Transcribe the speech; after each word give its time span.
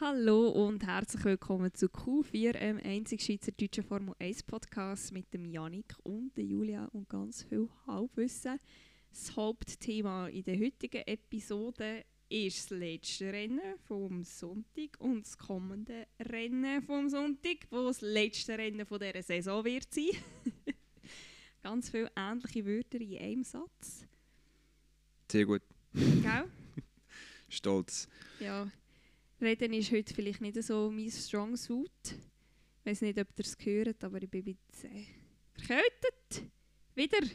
Hallo 0.00 0.48
und 0.48 0.84
herzlich 0.84 1.24
willkommen 1.24 1.72
zu 1.72 1.86
Q4, 1.86 2.58
dem 2.58 2.80
einzig 2.82 3.22
schweizerdeutschen 3.22 3.84
Formel 3.84 4.16
1 4.18 4.42
Podcast 4.42 5.12
mit 5.12 5.32
dem 5.32 5.44
Janik 5.44 5.94
und 6.02 6.36
der 6.36 6.42
Julia 6.42 6.86
und 6.86 7.08
ganz 7.08 7.44
viel 7.44 7.68
Halbwissen. 7.86 8.58
Das 9.10 9.36
Hauptthema 9.36 10.26
in 10.26 10.42
der 10.42 10.58
heutigen 10.58 11.02
Episode 11.06 12.04
ist 12.28 12.72
das 12.72 12.76
letzte 12.76 13.32
Rennen 13.32 13.78
vom 13.86 14.24
Sonntag 14.24 14.98
und 14.98 15.24
das 15.24 15.38
kommende 15.38 16.08
Rennen 16.18 16.82
vom 16.82 17.08
Sonntag, 17.08 17.58
wo 17.70 17.84
das 17.84 18.00
letzte 18.00 18.58
Rennen 18.58 18.84
von 18.86 18.98
dieser 18.98 19.22
Saison 19.22 19.64
wird 19.64 19.94
sein. 19.94 20.10
ganz 21.62 21.90
viele 21.90 22.10
ähnliche 22.16 22.66
Wörter 22.66 23.00
in 23.00 23.18
einem 23.18 23.44
Satz. 23.44 24.04
Sehr 25.30 25.46
gut. 25.46 25.62
Gell? 25.92 26.46
Stolz. 27.48 28.08
Ja. 28.40 28.68
Reden 29.40 29.72
ist 29.72 29.90
heute 29.90 30.14
vielleicht 30.14 30.40
nicht 30.40 30.62
so 30.62 30.90
mein 30.90 31.10
Strong 31.10 31.56
Suit. 31.56 31.90
Ich 32.04 32.86
weiß 32.86 33.02
nicht, 33.02 33.18
ob 33.18 33.28
ihr 33.36 33.44
es 33.44 33.56
gehört, 33.56 34.02
aber 34.04 34.22
ich 34.22 34.30
bin 34.30 34.46
ein 34.46 34.58
bisschen 34.70 35.06
verkältet. 35.52 36.50
Wieder. 36.94 37.26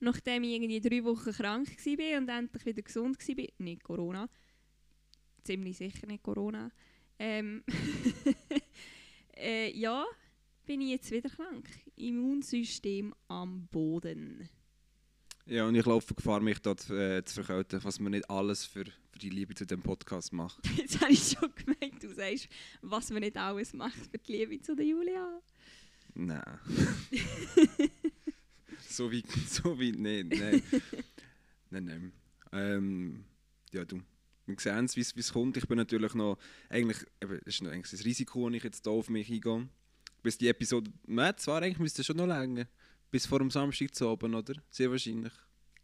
Nachdem 0.00 0.44
ich 0.44 0.50
irgendwie 0.50 0.80
drei 0.80 1.04
Wochen 1.04 1.32
krank 1.32 1.68
war 1.68 2.18
und 2.18 2.28
endlich 2.28 2.66
wieder 2.66 2.82
gesund 2.82 3.16
war. 3.18 3.46
Nicht 3.58 3.82
Corona. 3.82 4.28
Ziemlich 5.42 5.78
sicher 5.78 6.06
nicht 6.06 6.22
Corona. 6.22 6.70
Ähm 7.18 7.64
äh, 9.36 9.70
ja, 9.76 10.04
bin 10.66 10.80
ich 10.82 10.90
jetzt 10.90 11.10
wieder 11.10 11.30
krank. 11.30 11.68
Immunsystem 11.96 13.14
am 13.28 13.66
Boden. 13.68 14.48
Ja, 15.46 15.66
und 15.66 15.74
ich 15.74 15.84
laufe 15.84 16.14
Gefahr, 16.14 16.40
mich 16.40 16.58
dort 16.60 16.88
äh, 16.88 17.22
zu 17.22 17.42
verkälten, 17.42 17.84
was 17.84 18.00
man 18.00 18.12
nicht 18.12 18.30
alles 18.30 18.64
für, 18.64 18.84
für 18.84 19.18
die 19.18 19.28
Liebe 19.28 19.54
zu 19.54 19.66
dem 19.66 19.82
Podcast 19.82 20.32
macht. 20.32 20.66
Jetzt 20.76 21.00
habe 21.02 21.12
ich 21.12 21.36
schon 21.38 21.52
gemeint, 21.54 22.02
du 22.02 22.08
sagst, 22.14 22.48
was 22.80 23.10
man 23.10 23.20
nicht 23.20 23.36
alles 23.36 23.74
macht 23.74 23.94
für 24.10 24.18
die 24.18 24.32
Liebe 24.32 24.60
zu 24.62 24.74
der 24.74 24.86
Julia. 24.86 25.40
Nein. 26.14 26.42
so 28.88 29.10
wie 29.10 29.22
so 29.46 29.78
wie 29.78 29.92
nicht, 29.92 30.30
nein. 30.40 30.62
nein, 31.70 31.84
nein. 31.84 32.12
Ähm, 32.52 33.24
ja, 33.72 33.84
du. 33.84 34.00
Wir 34.46 34.56
sehen 34.58 34.86
es, 34.86 34.96
wie 34.96 35.00
es 35.00 35.32
kommt. 35.32 35.56
Ich 35.58 35.66
bin 35.66 35.76
natürlich 35.76 36.14
noch, 36.14 36.38
eigentlich, 36.70 36.98
eben, 37.22 37.40
das 37.44 37.54
ist 37.54 37.62
noch 37.62 37.70
eigentlich 37.70 37.90
das 37.90 38.04
Risiko, 38.04 38.48
das 38.48 38.56
ich 38.56 38.64
jetzt 38.64 38.84
hier 38.84 38.92
auf 38.92 39.10
mich 39.10 39.30
eingehe. 39.30 39.68
Bis 40.22 40.38
die 40.38 40.48
Episode, 40.48 40.90
nein, 41.06 41.34
zwar 41.36 41.60
eigentlich 41.60 41.78
müsste 41.78 42.02
schon 42.02 42.16
noch 42.16 42.26
länger. 42.26 42.66
Bis 43.10 43.26
vor 43.26 43.38
dem 43.38 43.50
Samstag 43.50 43.94
zu 43.94 44.08
oben, 44.08 44.34
oder? 44.34 44.54
Sehr 44.70 44.90
wahrscheinlich. 44.90 45.32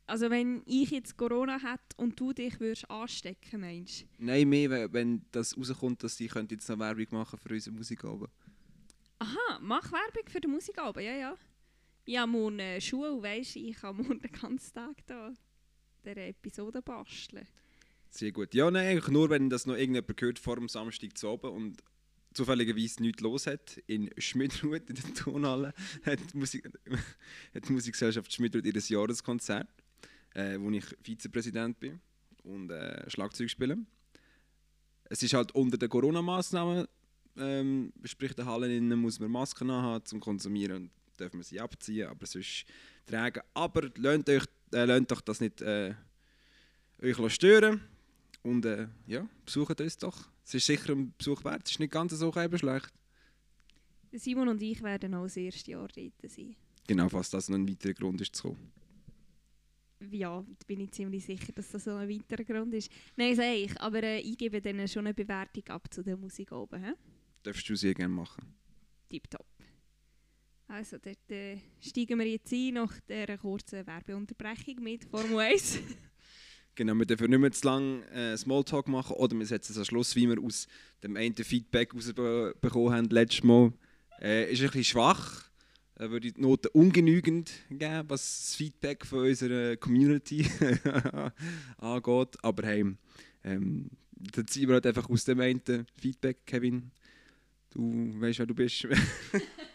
Also 0.06 0.28
wenn 0.28 0.62
ich 0.66 0.90
jetzt 0.90 1.16
Corona 1.16 1.58
hätte 1.60 1.96
und 1.96 2.18
du 2.18 2.32
dich 2.32 2.58
würdest 2.58 2.90
anstecken, 2.90 3.60
meinst 3.60 4.00
du? 4.02 4.06
Nein, 4.18 4.48
mehr, 4.48 4.92
wenn- 4.92 5.24
das 5.30 5.56
rauskommt, 5.56 6.02
dass 6.02 6.16
könnte 6.28 6.54
jetzt 6.56 6.68
noch 6.68 6.78
Werbung 6.80 7.06
machen 7.12 7.38
für 7.38 7.54
unsere 7.54 7.76
Musikabend. 7.76 8.28
Aha, 9.20 9.58
mach 9.60 9.92
Werbung 9.92 10.28
für 10.28 10.40
die 10.40 10.48
Musikabend, 10.48 11.04
ja, 11.04 11.14
ja. 11.14 11.36
Ich 12.06 12.18
habe 12.18 12.32
morgen 12.32 12.58
äh, 12.58 12.80
Schule, 12.80 13.22
weisst 13.22 13.54
du, 13.54 13.60
ich 13.60 13.76
kann 13.76 13.96
morgen 13.96 14.20
den 14.20 14.32
ganzen 14.32 14.74
Tag 14.74 14.96
da 15.06 15.32
dieser 16.04 16.16
Episode 16.26 16.82
basteln. 16.82 17.46
Sehr 18.08 18.32
gut. 18.32 18.52
Ja, 18.54 18.68
nein, 18.68 18.88
eigentlich 18.88 19.08
nur, 19.12 19.30
wenn 19.30 19.48
das 19.48 19.66
noch 19.66 19.76
irgendjemand 19.76 20.20
hört 20.20 20.38
vor 20.40 20.56
dem 20.56 20.68
Samstag 20.68 21.16
zu 21.16 21.28
oben 21.28 21.50
und 21.52 21.82
zufälligerweise 22.32 23.02
nichts 23.02 23.22
los 23.22 23.46
hat. 23.46 23.78
In 23.86 24.10
Schmidrud, 24.18 24.88
in 24.88 24.96
der 24.96 25.14
Tonhalle, 25.14 25.74
hat 26.04 26.18
die, 26.32 26.36
Musik, 26.36 26.70
hat 27.54 27.68
die 27.68 27.72
Musikgesellschaft 27.72 28.32
Schmidrud 28.32 28.64
ihr 28.64 28.74
Jahreskonzert, 28.74 29.68
äh, 30.34 30.58
wo 30.58 30.70
ich 30.70 30.84
Vizepräsident 31.02 31.78
bin 31.78 32.00
und 32.44 32.70
äh, 32.70 33.08
Schlagzeug 33.10 33.50
spiele. 33.50 33.78
Es 35.04 35.22
ist 35.22 35.34
halt 35.34 35.52
unter 35.52 35.76
den 35.76 35.88
Corona-Massnahmen, 35.88 36.86
ähm, 37.36 37.92
sprich 38.04 38.34
der 38.34 38.46
Halle 38.46 38.80
muss 38.80 39.18
man 39.18 39.30
Masken 39.30 39.70
haben 39.70 40.04
zum 40.04 40.20
Konsumieren 40.20 40.84
und 40.84 40.90
dürfen 41.18 41.38
wir 41.38 41.44
sie 41.44 41.60
abziehen, 41.60 42.08
aber 42.08 42.26
sonst 42.26 42.64
tragen. 43.06 43.42
Aber 43.54 43.90
lasst 43.96 44.28
euch, 44.28 44.44
äh, 44.72 44.84
lasst 44.84 45.12
euch 45.12 45.20
das 45.22 45.40
nicht 45.40 45.60
äh, 45.62 45.94
euch 47.02 47.34
stören 47.34 47.80
und 48.42 48.64
äh, 48.64 48.88
ja, 49.06 49.26
besucht 49.44 49.80
uns 49.80 49.98
doch. 49.98 50.28
Es 50.50 50.54
ist 50.54 50.66
sicher 50.66 50.94
ein 50.94 51.14
Besuch 51.16 51.44
wert, 51.44 51.62
es 51.64 51.70
ist 51.70 51.78
nicht 51.78 51.92
ganz 51.92 52.12
so 52.12 52.32
schlecht. 52.32 52.92
Der 54.10 54.18
Simon 54.18 54.48
und 54.48 54.60
ich 54.60 54.82
werden 54.82 55.14
auch 55.14 55.22
das 55.22 55.36
erste 55.36 55.70
Jahr 55.70 55.86
dort 55.86 56.28
sein. 56.28 56.56
Genau, 56.88 57.08
falls 57.08 57.30
das 57.30 57.48
noch 57.48 57.56
ein 57.56 57.68
weiterer 57.68 57.94
Grund 57.94 58.20
ist 58.20 58.34
zu 58.34 58.48
kommen. 58.48 58.72
Ja, 60.10 60.40
da 60.40 60.66
bin 60.66 60.80
ich 60.80 60.90
ziemlich 60.90 61.24
sicher, 61.24 61.52
dass 61.52 61.70
das 61.70 61.84
so 61.84 61.94
ein 61.94 62.08
weiterer 62.08 62.42
Grund 62.42 62.74
ist. 62.74 62.90
Nein, 63.14 63.36
sage 63.36 63.54
ich, 63.54 63.80
aber 63.80 64.02
äh, 64.02 64.18
ich 64.18 64.36
gebe 64.36 64.60
denen 64.60 64.88
schon 64.88 65.06
eine 65.06 65.14
Bewertung 65.14 65.62
ab 65.68 65.86
zu 65.94 66.02
der 66.02 66.16
Musik 66.16 66.50
oben. 66.50 66.82
He? 66.82 66.92
Darfst 67.44 67.68
du 67.68 67.76
sehr 67.76 67.94
gerne 67.94 68.12
machen. 68.12 68.52
Tipptopp. 69.08 69.46
Also, 70.66 70.98
dort 70.98 71.30
äh, 71.30 71.58
steigen 71.80 72.18
wir 72.18 72.26
jetzt 72.26 72.52
ein 72.52 72.74
nach 72.74 72.98
dieser 73.08 73.38
kurzen 73.38 73.86
Werbeunterbrechung 73.86 74.82
mit 74.82 75.04
Formel 75.04 75.38
1. 75.38 75.78
Genau, 76.74 76.94
wir 76.94 77.06
dürfen 77.06 77.30
nicht 77.30 77.38
mehr 77.38 77.52
zu 77.52 77.66
lange 77.66 78.06
äh, 78.10 78.36
Smalltalk 78.36 78.88
machen 78.88 79.16
oder 79.16 79.36
wir 79.36 79.46
setzen 79.46 79.72
es 79.72 79.78
am 79.78 79.84
Schluss, 79.84 80.16
wie 80.16 80.28
wir 80.28 80.40
aus 80.42 80.66
dem 81.02 81.16
einen 81.16 81.34
Feedback 81.34 81.94
rausbekommen 81.94 82.92
haben 82.92 83.08
letztes 83.10 83.42
Mal. 83.42 83.72
Äh, 84.20 84.52
ist 84.52 84.60
ein 84.60 84.66
bisschen 84.66 84.84
schwach, 84.84 85.50
äh, 85.96 86.08
würde 86.10 86.28
ich 86.28 86.34
die 86.34 86.40
Note 86.40 86.70
ungenügend 86.70 87.50
geben, 87.70 88.04
was 88.08 88.46
das 88.46 88.54
Feedback 88.54 89.04
von 89.04 89.20
unserer 89.20 89.76
Community 89.76 90.46
angeht. 91.78 92.36
Aber 92.42 92.66
hey, 92.66 92.84
ähm, 93.44 93.90
dann 94.12 94.46
ziehen 94.46 94.68
wir 94.68 94.74
halt 94.74 94.86
einfach 94.86 95.08
aus 95.08 95.24
dem 95.24 95.40
einen 95.40 95.62
Feedback, 95.96 96.46
Kevin. 96.46 96.90
Du 97.70 98.20
weißt, 98.20 98.40
wer 98.40 98.46
du 98.46 98.54
bist. 98.54 98.86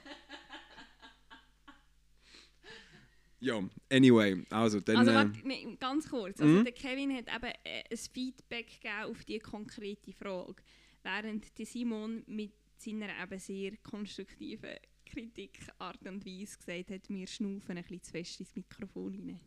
ja, 3.46 3.64
anyway, 3.92 4.44
also 4.50 4.80
dann... 4.80 4.98
Also, 4.98 5.12
äh, 5.12 5.16
warte, 5.16 5.48
nee, 5.48 5.78
ganz 5.80 6.10
kurz. 6.10 6.42
Also, 6.42 6.54
Mhm. 6.54 6.64
der 6.64 6.74
Kevin 6.74 7.16
hat 7.16 7.28
eben 7.28 7.54
äh, 7.64 7.84
ein 7.92 7.98
Feedback 7.98 8.68
gegeben 8.82 9.04
auf 9.12 9.24
die 9.26 9.40
konkrete 9.40 10.12
Frage, 10.14 10.64
während 11.04 11.58
der 11.58 11.66
Simon 11.66 12.24
mit 12.28 12.54
seiner 12.78 13.10
eben 13.22 13.40
sehr 13.40 13.78
konstruktiven 13.78 14.76
Kritikart 15.06 16.02
und 16.08 16.26
Weise 16.26 16.58
gesagt 16.58 16.90
hat, 16.92 17.10
wir 17.10 17.28
schnaufen 17.28 17.78
ein 17.78 17.84
bisschen 17.84 18.02
zu 18.02 18.12
fest 18.12 18.40
ins 18.40 18.56
Mikrofon 18.56 19.14
rein. 19.14 19.40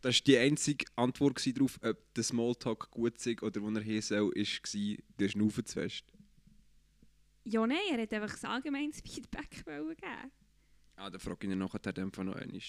Das 0.00 0.16
war 0.16 0.24
die 0.26 0.38
einzige 0.38 0.84
Antwort 0.96 1.44
darauf, 1.56 1.78
ob 1.82 2.14
der 2.14 2.24
Smalltalk 2.24 2.90
gut 2.90 3.18
sei 3.18 3.36
oder 3.40 3.60
wo 3.62 3.70
er 3.70 3.82
hier 3.82 4.02
soll, 4.02 4.30
war, 4.32 4.96
der 5.18 5.28
Schnaufen 5.28 5.64
zu 5.64 5.74
fest. 5.80 6.04
Ja, 7.44 7.66
nein, 7.66 7.78
er 7.90 8.02
hat 8.02 8.12
einfach 8.12 8.42
ein 8.42 8.50
allgemeines 8.50 9.00
Feedback 9.06 9.64
geben. 9.64 9.96
Ah, 10.96 11.10
dann 11.10 11.20
frage 11.20 11.46
ich 11.46 11.52
ihn 11.52 11.58
nachher 11.58 11.78
dann 11.78 12.04
einfach 12.04 12.24
noch 12.24 12.34
einmal. 12.34 12.60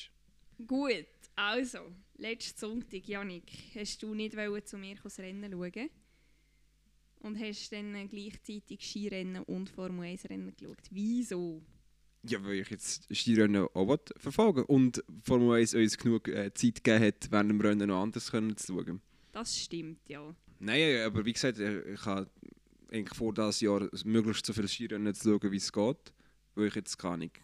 Gut, 0.68 1.08
also, 1.36 1.80
letzten 2.18 2.60
Sonntag, 2.60 3.08
Janik, 3.08 3.50
hast 3.76 4.04
du 4.04 4.14
nicht 4.14 4.36
zu 4.66 4.78
mir 4.78 4.96
das 5.02 5.20
Rennen 5.20 5.52
schauen 5.52 5.90
und 7.20 7.40
hast 7.40 7.72
dann 7.72 8.10
gleichzeitig 8.10 8.82
Skirennen 8.82 9.44
und 9.44 9.70
Formel 9.70 10.10
1 10.10 10.30
Rennen 10.30 10.54
geschaut. 10.56 10.82
Wieso? 10.92 11.62
Ja, 12.24 12.44
weil 12.44 12.60
ich 12.60 12.70
jetzt 12.70 13.08
Skirennen 13.14 13.68
auch 13.74 13.98
verfolgen 14.18 14.66
und 14.66 15.02
Formel 15.24 15.60
1 15.60 15.76
uns 15.76 15.98
genug 15.98 16.28
äh, 16.28 16.54
Zeit 16.54 16.84
gegeben 16.84 17.06
hat, 17.06 17.32
während 17.32 17.52
dem 17.52 17.62
Rennen 17.62 17.88
noch 17.88 18.02
anders 18.02 18.30
können 18.30 18.58
zu 18.58 18.74
schauen. 18.74 19.02
Das 19.32 19.58
stimmt, 19.58 20.10
ja. 20.10 20.36
Nein, 20.60 21.04
aber 21.06 21.24
wie 21.24 21.34
gesagt, 21.34 21.60
äh, 21.60 21.94
ich 21.94 22.06
habe 22.06 22.30
eigentlich 22.92 23.18
vor, 23.18 23.34
dieses 23.34 23.62
Jahr 23.62 23.88
möglichst 24.04 24.46
so 24.46 24.52
viele 24.52 24.68
Skirennen 24.68 25.14
zu 25.14 25.40
schauen, 25.40 25.52
wie 25.52 25.58
es 25.58 25.72
geht. 25.72 26.14
Weil 26.56 26.68
ich 26.68 26.76
jetzt 26.76 26.98
gar 26.98 27.16
nicht 27.16 27.40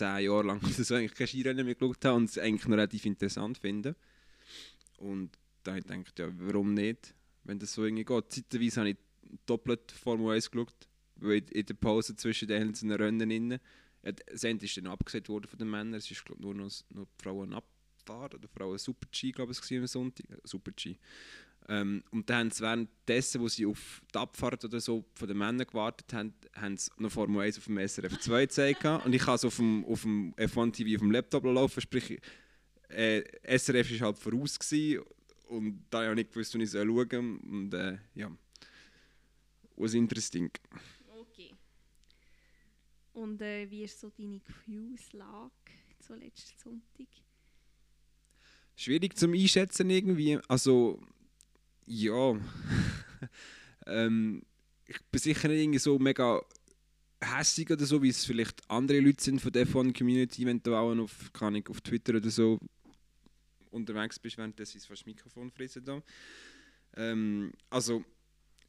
zehn 0.00 0.24
Jahre 0.24 0.46
lang 0.46 0.60
oder 0.64 0.84
so 0.84 0.94
eigentlich 0.94 1.14
keine 1.14 1.28
Skirennen 1.28 1.64
mehr 1.66 1.74
geschaut 1.74 2.04
habe 2.04 2.16
und 2.16 2.24
es 2.30 2.38
eigentlich 2.38 2.66
noch 2.66 2.76
relativ 2.76 3.04
interessant 3.06 3.58
finde. 3.58 3.94
Und 4.98 5.38
da 5.62 5.72
habe 5.72 5.80
ich 5.80 5.86
gedacht, 5.86 6.18
ja, 6.18 6.30
warum 6.38 6.74
nicht, 6.74 7.14
wenn 7.44 7.58
das 7.58 7.72
so 7.74 7.84
irgendwie 7.84 8.04
geht. 8.04 8.32
Zeitweise 8.32 8.80
habe 8.80 8.90
ich 8.90 8.96
doppelt 9.46 9.92
Formel 9.92 10.34
1 10.34 10.50
geschaut, 10.50 10.88
weil 11.16 11.42
in- 11.50 11.66
der 11.66 11.74
Pause 11.74 12.16
zwischen 12.16 12.48
den 12.48 12.62
einzelnen 12.62 12.96
Rennen 12.96 13.30
innen, 13.30 13.60
ja, 14.02 14.12
das 14.12 14.44
Ende 14.44 14.64
ist 14.64 14.76
dann 14.76 14.86
abgesagt 14.86 15.28
worden 15.28 15.48
von 15.48 15.58
den 15.58 15.70
Männern, 15.70 15.94
es 15.94 16.10
ist 16.10 16.24
glaub, 16.24 16.40
nur 16.40 16.54
noch, 16.54 16.70
noch 16.90 17.04
die 17.04 17.22
Frauen 17.22 17.52
Abfahrt 17.52 18.34
oder 18.34 18.48
Frauen 18.48 18.78
Super-G, 18.78 19.32
glaube 19.32 19.52
ich, 19.52 19.78
am 19.78 19.86
Sonntag. 19.86 20.26
Super-G. 20.44 20.96
Ähm, 21.70 22.02
und 22.10 22.28
dann 22.28 22.38
haben 22.38 22.50
sie 22.50 22.62
währenddessen, 22.62 23.40
wo 23.40 23.48
sie 23.48 23.64
auf 23.64 24.02
die 24.12 24.18
Abfahrt 24.18 24.64
oder 24.64 24.80
so 24.80 25.04
von 25.14 25.28
den 25.28 25.38
Männern 25.38 25.66
gewartet 25.66 26.12
haben, 26.12 26.34
haben 26.54 26.76
sie 26.76 26.90
noch 26.98 27.12
Formel 27.12 27.42
1 27.42 27.58
auf 27.58 27.64
dem 27.64 27.78
SRF 27.78 28.18
2 28.18 28.40
gezeigt. 28.46 28.84
und 28.84 29.14
ich 29.14 29.24
habe 29.24 29.36
es 29.36 29.44
auf 29.44 29.56
dem, 29.56 29.84
auf 29.84 30.02
dem 30.02 30.34
F1 30.34 30.72
TV 30.72 30.96
auf 30.96 31.00
dem 31.00 31.12
Laptop 31.12 31.44
laufen, 31.44 31.80
sprich 31.80 32.20
äh, 32.88 33.22
SRF 33.56 34.00
war 34.00 34.08
halt 34.08 34.18
voraus 34.18 34.58
gewesen, 34.58 35.04
und 35.50 35.84
da 35.90 36.02
habe 36.02 36.10
ich 36.10 36.16
nicht 36.16 36.32
gewusst, 36.32 36.54
wie 36.54 36.62
ich 36.62 36.70
schauen 36.70 36.86
soll. 36.86 37.20
Und 37.20 37.74
äh, 37.74 37.98
ja, 38.14 38.30
was 39.76 39.94
interesting. 39.94 40.50
Okay. 41.08 41.54
Und 43.12 43.42
äh, 43.42 43.68
wie 43.70 43.82
ist 43.82 44.00
so 44.00 44.10
deine 44.10 44.38
Gefühlslage 44.40 45.50
zu 45.98 46.14
letzten 46.14 46.58
Sonntag? 46.58 47.08
Schwierig 48.76 49.16
zum 49.18 49.34
Einschätzen 49.34 49.90
irgendwie. 49.90 50.38
Also, 50.48 51.02
ja. 51.90 52.36
ähm, 53.86 54.42
ich 54.86 54.98
bin 55.10 55.20
sicher 55.20 55.48
nicht 55.48 55.62
irgendwie 55.62 55.78
so 55.78 55.98
mega 55.98 56.40
hässig 57.20 57.70
oder 57.70 57.84
so, 57.84 58.02
wie 58.02 58.08
es 58.08 58.24
vielleicht 58.24 58.68
andere 58.70 59.00
Leute 59.00 59.22
sind 59.22 59.40
von 59.40 59.52
der 59.52 59.66
F1-Community, 59.66 60.46
wenn 60.46 60.62
du 60.62 60.74
auch 60.74 60.96
auf, 60.96 61.32
kann 61.32 61.54
ich, 61.56 61.68
auf 61.68 61.80
Twitter 61.80 62.16
oder 62.16 62.30
so 62.30 62.58
unterwegs 63.70 64.18
bist, 64.18 64.38
während 64.38 64.58
das 64.58 64.72
fast 64.72 64.90
das 64.90 65.06
Mikrofon 65.06 65.50
fressen. 65.50 66.02
Ähm, 66.96 67.52
also, 67.68 68.04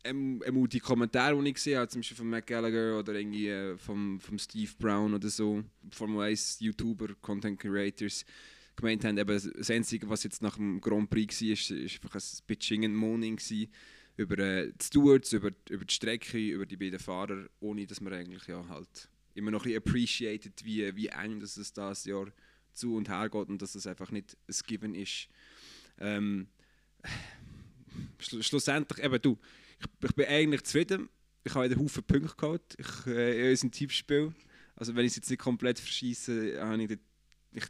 ähm, 0.04 0.42
ähm, 0.46 0.68
die 0.68 0.80
Kommentare, 0.80 1.42
die 1.42 1.50
ich 1.50 1.56
gesehen 1.56 1.78
habe, 1.78 1.88
zum 1.88 2.02
Beispiel 2.02 2.18
von 2.18 2.30
Matt 2.30 2.48
Gallagher 2.48 3.00
oder 3.00 3.14
irgendwie 3.14 3.48
äh, 3.48 3.78
vom 3.78 4.20
Steve 4.38 4.72
Brown 4.80 5.14
oder 5.14 5.30
so, 5.30 5.64
Formel 5.92 6.28
1 6.28 6.60
YouTuber, 6.60 7.16
Content 7.22 7.60
Creators, 7.60 8.26
gemeint 8.76 9.04
haben, 9.06 9.18
eben 9.18 9.54
das 9.58 9.70
Einzige, 9.70 10.10
was 10.10 10.24
jetzt 10.24 10.42
nach 10.42 10.56
dem 10.56 10.82
Grand 10.82 11.10
Prix 11.10 11.42
war, 11.42 11.50
ist, 11.50 11.72
ist 11.72 12.04
einfach 12.04 12.16
ein 12.16 12.44
Bitching 12.48 12.86
and 12.86 12.96
Moaning 12.96 13.40
über 14.18 14.38
äh, 14.40 14.72
die 14.72 14.86
Stewards, 14.86 15.34
über, 15.34 15.52
über 15.70 15.86
die 15.86 15.94
Strecke, 15.94 16.38
über 16.38 16.66
die 16.66 16.78
beiden 16.78 17.00
Fahrer, 17.00 17.48
ohne 17.60 17.86
dass 17.86 18.02
man 18.02 18.14
eigentlich 18.14 18.48
ja 18.48 18.68
halt 18.68 19.10
immer 19.34 19.52
noch 19.52 19.66
ein 19.66 19.76
appreciated, 19.76 20.64
wie, 20.64 20.96
wie 20.96 21.08
eng 21.08 21.40
dass 21.40 21.58
es 21.58 21.74
das 21.74 22.06
Jahr 22.06 22.28
zu 22.74 22.96
und 22.96 23.10
her 23.10 23.30
geht 23.30 23.50
und 23.50 23.62
dass 23.62 23.76
es 23.76 23.88
einfach 23.88 24.12
nicht 24.12 24.38
ein 24.48 24.56
Given 24.66 24.96
ist. 24.96 25.28
Ähm, 25.98 26.48
schlussendlich, 28.20 29.04
eben 29.04 29.22
du, 29.22 29.38
ich, 29.80 30.10
ich, 30.10 30.16
bin 30.16 30.26
eigentlich 30.26 30.64
zufrieden. 30.64 31.10
Ich 31.44 31.54
habe 31.56 31.66
einen 31.66 31.80
Haufen 31.80 32.04
Punkte 32.04 32.36
gehabt 32.36 32.76
ich, 32.78 33.08
äh, 33.08 33.46
in 33.46 33.50
unserem 33.52 33.72
Tippspiel. 33.72 34.34
Also 34.76 34.96
wenn 34.96 35.06
ich 35.06 35.12
es 35.12 35.18
jetzt 35.18 35.30
nicht 35.30 35.40
komplett 35.40 35.80
verschieße, 35.80 36.62
habe 36.62 36.82
ich, 36.82 36.88
den, 36.88 37.00
ich 37.54 37.66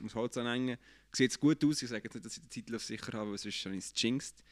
muss 0.00 0.14
Holz 0.14 0.36
anhängen. 0.36 0.76
Sieht 1.12 1.30
es 1.30 1.40
gut 1.40 1.64
aus, 1.64 1.82
ich 1.82 1.88
sage 1.88 2.04
jetzt 2.04 2.14
nicht, 2.14 2.26
dass 2.26 2.36
ich 2.36 2.42
den 2.42 2.50
Titel 2.50 2.76
auf 2.76 2.84
sicher 2.84 3.12
habe, 3.12 3.30
weil 3.30 3.38
sonst 3.38 3.64
habe 3.64 3.76
ich 3.76 3.84
es 3.84 3.92
jinxed. 3.96 4.42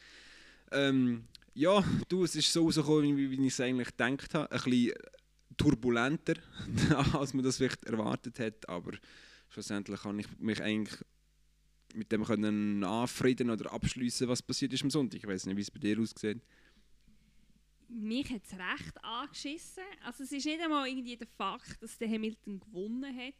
Ähm, 0.70 1.24
ja, 1.54 1.84
du, 2.08 2.24
es 2.24 2.34
ist 2.34 2.52
so 2.52 2.64
rausgekommen, 2.64 3.16
wie, 3.16 3.30
wie 3.30 3.46
ich 3.46 3.52
es 3.52 3.60
eigentlich 3.60 3.88
gedacht 3.88 4.34
habe. 4.34 4.50
Ein 4.50 4.62
bisschen 4.62 4.94
turbulenter, 5.56 6.34
als 7.12 7.34
man 7.34 7.44
das 7.44 7.56
vielleicht 7.58 7.84
erwartet 7.84 8.38
hat, 8.38 8.68
aber 8.68 8.92
schlussendlich 9.50 10.00
kann 10.00 10.18
ich 10.18 10.26
mich 10.38 10.62
eigentlich 10.62 10.98
mit 11.94 12.10
dem 12.10 12.24
können 12.24 12.84
anfrieden 12.84 13.50
oder 13.50 13.72
abschließen, 13.72 14.28
was 14.28 14.42
passiert 14.42 14.72
ist 14.72 14.82
am 14.82 14.90
Sonntag. 14.90 15.18
Ich 15.18 15.26
weiß 15.26 15.46
nicht, 15.46 15.56
wie 15.56 15.60
es 15.60 15.70
bei 15.70 15.78
dir 15.78 15.98
aussieht. 16.00 16.40
Mich 17.88 18.30
hat 18.30 18.42
es 18.44 18.52
recht 18.52 19.04
angeschissen. 19.04 19.82
Also 20.02 20.24
es 20.24 20.32
ist 20.32 20.46
nicht 20.46 20.60
einmal 20.60 20.88
irgendwie 20.88 21.16
der 21.16 21.26
Fakt, 21.26 21.82
dass 21.82 21.98
der 21.98 22.08
Hamilton 22.08 22.60
gewonnen 22.60 23.14
hat. 23.14 23.34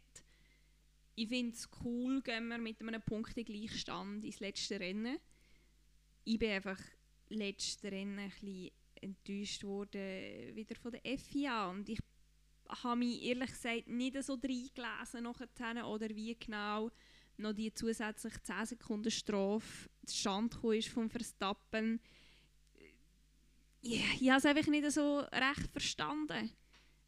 Ich 1.15 1.27
finde 1.27 1.55
es 1.55 1.69
cool, 1.83 2.21
gehen 2.21 2.47
wir 2.47 2.57
mit 2.57 2.81
einem 2.81 3.01
Punktegleichstand 3.01 4.23
ins 4.25 4.39
letzte 4.39 4.79
Rennen. 4.79 5.19
Ich 6.23 6.39
bin 6.39 6.51
einfach 6.51 6.79
letzte 7.29 7.91
Rennen 7.91 8.19
ein 8.19 8.29
bisschen 8.29 8.71
enttäuscht 9.01 9.63
worden 9.63 10.55
wieder 10.55 10.75
von 10.75 10.91
der 10.91 11.17
FIA 11.17 11.69
und 11.69 11.89
ich 11.89 11.99
habe 12.67 12.95
mich 12.95 13.21
ehrlich 13.23 13.51
gesagt 13.51 13.87
nicht 13.87 14.23
so 14.23 14.33
reingelesen 14.33 15.23
nachher 15.23 15.87
oder 15.87 16.09
wie 16.09 16.35
genau 16.35 16.89
noch 17.37 17.53
die 17.53 17.73
zusätzliche 17.73 18.41
10 18.41 18.65
Sekunden 18.65 19.11
Strafe 19.11 19.89
zustande 20.05 20.77
ist 20.77 20.89
vom 20.89 21.09
Verstappen. 21.09 21.99
Ich, 23.81 24.21
ich 24.21 24.29
habe 24.29 24.39
es 24.39 24.45
einfach 24.45 24.67
nicht 24.67 24.89
so 24.91 25.19
recht 25.19 25.71
verstanden. 25.71 26.51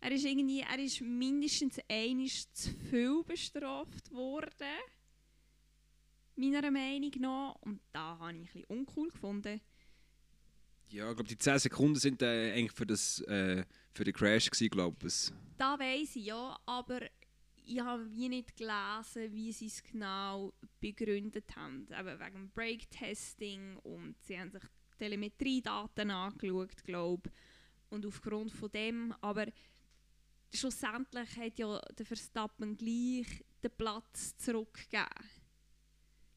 Er 0.05 0.11
ist, 0.11 0.23
irgendwie, 0.23 0.59
er 0.59 0.77
ist 0.77 1.01
mindestens 1.01 1.79
einmal 1.89 2.27
zu 2.53 2.69
viel 2.91 3.23
bestraft 3.23 4.11
worden. 4.11 4.77
Meiner 6.35 6.69
Meinung 6.69 7.11
nach. 7.17 7.55
Und 7.61 7.81
da 7.91 8.19
habe 8.19 8.33
ich 8.33 8.37
ein 8.37 8.43
bisschen 8.43 8.63
uncool 8.65 9.09
gefunden. 9.09 9.59
Ja, 10.91 11.09
ich 11.09 11.15
glaube, 11.15 11.27
die 11.27 11.39
10 11.39 11.57
Sekunden 11.57 11.95
sind 11.95 12.21
äh, 12.21 12.53
eigentlich 12.53 12.73
für, 12.73 12.85
das, 12.85 13.19
äh, 13.21 13.65
für 13.95 14.03
den 14.03 14.13
Crash, 14.13 14.51
glaube 14.51 15.07
ich. 15.07 15.31
Da 15.57 15.79
weiß 15.79 16.17
ich, 16.17 16.25
ja, 16.25 16.55
aber 16.67 17.01
ich 17.65 17.79
habe 17.79 18.07
wie 18.11 18.29
nicht 18.29 18.55
gelesen, 18.55 19.33
wie 19.33 19.51
sie 19.51 19.65
es 19.65 19.81
genau 19.81 20.53
begründet 20.79 21.55
haben. 21.55 21.87
Eben 21.89 22.19
wegen 22.19 22.51
Break-Testing 22.51 23.77
und 23.77 24.21
sie 24.21 24.39
haben 24.39 24.51
sich 24.51 24.61
Telemetriedaten 24.99 26.11
angeschaut, 26.11 26.83
glaube 26.83 27.31
Und 27.89 28.05
aufgrund 28.05 28.51
von 28.51 28.69
dem, 28.69 29.11
aber 29.21 29.47
schlussendlich 30.53 31.35
hat 31.37 31.59
ja 31.59 31.79
der 31.97 32.05
Verstappen 32.05 32.77
gleich 32.77 33.43
den 33.63 33.71
Platz 33.77 34.37
zurückgegeben. 34.37 35.05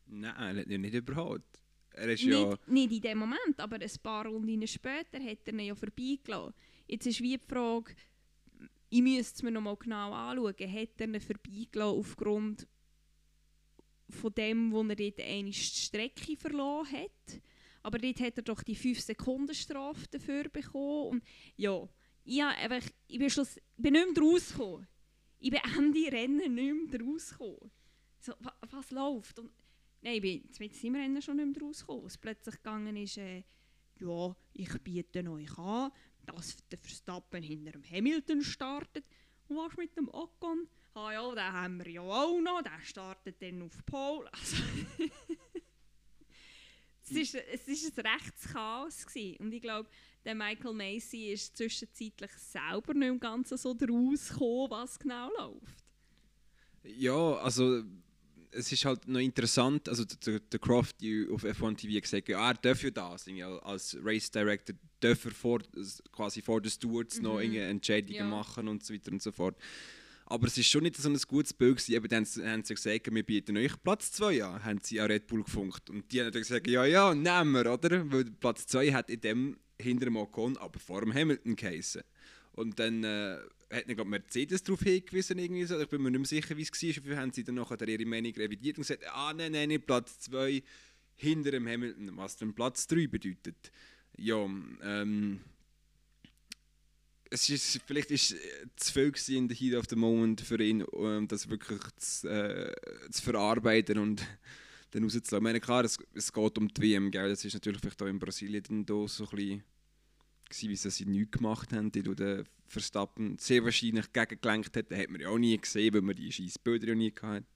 Nein, 0.07 0.59
er 0.59 0.79
nicht 0.79 0.95
überhaupt. 0.95 1.63
Er 1.93 2.09
ist 2.09 2.25
nicht, 2.25 2.33
ja... 2.33 2.59
nicht 2.67 2.93
in 2.93 3.01
dem 3.01 3.19
Moment, 3.19 3.59
aber 3.59 3.77
ein 3.77 3.91
paar 4.03 4.27
Runden 4.27 4.67
später 4.67 5.23
hat 5.23 5.47
er 5.47 5.53
ihn 5.53 5.61
ja 5.61 5.75
vorbeigelassen. 5.75 6.55
Jetzt 6.87 7.07
ist 7.07 7.21
wie 7.21 7.37
die 7.37 7.47
Frage, 7.47 7.95
ich 8.89 9.03
müsste 9.03 9.35
es 9.35 9.43
mir 9.43 9.51
noch 9.51 9.61
mal 9.61 9.77
genau 9.77 10.13
anschauen, 10.13 10.73
hat 10.73 11.01
er 11.01 11.09
ihn 11.09 11.21
vorbeigelassen 11.21 11.99
aufgrund 11.99 12.69
von 14.11 14.35
dem, 14.35 14.73
wo 14.73 14.83
er 14.83 14.97
dort 14.97 15.21
einmal 15.21 15.51
die 15.51 15.55
Strecke 15.55 16.37
verloren 16.37 16.91
hat. 16.91 17.41
Aber 17.83 17.99
dort 17.99 18.21
hat 18.21 18.37
er 18.37 18.43
doch 18.43 18.63
die 18.63 18.75
5 18.75 19.01
Sekunden 19.01 19.55
Strafe 19.55 20.07
dafür 20.11 20.49
bekommen. 20.49 21.09
Und 21.09 21.25
ja, 21.57 21.89
ich, 22.29 22.43
einfach, 22.43 22.89
ich 23.07 23.19
bin, 23.19 23.31
schluss, 23.31 23.61
bin 23.77 23.95
nicht 23.95 24.17
mehr 24.17 24.23
rausgekommen. 24.23 24.87
Ich 25.41 25.51
bin 25.51 25.61
Ende 25.77 26.13
Rennen 26.13 26.55
nicht 26.55 26.91
mehr 26.91 27.01
rausgekommen. 27.01 27.71
So, 28.21 28.33
was, 28.41 28.53
was 28.71 28.91
läuft? 28.91 29.39
Und 29.39 29.51
Nein, 30.01 30.15
ich 30.15 30.23
bin 30.23 30.49
mit 30.61 30.85
im 30.85 30.95
Rennen 30.95 31.23
schon 31.23 31.37
nicht 31.37 31.59
mehr 31.59 31.69
rausgekommen. 31.69 32.07
Es 32.07 32.19
plötzlich 32.19 32.57
gegangen 32.57 32.97
ist, 32.97 33.19
äh, 33.19 33.43
ja, 33.99 34.37
ich 34.53 34.73
biete 34.83 35.29
euch 35.29 35.59
an, 35.59 35.91
dass 36.25 36.57
der 36.69 36.79
Verstappen 36.79 37.43
hinter 37.43 37.73
dem 37.73 37.85
Hamilton 37.85 38.43
startet. 38.43 39.05
Und 39.49 39.57
was 39.57 39.77
mit 39.77 39.97
dem 39.97 40.09
Ocon? 40.09 40.69
Ah 40.95 41.13
ja, 41.13 41.35
den 41.35 41.53
haben 41.53 41.79
wir 41.85 41.91
ja 41.91 42.03
auch 42.03 42.41
noch, 42.41 42.63
der 42.63 42.81
startet 42.83 43.43
dann 43.43 43.63
auf 43.63 43.85
Pole. 43.87 44.31
Also 47.11 47.39
es 47.39 47.67
ist 47.67 47.99
ein 47.99 48.07
rechtes 48.07 49.07
Gewesen. 49.07 49.37
Und 49.39 49.51
ich 49.51 49.63
glaube, 49.63 49.89
der 50.25 50.35
Michael 50.35 50.75
Macy 50.75 51.33
ist 51.33 51.57
zwischenzeitlich 51.57 52.33
selber 52.33 52.95
nicht 52.95 53.09
im 53.09 53.21
Ganzen 53.21 53.57
so 53.57 53.71
rausgekommen, 53.71 54.71
was 54.71 54.99
genau 54.99 55.31
läuft. 55.39 55.85
Ja, 56.85 57.35
also 57.37 57.83
es 58.51 58.73
ist 58.73 58.85
halt 58.85 59.07
noch 59.07 59.21
interessant, 59.21 59.89
also 59.89 60.05
der, 60.05 60.41
der 60.41 60.59
Croft 60.59 60.97
auf 61.31 61.45
F1 61.45 61.77
TV 61.77 62.01
gesagt, 62.01 62.29
ja, 62.29 62.49
er 62.49 62.55
darf 62.55 62.83
ja 62.83 62.91
das, 62.91 63.27
als 63.63 63.97
Race 64.03 64.31
Director 64.31 64.75
darf 65.01 65.25
er 65.25 65.31
vor, 65.33 65.61
quasi 66.13 66.43
vor 66.43 66.61
den 66.61 66.71
Stewards 66.71 67.19
mhm. 67.19 67.23
noch 67.25 67.41
Entscheidungen 67.41 68.15
ja. 68.15 68.25
machen 68.25 68.69
und 68.69 68.85
so 68.85 68.95
weiter 68.95 69.13
und 69.13 69.23
so 69.23 69.33
fort. 69.33 69.57
Aber 70.31 70.47
es 70.47 70.59
ist 70.59 70.69
schon 70.69 70.83
nicht 70.83 70.97
so 70.97 71.09
ein 71.09 71.19
gutes 71.27 71.55
Bild 71.55 71.79
gewesen. 71.79 71.95
Eben, 71.95 72.09
dann 72.09 72.27
haben 72.53 72.63
sie 72.63 72.75
gesagt, 72.75 73.15
wir 73.15 73.23
bieten 73.23 73.57
euch 73.57 73.83
Platz 73.83 74.13
2 74.13 74.45
an, 74.45 74.63
haben 74.63 74.79
sie 74.83 75.01
an 75.01 75.07
Red 75.07 75.27
Bull 75.27 75.43
gefunkt. 75.43 75.89
Und 75.89 76.13
die 76.13 76.21
haben 76.21 76.27
natürlich 76.27 76.49
gesagt, 76.49 76.67
ja, 76.67 76.85
ja, 76.85 77.15
nehmen 77.15 77.53
wir, 77.53 77.73
oder? 77.73 78.13
Weil 78.13 78.25
Platz 78.25 78.67
2 78.67 78.93
hat 78.93 79.09
in 79.09 79.23
dem 79.23 79.57
hinter 79.81 80.07
dem 80.07 80.17
Ocon, 80.17 80.57
aber 80.57 80.79
vor 80.79 81.01
dem 81.01 81.15
Hamilton 81.15 81.57
geheißen. 81.57 82.03
Und 82.53 82.79
dann 82.79 83.05
äh, 83.05 83.39
hat 83.71 83.87
nicht 83.87 84.05
Mercedes 84.05 84.63
darauf 84.63 84.81
hingewiesen, 84.81 85.39
irgendwie 85.39 85.65
so. 85.65 85.79
ich 85.79 85.89
bin 85.89 86.03
mir 86.03 86.11
nicht 86.11 86.19
mehr 86.19 86.27
sicher, 86.27 86.57
wie 86.57 86.63
es 86.63 86.73
war. 86.73 86.93
Dafür 86.93 87.17
haben 87.17 87.33
sie 87.33 87.45
dann 87.45 87.57
nachher 87.57 87.87
ihre 87.87 88.07
Meinung 88.07 88.33
revidiert 88.35 88.79
und 88.79 88.83
gesagt, 88.83 89.05
ah 89.13 89.33
nein, 89.33 89.53
nein, 89.53 89.69
nicht 89.69 89.87
Platz 89.87 90.19
2 90.21 90.63
hinter 91.17 91.51
dem 91.53 91.69
Hamilton, 91.69 92.17
was 92.17 92.37
dann 92.37 92.55
Platz 92.55 92.87
3 92.87 93.07
bedeutet. 93.07 93.71
Ja, 94.17 94.45
ähm, 94.83 95.41
es 97.31 97.49
ist, 97.51 97.81
vielleicht 97.87 98.11
ist 98.11 98.33
es 98.33 98.39
zu 98.77 98.93
viel 98.93 99.37
in 99.37 99.49
der 99.49 99.57
Heat 99.57 99.75
of 99.75 99.87
the 99.89 99.97
Moment 99.97 100.41
für 100.41 100.63
ihn, 100.63 100.83
um 100.83 101.29
das 101.29 101.49
wirklich 101.49 101.81
zu, 101.97 102.29
äh, 102.29 102.75
zu 103.11 103.23
verarbeiten 103.23 103.99
und 103.99 104.27
dann 104.91 105.03
rauszulassen. 105.03 105.37
Ich 105.37 105.43
meine, 105.43 105.61
klar, 105.61 105.85
es, 105.85 105.99
es 106.15 106.33
geht 106.33 106.59
um 106.59 106.69
die 106.69 106.83
WM, 106.83 107.11
gell? 107.11 107.29
das 107.29 107.45
ist 107.45 107.55
natürlich 107.55 107.81
vielleicht 107.81 108.03
auch 108.03 108.07
in 108.07 108.19
Brasilien 108.19 108.63
dann 108.63 108.87
da 108.87 109.07
so 109.07 109.25
ein 109.25 109.37
bisschen 109.37 109.65
wie 110.51 110.77
sie 110.77 111.05
nichts 111.05 111.33
gemacht 111.33 111.73
haben, 111.73 111.93
die 111.93 112.03
der 112.03 112.45
Verstappen 112.67 113.39
sehr 113.39 113.65
wahrscheinlich 113.65 114.13
gegengelenkt 114.13 114.77
hat. 114.77 114.91
Den 114.91 114.99
hat 114.99 115.11
man 115.11 115.21
ja 115.21 115.29
auch 115.29 115.39
nie 115.39 115.57
gesehen, 115.59 115.95
weil 115.95 116.03
man 116.03 116.17
die 116.17 116.33
scheiß 116.33 116.59
Bilder 116.59 116.89
ja 116.89 116.95
nie 116.95 117.13
hatte. 117.21 117.47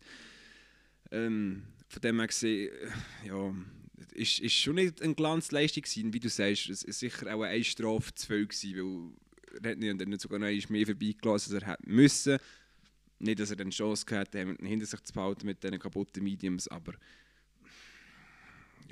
Ähm, 1.10 1.64
von 1.88 2.00
dem 2.00 2.18
her 2.18 2.26
gesehen, 2.26 2.72
äh, 2.72 3.28
ja, 3.28 3.54
ist, 4.14 4.40
ist 4.40 4.54
schon 4.54 4.76
nicht 4.76 5.02
eine 5.02 5.14
Glanzleistung 5.14 5.82
gewesen. 5.82 6.12
Wie 6.12 6.20
du 6.20 6.28
sagst, 6.28 6.70
es 6.70 6.82
ist 6.82 6.98
sicher 6.98 7.34
auch 7.34 7.42
eine 7.42 7.64
Strafe 7.64 8.14
zu 8.14 8.26
viel 8.26 8.46
gewesen, 8.46 9.14
weil 9.52 9.62
er 9.62 9.70
hat 9.72 9.78
nicht, 9.78 10.08
nicht 10.08 10.20
sogar 10.20 10.38
noch 10.38 10.68
mehr 10.70 10.86
vorbeigelassen, 10.86 11.54
als 11.54 11.62
er 11.62 11.68
hätte 11.68 11.90
müssen. 11.90 12.38
Nicht, 13.18 13.38
dass 13.38 13.50
er 13.50 13.60
eine 13.60 13.70
Chance 13.70 14.04
gehabt 14.06 14.34
hat, 14.34 14.46
hinter 14.60 14.86
sich 14.86 15.00
zu 15.02 15.12
behalten 15.12 15.46
mit 15.46 15.62
diesen 15.62 15.78
kaputten 15.78 16.24
Mediums, 16.24 16.66
aber 16.68 16.94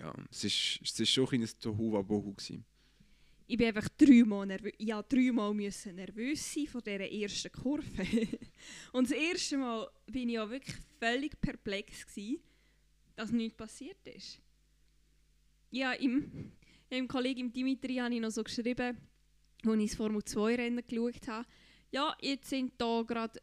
ja, 0.01 0.15
es 0.31 0.45
ist, 0.45 0.81
es 0.83 1.01
ist 1.01 1.11
schon 1.11 1.29
ein 1.33 1.49
Tohuwabohu 1.61 2.35
gewesen 2.35 2.65
ich 3.51 3.57
bin 3.57 3.67
einfach 3.67 3.89
dreimal 3.99 4.47
nervös. 4.47 4.73
Ja, 4.79 5.03
dreimal 5.03 5.53
müssen 5.53 5.97
nervös 5.97 6.55
sein 6.55 6.69
von 6.69 6.83
dieser 6.83 7.11
ersten 7.11 7.51
Kurve. 7.51 7.85
und 8.93 9.11
das 9.11 9.17
erste 9.17 9.59
Mal 9.59 9.91
bin 10.07 10.29
ich 10.29 10.39
auch 10.39 10.49
wirklich 10.49 10.77
völlig 11.01 11.41
perplex 11.41 12.07
gewesen, 12.07 12.39
dass 13.17 13.33
nichts 13.33 13.57
passiert 13.57 14.07
ist. 14.07 14.41
Ja, 15.73 15.95
im, 15.95 16.53
im 16.91 17.09
Kollegen 17.09 17.53
Dimitri 17.53 17.97
habe 17.97 18.15
ich 18.15 18.21
noch 18.21 18.31
so 18.31 18.45
geschrieben, 18.45 18.97
als 19.67 19.81
ich 19.81 19.91
das 19.91 19.97
Formel 19.97 20.23
2 20.23 20.55
Rennen 20.55 20.85
geschaut 20.87 21.27
habe. 21.27 21.49
Ja, 21.91 22.17
jetzt 22.21 22.51
sind 22.51 22.75
da 22.79 23.03
gerade, 23.03 23.41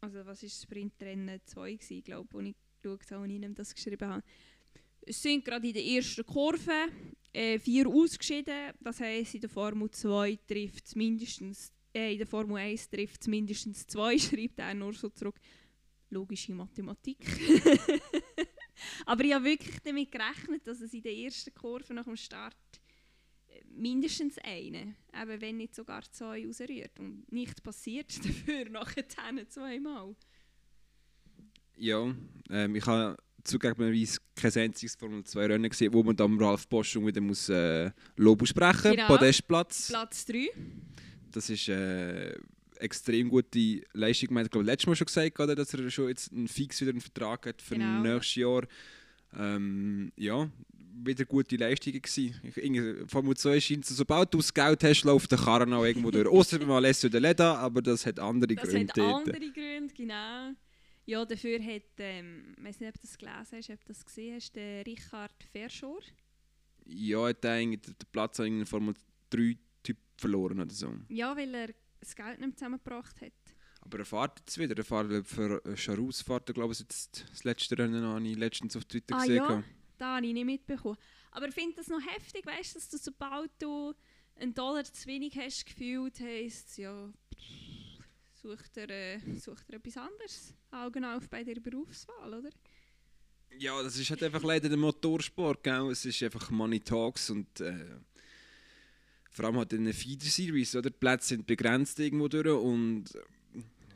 also 0.00 0.24
was 0.24 0.44
ist 0.44 0.62
Sprintrennen 0.62 1.40
2 1.44 1.72
gewesen, 1.72 2.04
glaube 2.04 2.28
ich, 2.28 2.32
wo 2.32 2.40
ich 2.40 2.54
geschaut 2.80 3.10
habe, 3.10 3.24
und 3.24 3.30
ich 3.30 3.54
das 3.54 3.74
geschrieben 3.74 4.08
habe. 4.08 4.22
Es 5.00 5.22
sind 5.22 5.44
gerade 5.44 5.66
in 5.66 5.74
der 5.74 5.84
ersten 5.84 6.24
Kurve 6.26 6.88
äh, 7.32 7.58
vier 7.58 7.88
ausgeschieden. 7.88 8.72
Das 8.80 9.00
heisst, 9.00 9.34
in 9.34 9.40
der 9.40 9.50
Formel 9.50 9.90
2 9.90 10.38
trifft 10.46 10.86
es 10.86 10.94
mindestens, 10.94 11.72
äh, 11.94 12.12
in 12.12 12.18
der 12.18 12.26
Formel 12.26 12.56
1 12.56 12.90
trifft 12.90 13.22
es 13.22 13.28
mindestens 13.28 13.86
zwei, 13.86 14.18
schreibt 14.18 14.58
er 14.58 14.74
nur 14.74 14.92
so 14.92 15.08
zurück. 15.08 15.38
Logische 16.10 16.52
Mathematik. 16.52 17.18
Aber 19.06 19.24
ich 19.24 19.34
habe 19.34 19.44
wirklich 19.44 19.78
damit 19.80 20.10
gerechnet, 20.10 20.66
dass 20.66 20.80
es 20.80 20.94
in 20.94 21.02
der 21.02 21.14
ersten 21.14 21.52
Kurve 21.52 21.92
nach 21.92 22.04
dem 22.04 22.16
Start 22.16 22.56
äh, 23.48 23.62
mindestens 23.66 24.38
eine, 24.38 24.94
eben 25.20 25.40
wenn 25.40 25.58
nicht 25.58 25.74
sogar 25.74 26.02
zwei 26.10 26.46
rausrührt. 26.46 26.98
Und 26.98 27.30
nichts 27.30 27.60
passiert 27.60 28.16
dafür 28.24 28.68
nachher 28.70 29.08
zweimal. 29.08 30.16
Ja, 31.76 32.14
ähm, 32.50 32.74
ich 32.74 32.86
habe 32.86 33.16
zugegebenerweise 33.48 34.18
kein 34.34 34.52
einziges 34.54 34.94
Formel 34.94 35.24
2 35.24 35.46
Rennen 35.46 35.68
gesehen, 35.68 35.92
wo 35.92 36.02
man 36.02 36.16
dann 36.16 36.38
Ralf 36.40 36.68
Bosch 36.68 36.90
schon 36.92 37.06
wieder 37.06 37.20
muss, 37.20 37.48
äh, 37.48 37.90
Lob 38.16 38.42
aussprechen 38.42 38.88
muss. 38.88 38.96
Genau. 38.96 39.06
Podestplatz. 39.06 39.88
Platz 39.88 40.26
3. 40.26 40.48
Das 41.32 41.50
ist 41.50 41.68
äh, 41.68 42.34
extrem 42.78 43.28
gute 43.28 43.82
Leistung. 43.92 44.36
Ich 44.38 44.50
glaube, 44.50 44.66
letztes 44.66 44.86
Mal 44.86 44.96
schon 44.96 45.06
gesagt, 45.06 45.40
oder, 45.40 45.54
dass 45.54 45.74
er 45.74 45.90
schon 45.90 46.08
jetzt 46.08 46.32
einen 46.32 46.48
fix 46.48 46.80
wieder 46.80 46.90
einen 46.90 47.00
Vertrag 47.00 47.46
hat 47.46 47.62
für 47.62 47.74
genau. 47.74 48.02
nächstes 48.02 48.36
Jahr. 48.36 48.62
Ähm, 49.36 50.10
ja, 50.16 50.48
wieder 51.04 51.24
gute 51.24 51.56
Leistungen 51.56 52.00
gewesen. 52.00 53.06
Formel 53.08 53.36
2 53.36 53.60
scheint 53.60 53.86
so, 53.86 53.94
sobald 53.94 54.32
du 54.32 54.38
das 54.38 54.52
Geld 54.52 54.82
hast, 54.84 55.04
läuft 55.04 55.30
der 55.30 55.38
Karren 55.38 55.72
auch 55.72 55.84
irgendwo 55.84 56.10
durch. 56.10 56.26
Außer 56.26 56.58
beim 56.58 56.70
Alessio 56.70 57.08
de 57.08 57.20
Leda, 57.20 57.56
aber 57.56 57.82
das 57.82 58.06
hat 58.06 58.18
andere 58.18 58.54
das 58.54 58.68
Gründe. 58.68 58.92
Das 58.94 59.04
hat 59.04 59.14
andere 59.14 59.52
Gründe, 59.52 59.94
genau. 59.94 60.54
Ja, 61.08 61.24
dafür 61.24 61.58
hat, 61.64 61.82
ähm, 62.00 62.54
ich 62.58 62.64
weiß 62.64 62.80
nicht, 62.80 62.88
ob 62.90 62.94
du 62.96 63.00
das 63.00 63.16
gelesen 63.16 63.56
hast, 63.56 63.70
ob 63.70 63.80
du 63.80 63.92
das 63.94 64.04
gesehen 64.04 64.34
hast, 64.34 64.54
der 64.54 64.84
Richard 64.84 65.42
Verschoor. 65.52 66.02
Ja, 66.84 67.28
hat 67.28 67.42
den 67.42 67.80
Platz 68.12 68.38
in 68.40 68.66
Formel 68.66 68.92
3 69.30 69.56
Typ 69.82 69.96
verloren 70.18 70.60
oder 70.60 70.70
so. 70.70 70.92
Ja, 71.08 71.34
weil 71.34 71.54
er 71.54 71.74
das 71.98 72.14
Geld 72.14 72.40
nicht 72.40 72.58
zusammengebracht 72.58 73.22
hat. 73.22 73.32
Aber 73.80 74.00
er 74.00 74.04
fährt 74.04 74.40
jetzt 74.40 74.58
wieder. 74.58 74.76
Er 74.76 74.84
fährt 74.84 75.26
für 75.26 75.62
Charus 75.78 76.20
fährt 76.20 76.50
er, 76.50 76.52
glaube 76.52 76.74
ich, 76.74 76.80
jetzt 76.80 77.24
das 77.30 77.42
letzte 77.42 77.78
Rennen 77.78 78.04
an, 78.04 78.26
ich 78.26 78.36
letztens 78.36 78.76
auf 78.76 78.84
Twitter 78.84 79.16
ah, 79.16 79.20
gesehen 79.20 79.36
ja, 79.36 79.64
da 79.96 80.16
habe 80.16 80.26
ich 80.26 80.34
nicht 80.34 80.44
mitbekommen. 80.44 80.98
Aber 81.30 81.48
ich 81.48 81.54
finde 81.54 81.76
das 81.76 81.88
noch 81.88 82.02
heftig, 82.06 82.44
weißt 82.44 82.74
du, 82.74 82.78
dass 82.80 82.90
du 82.90 82.98
sobald 82.98 83.50
du 83.58 83.94
einen 84.36 84.52
Dollar 84.52 84.84
zu 84.84 85.06
wenig 85.06 85.38
hast 85.38 85.64
gefühlt, 85.64 86.20
heisst 86.20 86.76
ja, 86.76 87.10
sucht 88.40 88.76
er, 88.76 88.90
äh, 88.90 89.18
sucht 89.38 89.68
er 89.70 89.76
etwas 89.76 89.96
anderes. 89.96 90.54
Augen 90.70 91.04
auf 91.04 91.28
bei 91.28 91.44
der 91.44 91.60
Berufswahl, 91.60 92.34
oder? 92.34 92.50
Ja, 93.58 93.82
das 93.82 93.98
ist 93.98 94.10
halt 94.10 94.22
einfach 94.22 94.42
leider 94.42 94.68
der 94.68 94.78
Motorsport, 94.78 95.62
gell? 95.62 95.90
Es 95.90 96.04
ist 96.04 96.22
einfach 96.22 96.50
Money 96.50 96.80
Talks 96.80 97.30
und 97.30 97.60
äh, 97.60 97.86
vor 99.30 99.46
allem 99.46 99.56
halt 99.56 99.72
in 99.72 99.80
einer 99.80 99.94
Feeder 99.94 100.26
Series, 100.26 100.76
oder? 100.76 100.90
Die 100.90 100.96
Plätze 100.96 101.28
sind 101.28 101.46
begrenzt 101.46 101.98
irgendwo 101.98 102.28
durch 102.28 102.46
und 102.46 103.06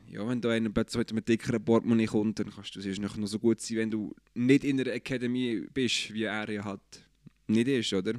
ja, 0.09 0.27
wenn 0.27 0.41
da 0.41 0.51
einer 0.51 0.69
plötzlich 0.69 0.99
mit 0.99 1.11
einem 1.11 1.25
dickeren 1.25 1.63
Portemonnaie 1.63 2.05
kommt, 2.05 2.39
dann 2.39 2.51
kannst 2.51 2.75
du 2.75 2.81
sonst 2.81 2.99
noch 2.99 3.27
so 3.27 3.39
gut 3.39 3.61
sein, 3.61 3.77
wenn 3.77 3.91
du 3.91 4.15
nicht 4.35 4.63
in 4.63 4.79
einer 4.79 4.91
Academy 4.91 5.67
bist, 5.73 6.13
wie 6.13 6.23
er 6.23 6.49
ja 6.49 6.63
hat. 6.63 7.03
Nicht 7.47 7.67
ist, 7.67 7.93
oder? 7.93 8.13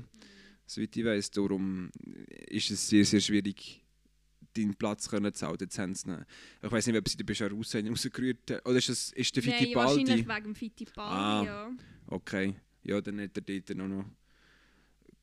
Soweit 0.66 0.96
ich 0.96 1.04
weiss, 1.04 1.30
darum 1.30 1.90
ist 2.48 2.70
es 2.70 2.88
sehr, 2.88 3.04
sehr 3.04 3.20
schwierig, 3.20 3.83
deinen 4.56 4.74
Platz 4.74 5.08
können 5.08 5.32
zu 5.34 5.46
haben 5.46 5.94
sie 5.94 6.26
ich 6.62 6.70
weiß 6.70 6.86
nicht, 6.86 6.98
ob 6.98 7.08
sie 7.08 7.16
den 7.16 7.26
Bescharus 7.26 7.74
rausgerührt 7.74 8.50
haben. 8.50 8.60
Oder 8.64 8.78
ist, 8.78 8.88
das, 8.88 9.12
ist 9.12 9.34
der 9.36 9.42
Fittipaldi? 9.42 9.74
Nein, 9.74 10.08
wahrscheinlich 10.08 10.28
wegen 10.28 10.44
dem 10.44 10.54
Fittipaldi, 10.54 11.14
ah, 11.14 11.44
ja. 11.44 11.72
Okay, 12.06 12.54
ja, 12.82 13.00
dann 13.00 13.20
hat 13.20 13.36
er 13.36 13.42
dort 13.42 13.76
noch, 13.76 13.88
noch 13.88 14.04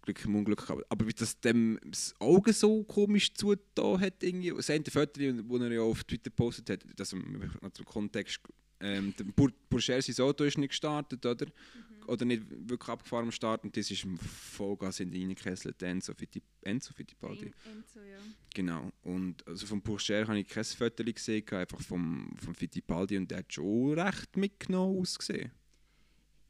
Glück 0.01 0.25
im 0.25 0.35
Unglück 0.35 0.59
gehabt. 0.61 0.83
Aber 0.89 1.07
wie 1.07 1.13
das 1.13 1.39
dem 1.39 1.79
das 1.85 2.15
Auge 2.19 2.53
so 2.53 2.83
komisch 2.83 3.33
zugetan 3.33 3.99
hat, 3.99 4.23
irgendwie, 4.23 4.51
das 4.51 4.69
eine 4.69 4.83
Foto, 4.85 5.19
das 5.19 5.61
er 5.61 5.71
ja 5.71 5.81
auf 5.81 6.03
Twitter 6.03 6.29
gepostet 6.29 6.69
hat, 6.69 6.85
das 6.95 7.09
zum 7.09 7.85
Kontext, 7.85 8.39
ähm, 8.79 9.13
der 9.17 9.25
Pourchaire, 9.69 10.01
sein 10.01 10.25
Auto 10.25 10.43
ist 10.43 10.57
nicht 10.57 10.69
gestartet, 10.69 11.23
oder? 11.25 11.45
Mhm. 11.45 11.90
Oder 12.07 12.25
nicht 12.25 12.43
wirklich 12.49 12.89
abgefahren 12.89 13.25
am 13.25 13.31
Start 13.31 13.63
und 13.63 13.75
das 13.75 13.89
ist 13.91 14.03
im 14.03 14.17
Vollgas 14.17 14.99
in 14.99 15.11
die 15.11 15.19
reingekesselt, 15.19 15.81
Enzo, 15.83 16.13
Fitti, 16.13 16.41
Enzo 16.61 16.93
Fittipaldi. 16.93 17.51
Enzo, 17.65 17.99
ja. 17.99 18.17
Genau. 18.53 18.91
Und 19.03 19.45
also 19.47 19.65
vom 19.65 19.81
Pourchaire 19.81 20.27
habe 20.27 20.39
ich 20.39 20.47
kein 20.47 20.63
Foto 20.63 21.03
gesehen, 21.03 21.47
einfach 21.51 21.81
vom, 21.81 22.35
vom 22.37 22.55
Fittipaldi 22.55 23.17
und 23.17 23.29
der 23.29 23.39
hat 23.39 23.53
schon 23.53 23.99
recht 23.99 24.35
mitgenommen 24.37 24.99
ausgesehen. 24.99 25.51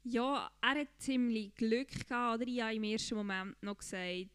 Ja, 0.04 0.50
er 0.60 0.80
hat 0.80 0.88
ziemlich 0.98 1.54
Glück 1.54 1.88
gehabt. 2.08 2.40
Oder? 2.40 2.50
Ich 2.50 2.60
habe 2.60 2.74
im 2.74 2.84
ersten 2.84 3.14
Moment 3.14 3.62
noch 3.62 3.78
gesagt 3.78 4.30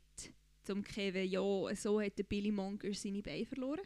zum 0.64 0.84
Kevin, 0.84 1.30
ja, 1.30 1.76
so 1.76 2.02
hat 2.02 2.18
der 2.18 2.24
Billy 2.24 2.52
Monger 2.52 2.94
seine 2.94 3.22
Beine 3.22 3.46
verloren. 3.46 3.82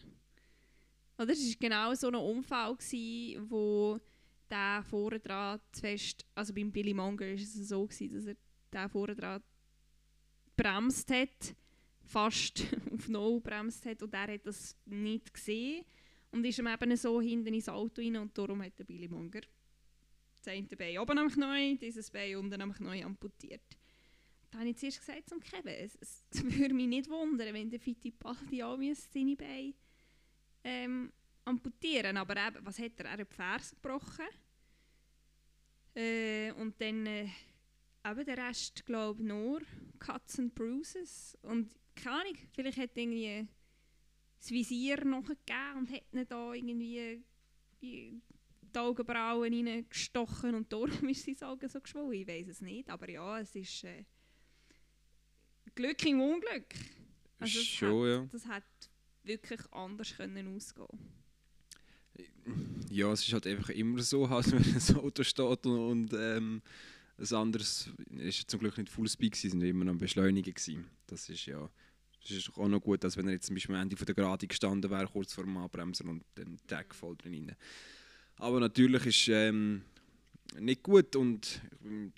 Oder? 1.18 1.32
Es 1.32 1.40
war 1.40 1.56
genau 1.60 1.94
so 1.94 2.08
ein 2.08 2.16
Unfall, 2.16 2.76
gewesen, 2.76 3.50
wo 3.50 4.00
der 4.52 4.84
vorne 4.84 5.20
dran 5.20 5.60
zu 5.72 5.82
fest, 5.82 6.26
also 6.36 6.54
beim 6.54 6.72
Billy 6.72 6.94
Monger 6.94 7.28
war 7.28 7.34
es 7.34 7.54
so, 7.54 7.88
gewesen, 7.88 8.14
dass 8.14 8.26
er 8.26 8.36
der 8.72 8.90
vorne 8.90 9.16
dran 9.16 9.42
bremst 10.56 11.10
hat, 11.12 11.56
fast 12.04 12.66
auf 12.94 13.08
Null 13.08 13.40
bremst 13.40 13.86
hat 13.86 14.04
und 14.04 14.14
er 14.14 14.34
hat 14.34 14.46
das 14.46 14.78
nicht 14.86 15.34
gesehen 15.34 15.86
und 16.32 16.46
ist 16.46 16.60
ihm 16.60 16.68
eben 16.68 16.96
so 16.98 17.22
hinten 17.22 17.54
ins 17.54 17.70
Auto 17.70 18.02
rein 18.02 18.18
und 18.18 18.38
darum 18.38 18.62
hat 18.62 18.78
der 18.78 18.84
Billy 18.84 19.08
Monger 19.08 19.42
das 20.44 20.54
eine 20.54 20.68
Bein 20.68 20.98
oben 20.98 21.18
am 21.20 21.30
Knie, 21.30 21.78
dieses 21.78 22.10
Bein 22.10 22.36
unten 22.36 22.62
am 22.62 22.74
Knie 22.74 23.04
amputiert. 23.04 23.62
Da 24.50 24.60
habe 24.60 24.70
ich 24.70 24.78
zuerst 24.78 25.00
gesagt 25.00 25.30
zum 25.30 25.40
Kevin, 25.40 25.76
es, 25.76 25.98
es 26.02 26.24
würde 26.34 26.74
mich 26.74 26.88
nicht 26.88 27.10
wundern, 27.10 27.54
wenn 27.54 27.70
der 27.70 27.80
Fittipaldi 27.80 28.64
auch 28.64 28.80
seine 28.94 29.36
Beine 29.36 29.74
ähm, 30.64 31.12
amputieren 31.46 32.18
Aber 32.18 32.36
eben, 32.36 32.66
was 32.66 32.80
hat 32.80 33.00
er? 33.00 33.06
Er 33.06 33.12
hat 33.12 33.20
die 33.20 33.26
Ferse 33.26 33.76
gebrochen. 33.76 34.26
Äh, 35.96 36.52
und 36.54 36.80
dann 36.80 37.06
äh, 37.06 37.28
eben 38.06 38.26
der 38.26 38.38
Rest, 38.38 38.86
glaube 38.86 39.22
ich, 39.22 39.28
nur 39.28 39.62
Cuts 40.00 40.40
and 40.40 40.56
Bruises. 40.56 41.38
Und 41.42 41.74
keine 41.96 42.22
Ahnung, 42.22 42.38
vielleicht 42.54 42.78
hat 42.78 42.98
irgendwie 42.98 43.48
das 44.40 44.52
Visier 44.52 45.04
noch 45.06 45.28
gegeben 45.28 45.78
und 45.78 45.92
hat 45.92 46.04
ihn 46.12 46.28
da 46.28 46.54
irgendwie 46.54 47.24
die 47.82 48.22
Augenbrauen 48.74 49.54
reingestochen 49.54 50.56
und 50.56 50.72
darum 50.72 50.90
ist 51.10 51.26
sein 51.26 51.42
Auge 51.44 51.68
so 51.68 51.82
geschwollen. 51.82 52.14
Ich 52.14 52.28
weiß 52.28 52.48
es 52.48 52.62
nicht, 52.62 52.90
aber 52.90 53.10
ja, 53.10 53.40
es 53.40 53.54
ist 53.56 53.84
äh, 53.84 54.06
Glück 55.76 56.06
im 56.06 56.22
Unglück. 56.22 56.74
Also 57.38 57.60
das 57.60 57.68
Schon, 57.68 58.04
hat, 58.04 58.08
ja. 58.08 58.26
Das 58.32 58.46
hat 58.46 58.64
wirklich 59.24 59.62
anders 59.72 60.16
können 60.16 60.56
ausgehen 60.56 61.21
Ja, 62.90 63.12
es 63.12 63.26
ist 63.26 63.34
halt 63.34 63.48
einfach 63.48 63.70
immer 63.70 64.02
so, 64.02 64.30
halt, 64.30 64.52
wenn 64.52 64.76
ein 64.76 65.04
Auto 65.04 65.24
steht 65.24 65.66
und, 65.66 65.80
und 65.80 66.14
ähm, 66.14 66.62
ein 67.18 67.36
anderes 67.36 67.90
ist 68.18 68.50
zum 68.50 68.60
Glück 68.60 68.78
nicht 68.78 68.90
Fullspeed 68.90 69.34
gewesen, 69.34 69.52
sind 69.52 69.64
immer 69.64 69.86
noch 69.86 69.92
am 69.92 70.00
Beschleunigen 70.00 70.54
gewesen. 70.54 70.86
Das 71.08 71.30
ist 71.30 71.46
ja 71.46 71.70
das 72.22 72.32
ist 72.32 72.58
auch 72.58 72.68
noch 72.68 72.80
gut, 72.80 73.04
als 73.04 73.18
wenn 73.18 73.28
er 73.28 73.34
jetzt 73.34 73.48
zum 73.48 73.56
Beispiel 73.56 73.76
am 73.76 73.82
Ende 73.82 73.98
von 73.98 74.06
der 74.06 74.16
Gerade 74.16 74.46
gestanden 74.48 74.92
wäre, 74.92 75.08
kurz 75.08 75.34
vor 75.34 75.44
dem 75.44 75.58
Abbremsen 75.58 76.08
und 76.08 76.24
den 76.38 76.60
Tag 76.68 76.94
voll 76.94 77.16
drin. 77.18 77.56
Aber 78.38 78.60
natürlich 78.60 79.06
ist 79.08 79.28
ähm, 79.30 79.84
nicht 80.60 80.84
gut 80.84 81.16
und 81.16 81.62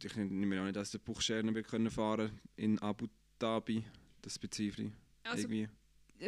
ich, 0.02 0.16
nehme 0.16 0.62
an, 0.62 0.74
dass 0.74 0.92
der 0.92 1.00
Buchscher 1.00 1.42
nicht 1.42 1.68
können 1.68 1.90
fahren 1.90 2.32
in 2.58 2.80
Abu 2.80 3.08
Dhabi, 3.40 3.84
das 4.22 4.38
bezweifle 4.38 4.92
also, 5.24 5.48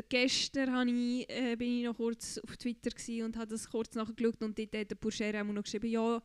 Gestern 0.10 0.88
ich, 0.88 1.30
äh, 1.30 1.56
bin 1.56 1.80
ich 1.80 1.86
noch 1.86 1.96
kurz 1.96 2.38
auf 2.40 2.58
Twitter 2.58 2.92
und 3.24 3.38
habe 3.38 3.48
das 3.48 3.70
kurz 3.70 3.96
nachgeschaut 3.96 4.42
und 4.42 4.58
dort 4.58 4.76
hat 4.76 4.92
der 4.92 4.96
Burscher 4.96 5.42
auch 5.42 5.46
noch 5.46 5.64
geschrieben, 5.64 5.88
ja, 5.88 6.22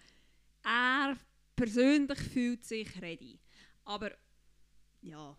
er 0.65 1.17
persönlich 1.57 2.19
fühlt 2.19 2.65
sich 2.65 3.01
ready. 3.01 3.39
Aber 3.85 4.13
ja, 5.03 5.37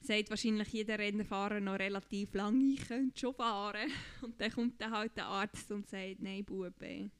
sagt 0.00 0.30
wahrscheinlich 0.30 0.68
jeder 0.68 0.98
Rennfahrer 0.98 1.60
noch 1.60 1.78
relativ 1.78 2.34
lange, 2.34 2.74
ich 2.74 2.86
könnte 2.86 3.18
schon 3.18 3.34
fahren. 3.34 3.90
Und 4.22 4.40
dann 4.40 4.52
kommt 4.52 4.80
dann 4.80 4.92
halt 4.92 5.16
der 5.16 5.26
Arzt 5.26 5.70
und 5.70 5.88
sagt, 5.88 6.20
nein, 6.20 6.44
Bube, 6.44 7.10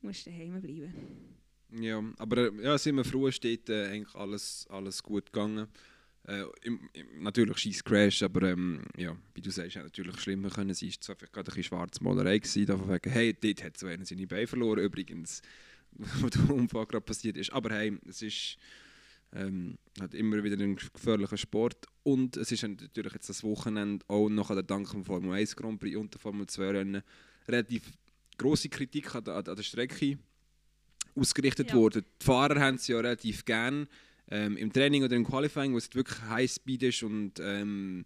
musst 0.00 0.26
daheim 0.26 0.60
bleiben. 0.60 0.94
Ja, 1.80 2.02
aber 2.18 2.52
ja, 2.60 2.76
sind 2.76 2.96
wir 2.96 3.04
froh, 3.04 3.30
steht 3.30 3.70
äh, 3.70 3.86
eigentlich 3.86 4.14
alles, 4.14 4.66
alles 4.68 5.02
gut 5.02 5.32
gegangen. 5.32 5.68
Äh, 6.24 6.44
im, 6.62 6.88
im, 6.92 7.22
natürlich 7.22 7.58
scheiß 7.58 7.82
Crash, 7.82 8.22
aber 8.22 8.50
ähm, 8.50 8.84
ja, 8.96 9.16
wie 9.34 9.40
du 9.40 9.50
sagst, 9.50 9.74
hätte 9.74 9.86
natürlich 9.86 10.20
schlimmer 10.20 10.50
können 10.50 10.74
sein. 10.74 10.90
Es 10.90 11.08
war 11.08 11.16
einfach 11.16 11.32
gerade 11.32 11.50
ein 11.50 11.54
bisschen 11.54 11.64
Schwarzmalerei 11.64 12.38
gewesen, 12.38 12.66
davon 12.66 12.88
wegen, 12.88 13.10
hey, 13.10 13.34
dort 13.34 13.64
hat 13.64 13.76
so 13.76 13.86
einer 13.88 14.04
seine 14.04 14.26
Beine 14.26 14.46
verloren, 14.46 14.84
übrigens, 14.84 15.42
wo 15.92 16.28
der 16.28 16.48
Unfall 16.50 16.86
gerade 16.86 17.04
passiert 17.04 17.36
ist. 17.36 17.52
Aber 17.52 17.74
hey, 17.74 17.98
es 18.06 18.22
ist 18.22 18.58
Ähm, 19.34 19.78
hat 19.98 20.12
immer 20.12 20.44
wieder 20.44 20.56
einen 20.56 20.76
gefährlichen 20.76 21.38
Sport. 21.38 21.86
Und 22.02 22.36
es 22.36 22.52
ist 22.52 22.62
natürlich 22.62 23.14
jetzt 23.14 23.30
das 23.30 23.42
Wochenende 23.42 24.04
auch 24.08 24.28
noch 24.28 24.50
an 24.50 24.56
der 24.56 24.62
Dank 24.62 24.88
vom 24.88 25.04
Formel 25.04 25.32
1 25.32 25.56
Grand 25.56 25.80
Prix 25.80 25.96
und 25.96 26.12
der 26.12 26.20
Formel 26.20 26.46
2 26.46 26.70
Rennen 26.70 27.02
relativ 27.48 27.82
große 28.36 28.68
Kritik 28.68 29.14
an, 29.14 29.26
an, 29.26 29.44
der 29.44 29.62
Strecke 29.62 30.18
ausgerichtet 31.14 31.70
ja. 31.70 31.76
worden. 31.76 32.04
Die 32.20 32.24
Fahrer 32.24 32.60
haben 32.60 32.74
es 32.74 32.86
ja 32.88 32.96
relativ 32.96 33.44
gern 33.44 33.86
ähm, 34.30 34.56
im 34.56 34.72
Training 34.72 35.04
oder 35.04 35.16
im 35.16 35.26
Qualifying, 35.26 35.72
wo 35.72 35.78
es 35.78 35.94
wirklich 35.94 36.20
High 36.22 36.50
Speed 36.50 36.82
ist 36.84 37.02
und 37.02 37.40
ähm, 37.40 38.04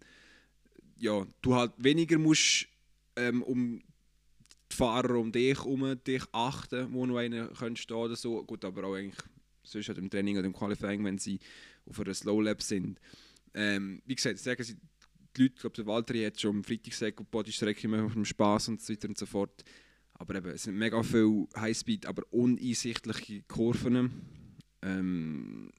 ja, 0.97 1.25
du 1.41 1.55
halt 1.55 1.73
weniger 1.77 2.17
musst 2.17 2.67
ähm, 3.15 3.43
um 3.43 3.81
die 4.71 4.75
Fahrer 4.75 5.15
um 5.15 5.31
dich 5.31 5.57
herum 5.57 5.97
dich 6.05 6.23
achten, 6.31 6.91
wo 6.91 7.05
noch 7.05 7.17
einer 7.17 7.49
stehen 7.75 7.97
oder 7.97 8.15
so. 8.15 8.43
Gut, 8.43 8.65
aber 8.65 8.85
auch 8.85 8.95
eigentlich 8.95 9.17
sonst 9.63 9.87
halt 9.87 9.97
im 9.97 10.09
Training 10.09 10.37
oder 10.37 10.47
im 10.47 10.53
Qualifying, 10.53 11.03
wenn 11.03 11.17
sie 11.17 11.39
auf 11.85 11.99
einer 11.99 12.13
Slow 12.13 12.41
Lap 12.41 12.61
sind. 12.61 12.99
Ähm, 13.53 14.01
wie 14.05 14.15
gesagt, 14.15 14.39
sagen 14.39 14.63
sie, 14.63 14.77
die 15.35 15.43
Leute, 15.43 15.53
ich 15.55 15.61
glaube, 15.61 15.75
der 15.75 15.85
Walter 15.85 16.25
hat 16.25 16.39
schon 16.39 16.57
am 16.57 16.63
Freitag 16.63 16.91
gesagt, 16.91 17.19
die 17.19 17.23
Bodystrecke 17.23 17.87
machen 17.87 18.11
dem 18.13 18.25
Spass 18.25 18.67
und 18.67 18.81
so 18.81 18.93
weiter 18.93 19.07
und 19.07 19.17
so 19.17 19.25
fort. 19.25 19.63
Aber 20.13 20.35
eben, 20.35 20.49
es 20.49 20.63
sind 20.63 20.77
mega 20.77 21.01
viele 21.03 21.47
Highspeed, 21.55 22.05
aber 22.07 22.23
uneinsichtliche 22.31 23.43
Kurven. 23.43 24.11
Ähm, 24.81 25.71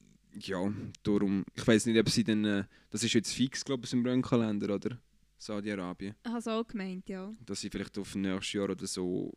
ja, 0.47 0.73
darum, 1.03 1.45
ich 1.55 1.67
weiß 1.67 1.87
nicht, 1.87 1.99
ob 1.99 2.09
sie 2.09 2.25
dann, 2.25 2.45
äh, 2.45 2.65
das 2.91 3.03
ist 3.03 3.13
jetzt 3.13 3.33
fix, 3.33 3.65
glaube 3.65 3.85
ich, 3.85 3.93
im 3.93 4.05
Rennkalender, 4.05 4.75
oder? 4.75 4.99
Saudi-Arabien. 5.39 6.15
Ich 6.23 6.29
habe 6.29 6.39
es 6.39 6.49
auch 6.49 6.67
gemeint, 6.67 7.09
ja. 7.09 7.33
Dass 7.47 7.61
sie 7.61 7.71
vielleicht 7.71 7.97
auf 7.99 8.15
nächstes 8.15 8.53
Jahr 8.55 8.71
oder 8.71 8.87
so 8.87 9.33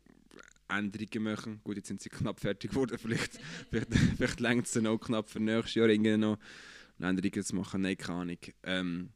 Änderungen 0.68 1.22
machen. 1.22 1.60
Gut, 1.62 1.76
jetzt 1.76 1.88
sind 1.88 2.00
sie 2.00 2.08
knapp 2.10 2.40
fertig 2.40 2.70
geworden. 2.70 2.98
Vielleicht, 2.98 3.38
vielleicht, 3.70 3.94
vielleicht 4.16 4.40
längt 4.40 4.66
es 4.66 4.72
dann 4.72 4.86
auch 4.86 4.98
knapp 4.98 5.28
für 5.28 5.40
nächstes 5.40 5.74
Jahr 5.74 5.88
irgendwie 5.88 6.16
noch 6.16 6.38
Änderungen 6.98 7.44
zu 7.44 7.54
machen. 7.54 7.82
Nein, 7.82 7.96
keine 7.96 8.18
Ahnung. 8.18 8.38
Ähm, 8.64 9.10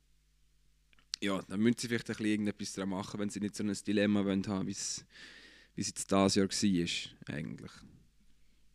ja, 1.20 1.40
dann 1.48 1.60
müssen 1.60 1.78
sie 1.78 1.88
vielleicht 1.88 2.08
ein 2.10 2.16
bisschen 2.16 2.26
irgendetwas 2.26 2.72
daran 2.74 2.90
machen, 2.90 3.20
wenn 3.20 3.30
sie 3.30 3.40
nicht 3.40 3.56
so 3.56 3.64
ein 3.64 3.72
Dilemma 3.86 4.24
wollen 4.24 4.46
haben, 4.46 4.66
wie 4.66 4.72
es 4.72 5.04
jetzt 5.76 6.10
dieses 6.10 6.34
Jahr 6.34 6.48
war. 6.48 7.34
Eigentlich. 7.34 7.72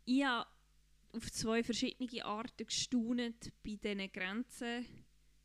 Ich 0.06 0.24
habe 0.24 0.48
auf 1.14 1.32
zwei 1.32 1.64
verschiedene 1.64 2.26
Arten 2.26 2.66
gestaunt 2.66 3.52
bei 3.64 3.76
diesen 3.76 4.12
Grenzen, 4.12 4.86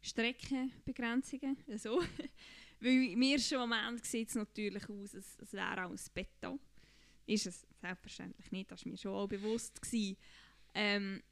Streckenbegrenzungen. 0.00 1.56
Also, 1.68 2.00
weil 2.80 3.12
im 3.12 3.58
Moment 3.58 4.04
sieht 4.04 4.28
es 4.28 4.34
natürlich 4.34 4.88
aus, 4.88 5.14
als, 5.14 5.38
als 5.40 5.52
wäre 5.52 5.82
alles 5.82 6.08
Beton. 6.10 6.60
Ist 7.26 7.46
es 7.46 7.66
selbstverständlich 7.80 8.52
nicht, 8.52 8.70
das 8.70 8.84
war 8.84 8.92
mir 8.92 8.98
schon 8.98 9.14
auch 9.14 9.26
bewusst. 9.26 9.80
Ähm, 10.74 11.22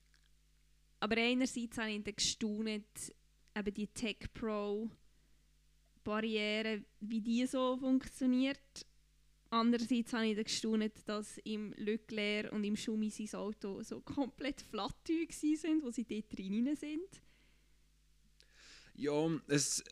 aber 0.98 1.16
einerseits 1.16 1.78
habe 1.78 1.90
ich 1.90 2.02
dann 2.02 2.16
gestaunt, 2.16 3.14
eben 3.54 3.74
die 3.74 3.86
Tech 3.88 4.32
Pro 4.32 4.90
Barriere, 6.02 6.84
wie 7.00 7.20
die 7.20 7.46
so 7.46 7.76
funktioniert. 7.76 8.86
Andererseits 9.54 10.12
habe 10.12 10.26
ich 10.26 10.34
dann 10.34 10.44
gestaunt, 10.44 10.92
dass 11.06 11.38
im 11.44 11.72
Leclerc 11.76 12.50
und 12.50 12.64
im 12.64 12.74
Schumi 12.74 13.08
sein 13.08 13.38
Auto 13.38 13.84
so 13.84 14.00
komplett 14.00 14.60
flatteug 14.62 15.30
sind, 15.30 15.80
wo 15.80 15.92
sie 15.92 16.02
dort 16.02 16.36
drin 16.36 16.74
sind. 16.74 17.22
Ja, 18.96 19.30
es, 19.46 19.84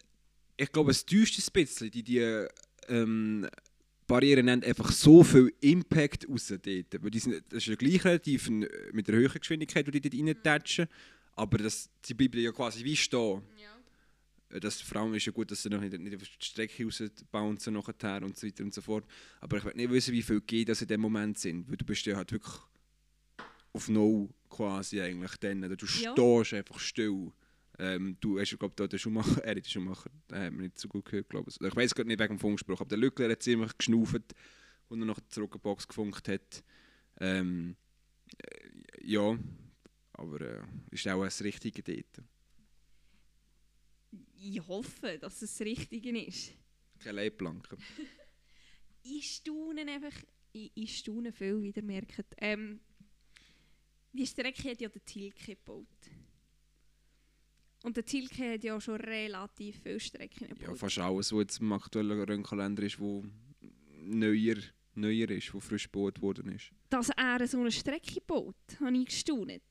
ich 0.56 0.72
glaube, 0.72 0.90
es 0.90 1.06
täuscht 1.06 1.38
ein 1.38 1.52
bisschen. 1.52 1.92
Die, 1.92 2.02
die 2.02 2.44
ähm, 2.88 3.48
Barrieren 4.08 4.50
haben 4.50 4.64
einfach 4.64 4.90
so 4.90 5.22
viel 5.22 5.54
Impact 5.60 6.28
raus 6.28 6.48
dort. 6.48 6.64
Weil 7.00 7.10
die 7.12 7.20
sind, 7.20 7.44
das 7.48 7.58
ist 7.58 7.66
ja 7.66 7.76
gleich 7.76 8.04
relativ 8.04 8.50
mit 8.50 9.06
der 9.06 9.14
höheren 9.14 9.38
Geschwindigkeit, 9.38 9.86
die 9.86 10.00
die 10.00 10.10
dort 10.10 10.26
reintatschen. 10.26 10.88
Aber 11.36 11.58
das, 11.58 11.88
sie 12.04 12.14
bleiben 12.14 12.40
ja 12.40 12.50
quasi 12.50 12.82
wie 12.82 12.96
stehen. 12.96 13.42
Ja. 13.56 13.71
Das, 14.60 14.80
vor 14.80 15.02
allem 15.02 15.14
ist 15.14 15.26
ja 15.26 15.32
gut, 15.32 15.50
dass 15.50 15.62
sie 15.62 15.70
noch 15.70 15.80
nicht, 15.80 15.98
nicht 15.98 16.14
auf 16.14 16.22
die 16.22 16.44
Strecke 16.44 16.84
rausbouncen 16.84 17.74
nachher 17.74 18.22
und 18.22 18.36
so 18.36 18.46
weiter 18.46 18.64
und 18.64 18.74
so 18.74 18.82
fort. 18.82 19.04
Aber 19.40 19.56
ich 19.56 19.64
will 19.64 19.72
nicht 19.74 19.90
wissen, 19.90 20.12
wie 20.12 20.22
viel 20.22 20.40
G 20.40 20.64
das 20.64 20.82
in 20.82 20.88
dem 20.88 21.00
Moment 21.00 21.38
sind. 21.38 21.68
Weil 21.68 21.76
du 21.76 21.84
bist 21.84 22.04
ja 22.06 22.16
halt 22.16 22.32
wirklich 22.32 22.54
auf 23.72 23.88
No 23.88 24.28
quasi 24.50 25.00
eigentlich 25.00 25.36
dann. 25.36 25.62
Du 25.62 25.86
ja. 25.86 26.12
stehst 26.12 26.54
einfach 26.54 26.78
still. 26.78 27.32
Ähm, 27.78 28.16
du 28.20 28.38
hast 28.38 28.50
ja, 28.50 28.58
glaube 28.58 28.74
ich, 28.78 28.88
den 28.88 28.98
Schumacher, 28.98 29.40
er 29.44 29.56
hat 29.56 29.64
den 29.64 29.64
Schumacher, 29.64 30.10
den 30.30 30.38
haben 30.38 30.56
wir 30.56 30.62
nicht 30.64 30.78
so 30.78 30.88
gut 30.88 31.06
gehört, 31.06 31.30
glaube 31.30 31.50
ich. 31.50 31.58
Ich 31.60 31.74
weiß 31.74 31.94
gerade 31.94 32.08
nicht 32.08 32.20
wegen 32.20 32.34
dem 32.34 32.38
Funkspruch, 32.38 32.80
aber 32.80 32.88
der 32.88 32.98
Lückler 32.98 33.30
hat 33.30 33.42
ziemlich 33.42 33.76
geschnauft, 33.78 34.34
und 34.88 35.00
er 35.00 35.06
noch 35.06 35.20
zurück 35.28 35.54
in 35.54 35.58
die 35.58 35.62
Box 35.62 35.88
gefunkt 35.88 36.28
hat. 36.28 36.62
Ähm, 37.18 37.76
äh, 38.36 38.68
ja, 39.02 39.38
aber 40.12 40.40
äh, 40.40 40.62
ist 40.90 41.08
auch 41.08 41.24
das 41.24 41.42
Richtige 41.42 41.82
dort. 41.82 42.26
Ich 44.44 44.66
hoffe, 44.66 45.18
dass 45.18 45.40
es 45.42 45.56
das 45.56 45.66
Richtige 45.66 46.18
ist. 46.20 46.52
Keine 46.98 47.22
Leitplanke. 47.22 47.76
ich 49.02 49.36
staune 49.36 49.86
einfach, 49.88 50.12
ich, 50.52 50.72
ich 50.74 50.98
staune 50.98 51.32
viel, 51.32 51.62
wie 51.62 51.70
ihr 51.70 51.82
merkt. 51.82 52.24
Ähm, 52.38 52.80
die 54.12 54.26
Strecke 54.26 54.70
hat 54.70 54.80
ja 54.80 54.88
der 54.88 55.04
Tilke 55.04 55.54
gebaut. 55.54 55.86
Und 57.84 57.96
der 57.96 58.04
Tilke 58.04 58.54
hat 58.54 58.64
ja 58.64 58.80
schon 58.80 58.96
relativ 58.96 59.80
viele 59.82 60.00
Strecken 60.00 60.48
gebaut. 60.48 60.68
Ja, 60.68 60.74
fast 60.74 60.98
alles, 60.98 61.32
was 61.32 61.40
jetzt 61.40 61.60
im 61.60 61.72
aktuellen 61.72 62.20
Rennkalender 62.22 62.82
ist, 62.82 62.98
wo 62.98 63.24
neuer, 64.00 64.56
neuer 64.94 65.30
ist, 65.30 65.54
wo 65.54 65.60
frisch 65.60 65.90
gebaut 65.90 66.20
worden 66.20 66.52
ist. 66.52 66.72
Dass 66.90 67.10
er 67.10 67.46
so 67.46 67.60
eine 67.60 67.72
Strecke 67.72 68.20
baut, 68.20 68.56
habe 68.80 68.96
ich 68.96 69.06
gestaunt. 69.06 69.62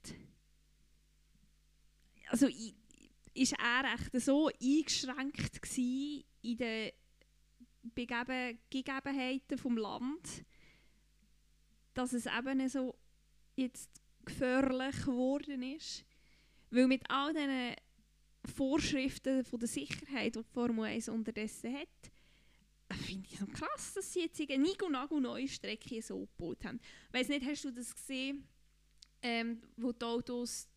Also 2.29 2.47
ist 3.33 3.53
er 3.53 3.93
echt 3.93 4.21
so 4.21 4.47
eingeschränkt 4.47 5.77
in 5.77 6.57
den 6.57 6.91
Begeben 7.95 8.59
Gegebenheiten 8.69 9.57
vom 9.57 9.77
Land, 9.77 10.45
dass 11.93 12.13
es 12.13 12.27
eben 12.27 12.69
so 12.69 12.95
jetzt 13.55 13.89
gefährlich 14.23 14.97
geworden 15.01 15.63
ist. 15.63 16.05
Weil 16.69 16.87
mit 16.87 17.09
all 17.09 17.33
diesen 17.33 17.75
Vorschriften 18.55 19.43
von 19.43 19.59
der 19.59 19.67
Sicherheit, 19.67 20.35
die 20.35 20.39
die 20.43 20.53
Formel 20.53 20.85
1 20.85 21.09
unterdessen 21.09 21.73
hat, 21.73 22.11
finde 22.97 23.27
ich 23.29 23.39
so 23.39 23.45
krass, 23.47 23.93
dass 23.93 24.13
sie 24.13 24.21
jetzt 24.21 24.39
eine 24.39 24.57
Nigo 24.57 24.89
neue 24.89 25.47
Strecke 25.47 26.01
so 26.01 26.27
gebaut 26.37 26.63
haben. 26.65 26.79
Weiss 27.11 27.29
nicht, 27.29 27.45
hast 27.45 27.65
du 27.65 27.71
das 27.71 27.93
gesehen, 27.93 28.47
ähm, 29.21 29.61
wo 29.77 29.91
die 29.91 30.05
Autos 30.05 30.67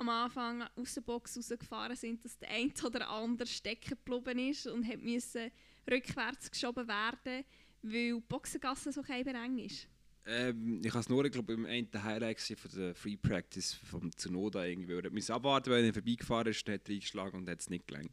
am 0.00 0.08
Anfang 0.08 0.62
aus 0.76 0.94
der 0.94 1.02
Box 1.02 1.36
rausgefahren 1.36 1.94
sind, 1.94 2.24
dass 2.24 2.38
der 2.38 2.50
eine 2.50 2.72
oder 2.84 3.08
andere 3.08 3.46
stecken 3.46 3.98
geblieben 4.02 4.38
ist 4.50 4.66
und 4.66 4.86
hat 4.86 5.00
müssen 5.00 5.50
rückwärts 5.88 6.50
geschoben 6.50 6.88
werden, 6.88 7.44
weil 7.82 8.14
die 8.14 8.22
Boxengasse 8.26 8.92
so 8.92 9.02
eng 9.02 9.58
ist? 9.58 9.86
Ähm, 10.26 10.80
ich 10.84 10.90
habe 10.90 11.00
es 11.00 11.08
nur, 11.08 11.24
ich 11.24 11.32
glaube, 11.32 11.52
im 11.52 11.66
einen 11.66 11.88
Highlight 12.02 12.40
von 12.40 12.70
der 12.74 12.94
Free 12.94 13.16
Practice 13.16 13.74
vom 13.74 14.14
Zunoda 14.16 14.64
irgendwie. 14.64 14.94
Er 14.94 15.10
musste 15.10 15.34
abwarten, 15.34 15.70
wenn 15.70 15.84
er 15.84 15.92
vorbeigefahren 15.92 16.48
ist, 16.48 16.66
dann 16.66 16.74
hat 16.74 16.88
er 16.88 16.94
eingeschlagen 16.94 17.38
und 17.38 17.48
hat 17.48 17.60
es 17.60 17.70
nicht 17.70 17.86
gelangt. 17.86 18.12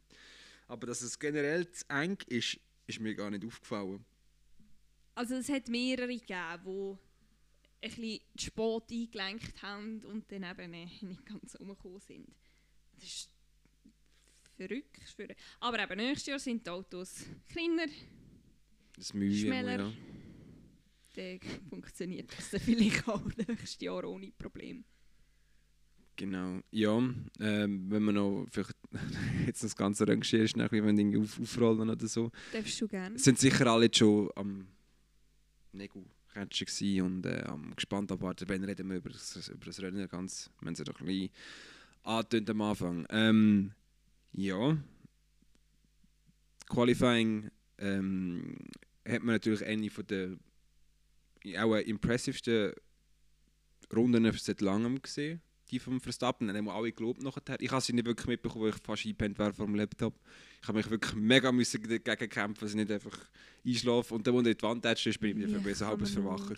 Aber 0.66 0.86
dass 0.86 1.00
es 1.00 1.18
generell 1.18 1.70
zu 1.70 1.84
eng 1.88 2.18
ist, 2.26 2.58
ist 2.86 3.00
mir 3.00 3.14
gar 3.14 3.30
nicht 3.30 3.44
aufgefallen. 3.44 4.04
Also 5.14 5.34
es 5.36 5.48
hat 5.48 5.68
mehrere 5.68 6.08
gegeben, 6.08 6.62
die 6.64 7.07
ein 7.80 7.90
bisschen 7.90 8.20
spät 8.36 8.90
eingelenkt 8.90 9.62
haben 9.62 10.04
und 10.04 10.30
dann 10.30 10.44
eben 10.44 10.70
nicht 10.70 11.26
ganz 11.26 11.54
umgekommen 11.56 12.00
sind. 12.00 12.28
Das 12.94 13.04
ist 13.04 13.30
verrückt. 14.56 15.00
Aber 15.60 15.82
eben 15.82 15.96
nächstes 15.96 16.26
Jahr 16.26 16.38
sind 16.38 16.66
die 16.66 16.70
Autos 16.70 17.24
kleiner, 17.48 17.86
das 18.96 19.14
Mühe, 19.14 19.32
schneller. 19.32 19.78
Ja 19.78 19.92
dann 21.18 21.40
funktioniert 21.70 22.30
das 22.36 22.62
vielleicht 22.62 23.08
auch 23.08 23.22
nächstes 23.36 23.80
Jahr 23.80 24.04
ohne 24.04 24.30
Problem. 24.30 24.84
Genau, 26.16 26.60
ja, 26.72 26.98
ähm, 27.38 27.90
wenn 27.90 28.02
man 28.02 28.14
noch 28.16 28.46
vielleicht 28.50 28.76
jetzt 29.46 29.62
das 29.62 29.76
ganze 29.76 30.06
Rangier 30.06 30.48
schnell 30.48 30.68
wenn 30.70 30.96
Dinge 30.96 31.20
auf, 31.20 31.38
aufrollen 31.40 31.90
oder 31.90 32.08
so. 32.08 32.32
Darfst 32.52 32.80
du 32.80 32.88
gerne. 32.88 33.18
Sind 33.18 33.38
sicher 33.38 33.66
alle 33.68 33.84
jetzt 33.84 33.98
schon 33.98 34.28
am 34.34 34.66
Negu 35.72 36.04
catchen 36.32 37.02
und 37.02 37.26
äh, 37.26 37.44
am 37.46 37.74
gespannt 37.74 38.12
abwarten, 38.12 38.48
wenn 38.48 38.64
reden 38.64 38.88
wir 38.88 38.96
über 38.98 39.10
das, 39.10 39.48
über 39.48 39.66
das 39.66 39.80
Rennen 39.80 40.08
ganz, 40.08 40.50
wenn 40.60 40.74
sie 40.74 40.84
doch 40.84 41.00
ein 41.00 41.06
bisschen 41.06 42.50
am 42.50 42.60
Anfang. 42.60 43.06
Ähm, 43.10 43.72
ja, 44.32 44.76
Qualifying 46.68 47.50
ähm, 47.78 48.56
hat 49.06 49.22
man 49.22 49.34
natürlich 49.34 49.64
eine 49.64 49.90
von 49.90 50.06
der 50.06 50.36
auch 51.58 51.76
impressivsten 51.76 52.72
Runden 53.94 54.30
seit 54.32 54.60
langem 54.60 55.00
gesehen, 55.00 55.40
die 55.70 55.78
vom 55.78 56.00
Verstappen. 56.00 56.46
Dann 56.46 56.56
haben 56.56 56.66
wir 56.66 56.74
alle 56.74 56.92
gelobt 56.92 57.22
nachher. 57.22 57.42
Ich 57.60 57.70
habe 57.70 57.80
sie 57.80 57.92
nicht 57.92 58.06
wirklich 58.06 58.26
mitbekommen, 58.26 58.64
weil 58.64 58.70
ich 58.70 58.82
fast 58.82 59.04
eingepennt 59.04 59.38
war 59.38 59.52
vom 59.52 59.74
Laptop. 59.74 60.14
Ich 60.60 60.68
habe 60.68 60.78
mich 60.78 60.90
wirklich 60.90 61.14
mega 61.14 61.52
müssen 61.52 61.82
dagegen 61.82 62.28
kämpfen, 62.28 62.60
dass 62.60 62.70
ich 62.70 62.76
nicht 62.76 62.90
einfach 62.90 63.18
einschlafe. 63.64 64.14
Und 64.14 64.26
dann, 64.26 64.34
wo 64.34 64.40
ich 64.40 64.56
die 64.56 64.62
Wand 64.62 64.82
tätscht, 64.82 65.20
bin 65.20 65.40
ich 65.40 65.50
ja, 65.50 65.74
so 65.74 65.86
halbes 65.86 66.10
verwacher. 66.10 66.56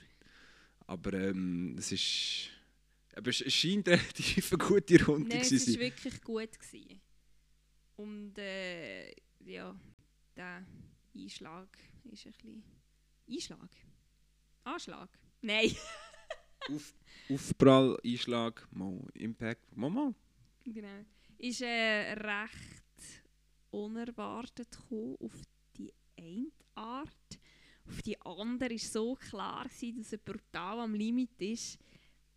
Aber 0.86 1.12
ähm, 1.14 1.76
es 1.78 1.92
ist... 1.92 2.50
Aber 3.14 3.28
es 3.28 3.52
scheint 3.52 3.88
relativ 3.88 4.52
eine 4.52 4.58
gute 4.58 5.04
Runde 5.04 5.28
Nein, 5.28 5.40
es 5.40 5.48
zu 5.48 5.54
war 5.54 5.60
sein. 5.60 5.80
wirklich 5.80 6.22
gut. 6.22 6.58
Gewesen. 6.58 7.00
Und 7.96 8.38
äh, 8.38 9.10
ja, 9.44 9.78
der 10.36 10.64
Einschlag 11.14 11.68
ist 12.10 12.26
ein 12.26 12.32
bisschen... 12.32 12.62
Einschlag? 13.28 13.70
Anschlag? 14.64 15.10
Nein. 15.42 15.74
Auf, 16.68 16.94
Aufprall, 17.30 17.98
Einschlag, 18.04 18.66
mal 18.70 19.00
Impact, 19.14 19.76
mal. 19.76 20.14
genau. 20.64 21.04
Ist 21.38 21.62
äh, 21.62 22.12
recht 22.12 22.82
unerwartet 23.70 24.70
gekommen 24.70 25.16
auf 25.20 25.34
die 25.76 25.92
eine 26.18 26.50
Art. 26.74 27.38
Auf 27.86 28.02
die 28.02 28.20
andere 28.20 28.70
war 28.70 28.78
so 28.78 29.14
klar, 29.14 29.64
gewesen, 29.64 29.98
dass 29.98 30.12
er 30.12 30.18
brutal 30.18 30.80
am 30.80 30.94
Limit 30.94 31.40
ist, 31.40 31.78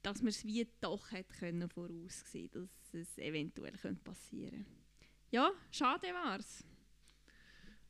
dass 0.01 0.21
man 0.21 0.29
es 0.29 0.43
wie 0.45 0.67
doch 0.81 1.11
hätte 1.11 1.33
können 1.37 1.69
voraussehen 1.69 2.49
dass 2.51 2.93
es 2.93 3.17
eventuell 3.17 3.73
könnte 3.73 4.03
passieren 4.03 4.65
Ja, 5.31 5.51
schade 5.71 6.07
war 6.07 6.39
es. 6.39 6.63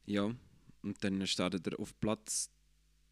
Ja, 0.05 0.33
und 0.81 1.03
dann 1.03 1.25
startet 1.25 1.65
er 1.67 1.79
auf 1.79 1.97
Platz 1.99 2.51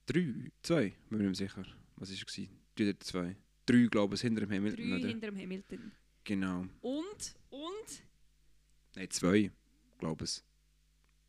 3, 0.07 0.51
2, 0.61 0.81
bin 0.81 0.93
ich 0.93 1.09
mir 1.11 1.29
nicht 1.29 1.37
sicher. 1.37 1.65
Was 1.95 2.09
war 2.09 2.15
es? 2.15 2.49
3 2.75 2.89
oder 2.89 2.99
2? 2.99 3.35
3, 3.65 3.87
glaube 3.87 4.15
ich, 4.15 4.21
hinter 4.21 4.41
dem 4.41 4.51
Hamilton, 4.51 4.89
Drei 4.89 4.97
oder? 4.97 5.07
hinter 5.07 5.27
dem 5.31 5.37
Hamilton. 5.39 5.91
Genau. 6.23 6.65
Und, 6.81 7.35
und, 7.49 8.03
Nein, 8.95 9.09
2, 9.09 9.51
glaube 10.01 10.25
ich. 10.25 10.41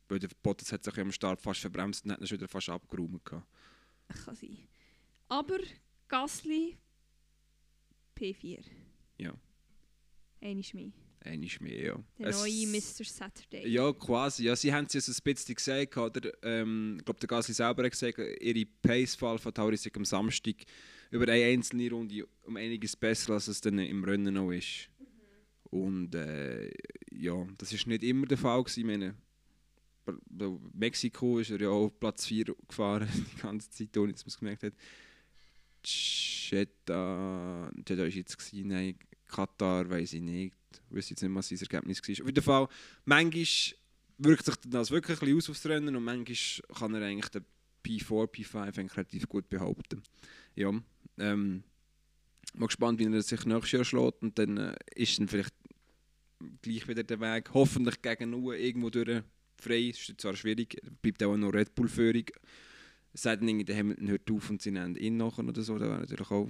Weil 0.09 0.19
der 0.19 0.29
Bottas 0.43 0.71
hat 0.73 0.83
sich 0.83 0.97
am 0.99 1.11
Start 1.13 1.39
fast 1.41 1.61
verbremst 1.61 2.03
und 2.03 2.11
hat 2.11 2.19
ihn 2.19 2.27
schon 2.27 2.37
wieder 2.37 2.49
fast 2.49 2.67
abgeräumt. 2.69 3.23
gehabt. 3.23 3.47
kann 4.25 4.35
sein. 4.35 4.57
Aber 5.29 5.59
Gasly 6.09 6.77
P4. 8.17 8.63
Ja. 9.17 9.33
Einmal 10.41 10.63
mehr. 10.73 10.91
Einmal 11.25 11.49
mehr, 11.61 11.85
ja. 11.85 12.03
Der 12.19 12.27
Es- 12.27 12.37
neue 12.39 12.67
Mr. 12.67 13.05
Saturday. 13.05 13.65
Ja, 13.67 13.93
quasi. 13.93 14.43
Ja, 14.43 14.55
sie 14.57 14.73
haben 14.73 14.85
es 14.85 14.93
ja 14.93 14.99
so 15.01 15.11
ein 15.13 15.23
bisschen 15.23 15.55
gesagt. 15.55 15.95
Oder? 15.97 16.31
Ähm, 16.43 16.97
ich 16.99 17.05
glaube, 17.05 17.19
der 17.21 17.27
Gasly 17.27 17.53
selber 17.53 17.83
hat 17.85 17.91
gesagt, 17.91 18.17
ihre 18.41 18.65
Pace-Fall 18.81 19.37
von 19.39 19.53
Tauri 19.53 19.75
ist 19.75 19.89
am 19.95 20.03
Samstag 20.05 20.55
über 21.11 21.23
eine 21.31 21.45
einzelne 21.45 21.89
Runde 21.89 22.27
um 22.43 22.57
einiges 22.57 22.95
besser, 22.97 23.33
als 23.33 23.47
es 23.47 23.61
dann 23.61 23.79
im 23.79 24.03
Rennen 24.03 24.33
noch 24.33 24.51
ist. 24.51 24.89
Und 25.73 26.13
äh, 26.13 26.69
ja, 27.11 27.47
das 27.57 27.73
ist 27.73 27.87
nicht 27.87 28.03
immer 28.03 28.27
der 28.27 28.37
Fall. 28.37 28.63
Gewesen. 28.63 28.79
Ich 28.81 28.85
meine, 28.85 29.15
Mexiko 30.71 31.39
ist 31.39 31.49
er 31.49 31.61
ja 31.61 31.69
auf 31.69 31.99
Platz 31.99 32.27
4 32.27 32.55
gefahren, 32.67 33.07
die 33.37 33.41
ganze 33.41 33.71
Zeit, 33.71 33.97
ohne 33.97 34.11
dass 34.11 34.23
man 34.23 34.29
es 34.29 34.37
gemerkt 34.37 34.63
hat. 34.63 34.73
Jeddah, 35.83 37.71
Jeddah 37.75 37.97
war 37.97 38.05
jetzt, 38.05 38.37
gewesen, 38.37 38.67
nein, 38.67 38.99
Katar, 39.25 39.89
weiß 39.89 40.13
ich 40.13 40.21
nicht. 40.21 40.55
Ich 40.91 40.95
weiß 40.95 41.09
jetzt 41.09 41.23
nicht, 41.23 41.33
was 41.33 41.49
sein 41.49 41.57
Ergebnis 41.59 42.01
war. 42.03 42.11
Auf 42.11 42.27
jeden 42.27 42.43
Fall, 42.43 42.67
manchmal 43.05 43.45
wirkt 44.19 44.45
sich 44.45 44.55
das 44.67 44.91
wirklich 44.91 45.19
ein 45.21 45.25
bisschen 45.25 45.37
aus 45.37 45.49
aufs 45.49 45.65
Rennen 45.65 45.95
und 45.95 46.03
manchmal 46.03 46.77
kann 46.77 46.93
er 46.93 47.01
eigentlich 47.01 47.29
den 47.29 47.45
P4, 47.83 48.27
P5 48.27 48.77
eigentlich 48.77 48.95
relativ 48.95 49.27
gut 49.27 49.49
behaupten. 49.49 50.03
Ja, 50.53 50.71
ähm, 51.17 51.63
mal 52.53 52.67
gespannt, 52.67 52.99
wie 52.99 53.05
er 53.05 53.21
sich 53.23 53.45
nächstes 53.45 53.71
Jahr 53.71 53.85
schlägt 53.85 54.21
und 54.21 54.37
dann 54.37 54.57
äh, 54.57 54.75
ist 54.95 55.17
dann 55.17 55.27
vielleicht 55.27 55.53
gleich 56.61 56.87
wieder 56.87 57.03
der 57.03 57.19
Weg, 57.19 57.53
hoffentlich 57.53 58.01
gegen 58.01 58.31
Null 58.31 58.55
irgendwo 58.55 58.89
durch 58.89 59.21
frei. 59.57 59.89
Ist 59.89 60.13
zwar 60.19 60.35
schwierig, 60.35 60.81
bleibt 61.01 61.23
auch 61.23 61.35
noch 61.37 61.53
Red 61.53 61.73
Bull-Führung. 61.75 62.25
Es 63.13 63.21
sei 63.23 63.35
denn, 63.35 63.47
irgendwie 63.47 63.65
der 63.65 63.77
Hamilton 63.77 64.07
hört 64.09 64.29
auf 64.31 64.49
und 64.49 64.61
sie 64.61 64.71
nennen 64.71 64.95
ihn 64.95 65.17
nachher 65.17 65.45
oder 65.47 65.61
so, 65.61 65.77
das 65.77 65.87
wäre 65.87 65.99
natürlich 65.99 66.31
auch 66.31 66.49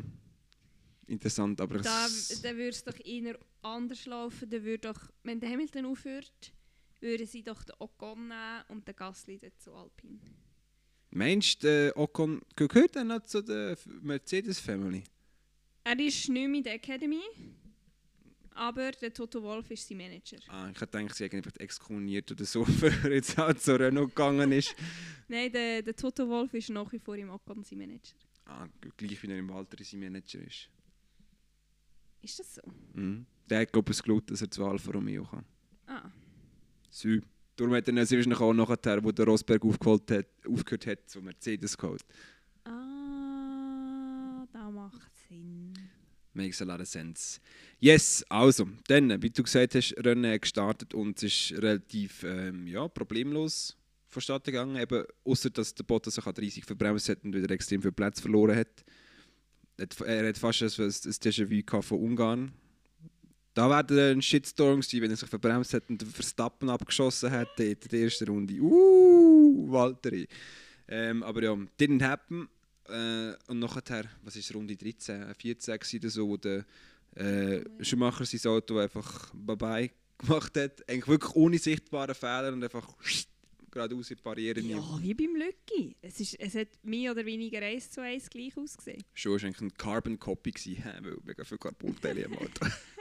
interessant, 1.08 1.60
aber 1.60 1.80
Da, 1.80 2.06
es- 2.06 2.42
da 2.42 2.52
würde 2.52 2.70
es 2.70 2.84
doch 2.84 2.98
eher 3.04 3.38
anders 3.62 4.06
laufen. 4.06 4.50
Da 4.50 4.64
würde 4.64 4.80
doch, 4.94 5.12
wenn 5.24 5.40
der 5.40 5.50
Hamilton 5.50 5.86
aufhört, 5.86 6.54
würden 7.02 7.28
sie 7.28 7.44
doch 7.44 7.64
den 7.66 7.76
Ocon 7.80 8.28
nehmen 8.30 8.64
und 8.70 8.88
den 8.88 8.96
Gasly 8.96 9.38
dort 9.40 9.60
zu 9.62 9.74
Alpine. 9.74 10.20
Meinst 11.12 11.62
du, 11.64 11.68
der 11.68 11.98
Ocon 11.98 12.42
gehört 12.56 12.96
er 12.96 13.04
noch 13.04 13.22
zu 13.24 13.42
der 13.44 13.78
Mercedes-Family? 14.02 15.04
Er 15.84 16.00
ist 16.00 16.30
nicht 16.30 16.30
mehr 16.30 16.46
in 16.46 16.64
der 16.64 16.74
Academy, 16.76 17.20
aber 18.56 18.92
der 18.92 19.14
Toto 19.14 19.42
Wolff 19.42 19.70
ist 19.72 19.88
sein 19.88 19.98
Manager. 19.98 20.38
Ah, 20.48 20.70
ich 20.70 20.80
hätte 20.80 20.98
gedacht, 20.98 21.16
sie 21.16 21.30
einfach 21.30 21.56
exkommuniert 21.58 22.32
oder 22.32 22.46
so, 22.46 22.66
er 23.04 23.12
jetzt 23.12 23.38
auch 23.40 23.54
zu 23.54 23.80
Renault 23.80 24.10
gegangen 24.10 24.52
ist. 24.52 24.76
Nein, 25.28 25.52
der, 25.52 25.82
der 25.82 25.96
Toto 25.96 26.28
Wolff 26.28 26.54
ist 26.54 26.70
nach 26.70 26.92
wie 26.92 27.00
vor 27.00 27.16
im 27.16 27.30
Ocon 27.30 27.64
sein 27.64 27.80
Manager. 27.80 28.16
Ah, 28.46 28.68
gleich 28.98 29.22
wie 29.24 29.28
er 29.28 29.38
im 29.38 29.50
Walter 29.50 29.84
sein 29.84 30.00
Manager 30.00 30.40
ist. 30.40 30.70
Ist 32.22 32.40
das 32.40 32.56
so? 32.56 32.62
Mhm. 32.94 33.26
Der 33.50 33.62
hat, 33.62 33.74
glaube 33.74 33.92
ich, 33.92 33.98
es 33.98 34.04
geglaubt, 34.04 34.32
dass 34.32 34.42
er 34.42 34.50
zu 34.50 34.66
Alfa 34.66 34.92
Romeo 34.92 35.26
kann. 35.26 35.46
Ah, 35.88 36.10
Sü. 36.90 37.22
Darum 37.56 37.74
hat 37.76 37.88
er 37.88 37.94
dann 37.94 37.98
wahrscheinlich 37.98 38.40
auch 38.40 38.54
nachher, 38.54 39.04
wo 39.04 39.12
der 39.12 39.26
Rosberg 39.26 39.64
aufgeholt 39.64 40.10
hat, 40.10 40.26
aufgehört 40.48 40.88
hat, 40.88 41.10
zu 41.10 41.22
Mercedes 41.22 41.78
geholt. 41.78 42.04
ah 42.66 44.46
das 44.52 44.72
macht 44.72 45.16
Sinn. 45.28 45.74
Makes 46.34 46.62
a 46.62 46.66
lot 46.66 46.80
of 46.80 46.88
sense. 46.88 47.40
Yes, 47.80 48.26
also, 48.28 48.68
dann, 48.88 49.22
wie 49.22 49.30
du 49.30 49.44
gesagt 49.44 49.76
hast, 49.76 49.94
Rennen 50.04 50.40
gestartet 50.40 50.94
und 50.94 51.22
es 51.22 51.52
ist 51.52 51.62
relativ 51.62 52.24
ähm, 52.24 52.66
ja, 52.66 52.88
problemlos 52.88 53.78
vonstatten 54.14 54.52
gegangen. 54.52 54.78
Eben, 54.78 55.04
außer 55.26 55.50
dass 55.50 55.76
der 55.76 55.84
Bottas 55.84 56.16
sich 56.16 56.24
30 56.24 56.64
verbremst 56.66 57.10
hat 57.10 57.24
und 57.24 57.36
wieder 57.36 57.52
extrem 57.52 57.82
viel 57.82 57.92
Platz 57.92 58.20
verloren 58.20 58.56
hat. 58.56 58.86
Er 59.78 60.28
hat 60.28 60.38
fast 60.38 60.62
ein, 60.62 60.86
ein 60.86 60.92
Déjà-vu 60.92 61.82
von 61.82 62.00
Ungarn. 62.00 62.54
Da 63.54 63.70
wäre 63.70 64.12
ein 64.12 64.22
Shitstorm 64.22 64.82
gewesen, 64.82 65.02
wenn 65.02 65.12
er 65.12 65.18
sich 65.18 65.30
verbremst 65.30 65.74
hat 65.74 65.90
und 65.90 66.02
Verstappen 66.02 66.70
abgeschossen 66.70 67.30
hätte 67.30 67.64
in 67.64 67.78
der 67.92 68.00
ersten 68.02 68.28
Runde. 68.28 68.60
Uh, 68.60 69.72
Walteri. 69.72 70.28
Ähm, 70.88 71.22
aber 71.24 71.44
ja, 71.44 71.54
didn't 71.80 72.04
happen. 72.04 72.50
Äh, 72.90 73.34
und 73.48 73.60
nachher, 73.60 74.06
was 74.24 74.36
ist 74.36 74.54
Runde 74.54 74.76
13, 74.76 75.34
14 75.36 75.80
gewesen 75.80 76.00
oder 76.00 76.10
so, 76.10 76.28
wo 76.28 76.38
der 76.38 76.66
äh, 77.16 77.64
Schumacher 77.84 78.26
sein 78.26 78.52
Auto 78.52 78.78
einfach 78.78 79.32
bye 79.34 79.90
gemacht 80.18 80.58
hat. 80.58 80.88
Eigentlich 80.90 81.08
wirklich 81.08 81.36
ohne 81.36 81.58
sichtbaren 81.58 82.16
Fehler 82.16 82.52
und 82.54 82.64
einfach 82.64 82.88
geradeaus 83.72 84.12
in 84.12 84.18
die 84.18 84.22
Barriere 84.24 84.60
ja. 84.60 84.78
Wie 85.02 85.14
beim 85.14 85.36
Lücki. 85.36 85.96
Es, 86.02 86.20
ist, 86.20 86.40
es 86.40 86.56
hat 86.56 86.68
mehr 86.84 87.12
oder 87.12 87.26
weniger 87.26 87.62
eins 87.62 87.90
zu 87.90 88.02
eins 88.02 88.30
gleich 88.30 88.56
ausgesehen. 88.56 89.04
Schon 89.14 89.34
war 89.34 89.44
eigentlich 89.44 89.62
ein 89.62 89.74
Carbon 89.76 90.20
Copy, 90.20 90.52
gewesen, 90.52 90.84
weil 91.02 91.18
mega 91.24 91.44
viel 91.44 91.58
Carbon-Teile 91.58 92.22
im 92.22 92.38
Auto. 92.38 92.68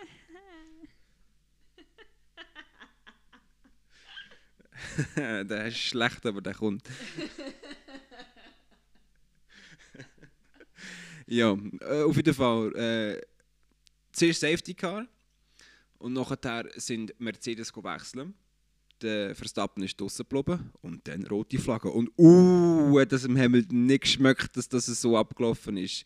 der 5.16 5.66
ist 5.66 5.78
schlecht, 5.78 6.24
aber 6.26 6.40
der 6.40 6.54
kommt. 6.54 6.82
ja, 11.32 11.56
äh, 11.80 12.02
auf 12.02 12.16
jeden 12.16 12.34
Fall. 12.34 12.74
Äh, 12.76 13.20
zuerst 14.12 14.40
Safety 14.40 14.74
Car 14.74 15.06
und 15.98 16.12
nachher 16.12 16.68
sind 16.76 17.18
Mercedes 17.18 17.74
wechseln. 17.74 18.34
Der 19.00 19.34
Verstappen 19.34 19.82
ist 19.82 20.00
draussen 20.00 20.26
geblieben 20.28 20.70
und 20.82 21.08
dann 21.08 21.26
rote 21.26 21.58
Flagge. 21.58 21.88
Und 21.88 22.10
uh, 22.18 23.00
hat 23.00 23.12
das 23.12 23.24
im 23.24 23.36
Hamilton 23.36 23.86
nicht 23.86 24.02
geschmeckt, 24.02 24.56
dass 24.56 24.68
das 24.68 24.86
so 24.86 25.16
abgelaufen 25.16 25.76
ist. 25.76 26.04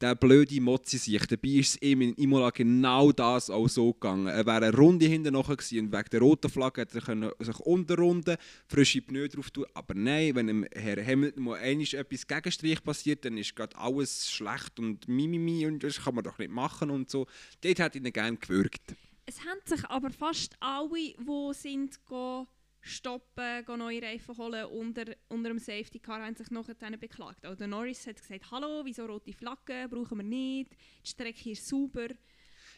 Der 0.00 0.14
blöde 0.16 0.60
Mozzi 0.60 0.98
sich. 0.98 1.24
Dabei 1.26 1.48
ist 1.48 1.76
es 1.76 1.82
ihm 1.82 2.02
in 2.02 2.14
Imola 2.14 2.50
genau 2.50 3.12
das 3.12 3.48
auch 3.48 3.68
so 3.68 3.92
gegangen. 3.92 4.26
Er 4.26 4.44
wäre 4.44 4.66
eine 4.66 4.76
Runde 4.76 5.06
hinten 5.06 5.34
nachher 5.34 5.56
gewesen 5.56 5.86
und 5.86 5.92
wegen 5.92 6.10
der 6.10 6.20
roten 6.20 6.50
Flagge 6.50 6.80
hätte 6.80 6.98
er 6.98 7.44
sich 7.44 7.58
unterrunden, 7.60 8.36
frische 8.66 9.02
Pneu 9.02 9.28
drauf 9.28 9.50
tun. 9.50 9.66
Aber 9.72 9.94
nein, 9.94 10.34
wenn 10.34 10.48
dem 10.48 10.66
Herr 10.74 11.04
Hamilton 11.04 11.44
mal 11.44 11.58
einmal 11.58 11.86
etwas 11.94 12.26
Gegenstrich 12.26 12.82
passiert, 12.82 13.24
dann 13.24 13.38
ist 13.38 13.54
gerade 13.54 13.76
alles 13.76 14.30
schlecht 14.30 14.78
und 14.78 15.06
mimimi 15.06 15.66
und 15.66 15.82
das 15.84 16.02
kann 16.02 16.16
man 16.16 16.24
doch 16.24 16.38
nicht 16.38 16.50
machen 16.50 16.90
und 16.90 17.08
so. 17.08 17.26
Dort 17.60 17.80
hat 17.80 17.94
ihn 17.94 18.12
gerne 18.12 18.36
gewürgt. 18.36 18.96
Es 19.26 19.40
haben 19.40 19.60
sich 19.64 19.84
aber 19.86 20.10
fast 20.10 20.56
alle, 20.60 20.90
die 20.92 21.54
sind 21.54 22.04
go 22.04 22.46
stoppen, 22.84 23.64
go 23.64 23.76
neue 23.76 24.02
Reifen 24.02 24.36
holen 24.36 24.66
unter, 24.66 25.04
unter 25.28 25.48
dem 25.48 25.58
Safety 25.58 25.98
Car, 25.98 26.24
haben 26.24 26.36
sich 26.36 26.50
nachher 26.50 26.74
dann 26.74 26.98
beklagt. 26.98 27.46
Auch 27.46 27.56
der 27.56 27.66
Norris 27.66 28.06
hat 28.06 28.16
gesagt, 28.16 28.50
hallo, 28.50 28.82
wieso 28.84 29.06
rote 29.06 29.32
Flagge, 29.32 29.88
brauchen 29.90 30.18
wir 30.18 30.24
nicht, 30.24 30.72
die 31.02 31.08
Strecke 31.08 31.50
ist 31.50 31.66
sauber. 31.66 32.08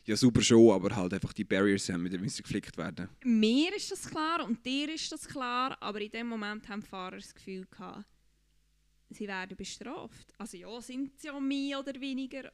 Ja, 0.04 0.16
super 0.16 0.40
schon, 0.40 0.70
aber 0.70 0.94
halt 0.94 1.14
einfach 1.14 1.32
die 1.32 1.42
Barriers 1.42 1.88
haben 1.88 2.04
wieder 2.04 2.18
müssen 2.18 2.42
geflickt 2.42 2.76
werden. 2.76 3.08
Mir 3.24 3.74
ist 3.74 3.90
das 3.90 4.08
klar 4.08 4.44
und 4.44 4.64
dir 4.64 4.94
ist 4.94 5.10
das 5.10 5.26
klar, 5.26 5.76
aber 5.80 6.00
in 6.00 6.10
dem 6.10 6.28
Moment 6.28 6.68
haben 6.68 6.82
die 6.82 6.88
Fahrer 6.88 7.16
das 7.16 7.34
Gefühl 7.34 7.66
gehabt, 7.66 8.04
sie 9.10 9.26
werden 9.26 9.56
bestraft. 9.56 10.32
Also 10.38 10.56
ja, 10.56 10.80
sind 10.80 11.18
sie 11.18 11.26
ja 11.26 11.40
mehr 11.40 11.80
oder 11.80 12.00
weniger 12.00 12.52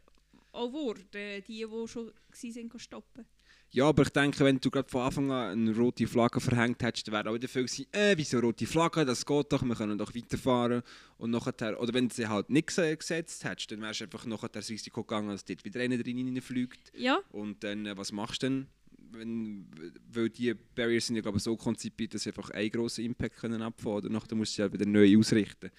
auch 0.52 0.72
wurde, 0.72 1.42
die, 1.42 1.66
die 1.66 1.88
schon 1.88 2.06
waren, 2.08 2.78
stoppen. 2.78 3.26
Ja, 3.74 3.86
aber 3.88 4.02
ich 4.02 4.10
denke, 4.10 4.44
wenn 4.44 4.60
du 4.60 4.70
gerade 4.70 4.88
von 4.90 5.00
Anfang 5.00 5.30
an 5.30 5.52
eine 5.52 5.74
rote 5.74 6.06
Flagge 6.06 6.40
verhängt 6.40 6.82
hättest, 6.82 7.08
dann 7.08 7.14
wäre 7.14 7.30
auch 7.30 7.34
wieder 7.34 7.48
viel 7.48 7.62
gewesen, 7.64 7.86
äh, 7.92 8.14
wieso 8.18 8.38
rote 8.38 8.66
Flagge, 8.66 9.06
das 9.06 9.24
geht 9.24 9.50
doch, 9.50 9.62
wir 9.62 9.74
können 9.74 9.96
doch 9.96 10.14
weiterfahren. 10.14 10.82
Und 11.16 11.30
nachher, 11.30 11.80
oder 11.80 11.94
wenn 11.94 12.06
du 12.08 12.14
sie 12.14 12.26
halt 12.28 12.50
nicht 12.50 12.68
gese- 12.68 12.94
gesetzt 12.94 13.42
hättest, 13.44 13.70
dann 13.72 13.80
wärst 13.80 14.00
du 14.00 14.04
einfach 14.04 14.26
nachher 14.26 14.50
das 14.50 14.68
Risiko 14.68 15.02
gegangen, 15.02 15.28
dass 15.30 15.46
dort 15.46 15.64
wieder 15.64 15.80
einer 15.80 15.96
drin 15.96 16.18
reinfliegt. 16.28 16.92
Ja, 16.94 17.20
Und 17.30 17.64
dann, 17.64 17.86
äh, 17.86 17.96
was 17.96 18.12
machst 18.12 18.42
du 18.42 18.46
denn? 18.48 18.66
Wenn, 19.14 19.66
weil 20.12 20.28
die 20.28 20.52
Barriers 20.74 21.06
sind 21.06 21.16
ja 21.16 21.22
glaube 21.22 21.38
ich, 21.38 21.42
so 21.44 21.56
konzipiert, 21.56 22.12
dass 22.12 22.24
sie 22.24 22.30
einfach 22.30 22.50
einen 22.50 22.70
grossen 22.70 23.04
Impact 23.06 23.36
können 23.38 23.62
abfahren 23.62 24.02
können. 24.02 24.12
Danach 24.14 24.30
musst 24.32 24.52
du 24.52 24.56
sie 24.56 24.62
halt 24.62 24.72
wieder 24.74 24.86
neu 24.86 25.18
ausrichten. 25.18 25.70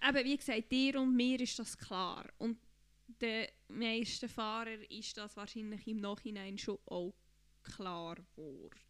aber 0.00 0.24
wie 0.24 0.36
gesagt, 0.36 0.70
dir 0.70 0.98
und 1.00 1.14
mir 1.14 1.40
ist 1.40 1.58
das 1.58 1.76
klar. 1.76 2.24
Und 2.38 2.56
den 3.06 3.46
meisten 3.68 4.28
Fahrern 4.28 4.82
ist 4.88 5.16
das 5.16 5.36
wahrscheinlich 5.36 5.86
im 5.86 6.00
Nachhinein 6.00 6.58
schon 6.58 6.78
auch 6.86 7.14
klar 7.62 8.16
geworden. 8.34 8.80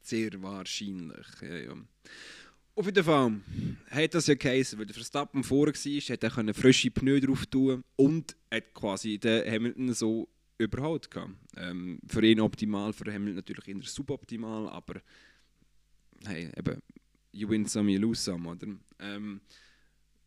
Sehr 0.00 0.42
wahrscheinlich. 0.42 1.26
Ja, 1.42 1.56
ja. 1.56 1.74
Auf 2.74 2.86
jeden 2.86 3.04
Fall 3.04 3.40
hat 3.90 4.14
das 4.14 4.26
ja 4.26 4.34
geheißen, 4.34 4.78
weil 4.78 4.86
der 4.86 4.94
Verstappen 4.94 5.44
vorher 5.44 5.74
war, 5.74 6.00
hat 6.00 6.24
er 6.24 6.30
können 6.30 6.54
frische 6.54 6.90
Pneu 6.90 7.20
drauf 7.20 7.46
tun 7.46 7.84
und 7.96 8.36
hat 8.50 8.72
quasi 8.72 9.18
den 9.18 9.50
Hamilton 9.50 9.92
so 9.92 10.28
gehabt. 10.58 11.10
Ähm, 11.56 12.00
für 12.06 12.24
ihn 12.24 12.40
optimal, 12.40 12.92
für 12.92 13.12
Hamilton 13.12 13.36
natürlich 13.36 13.68
eher 13.68 13.82
suboptimal, 13.82 14.68
aber 14.68 15.00
hey, 16.26 16.50
eben, 16.56 16.82
you 17.32 17.48
win 17.48 17.66
some, 17.66 17.90
you 17.90 18.00
lose 18.00 18.22
some, 18.22 18.48
oder? 18.48 18.68
Ähm, 18.98 19.40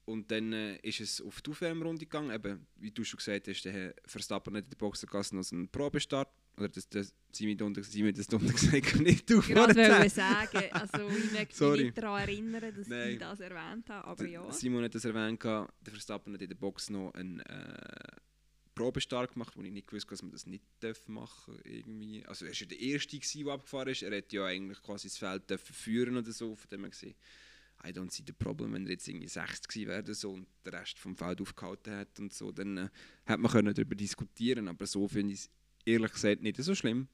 und 0.06 0.30
dann 0.32 0.54
äh, 0.54 0.78
ist 0.78 1.00
es 1.00 1.22
auf 1.22 1.42
die 1.42 1.52
Aufwärmrunde 1.52 2.06
gegangen, 2.06 2.32
eben, 2.32 2.66
wie 2.76 2.92
du 2.92 3.04
schon 3.04 3.18
gesagt 3.18 3.48
hast, 3.48 3.64
der 3.64 3.72
Herr 3.72 3.94
Verstappen 4.06 4.56
hat 4.56 4.66
in 4.66 4.70
der 4.70 4.78
Boxengasse 4.78 5.36
noch 5.36 5.52
einen 5.52 5.70
Probestart, 5.70 6.30
oder 6.58 6.70
das, 6.70 6.88
das, 6.90 7.14
Simon 7.32 7.58
Dunder, 7.58 7.84
Simon 7.84 8.14
das 8.14 8.28
Dunder 8.28 8.52
gesagt, 8.54 9.00
nicht 9.00 9.26
Gerade 9.28 9.74
vorher 9.74 10.00
wollte 10.00 10.10
sagen, 10.10 10.72
also 10.72 11.10
ich 11.10 11.32
möchte 11.32 11.72
mich 11.72 11.82
nicht 11.82 11.98
daran 11.98 12.22
erinnern, 12.22 12.74
dass 12.76 12.88
Nein. 12.88 13.10
ich 13.12 13.20
das 13.20 13.40
erwähnt 13.40 13.90
habe, 13.90 14.08
aber 14.08 14.26
ja. 14.26 14.52
Simon 14.52 14.84
hat 14.84 14.94
das 14.94 15.06
erwähnt, 15.06 15.40
gehabt, 15.40 15.74
der 15.82 15.94
Verstappen 15.94 16.34
hat 16.34 16.42
in 16.42 16.50
der 16.50 16.56
Box 16.56 16.90
noch 16.90 17.14
einen 17.14 17.40
äh, 17.40 18.18
Probestart 18.76 19.34
gemacht, 19.34 19.56
wo 19.56 19.62
ich 19.62 19.72
nicht 19.72 19.88
gewusst 19.88 20.06
habe, 20.06 20.16
dass 20.16 20.22
man 20.22 20.32
das 20.32 20.46
nicht 20.46 20.64
darf 20.80 21.08
machen 21.08 21.60
irgendwie. 21.64 22.26
Also 22.26 22.46
er 22.46 22.52
war 22.52 22.58
ja 22.58 22.66
der 22.66 22.80
Erste, 22.80 23.18
gewesen, 23.18 23.46
der 23.46 23.54
abgefahren 23.54 23.90
ist. 23.90 24.04
Er 24.04 24.12
hätte 24.12 24.36
ja 24.36 24.46
eigentlich 24.46 24.82
quasi 24.82 25.08
das 25.08 25.18
Feld 25.18 25.50
dürfen 25.50 25.74
führen 25.74 26.18
oder 26.18 26.32
so, 26.32 26.56
von 26.56 26.70
dem 26.70 26.82
her 26.82 26.90
gesehen. 26.90 27.16
I 27.86 27.90
don't 27.90 28.12
see 28.12 28.24
the 28.26 28.34
problem, 28.34 28.74
wenn 28.74 28.86
er 28.86 28.92
jetzt 28.92 29.08
irgendwie 29.08 29.28
60 29.28 29.68
gewesen 29.68 29.88
wäre 29.90 30.14
so 30.14 30.32
und 30.32 30.48
der 30.66 30.74
Rest 30.74 31.00
vom 31.00 31.16
Feld 31.16 31.42
aufgehalten 31.42 31.96
hat 31.96 32.20
und 32.20 32.34
so, 32.34 32.52
dann 32.52 32.78
äh, 32.78 32.90
hätte 33.26 33.40
man 33.40 33.74
darüber 33.74 33.96
diskutieren 33.96 34.68
aber 34.68 34.86
so 34.86 35.08
finde 35.08 35.34
ich 35.34 35.42
es 35.42 35.50
ehrlich 35.86 36.12
gesagt 36.12 36.42
nicht 36.42 36.58
so 36.58 36.76
schlimm. 36.76 37.08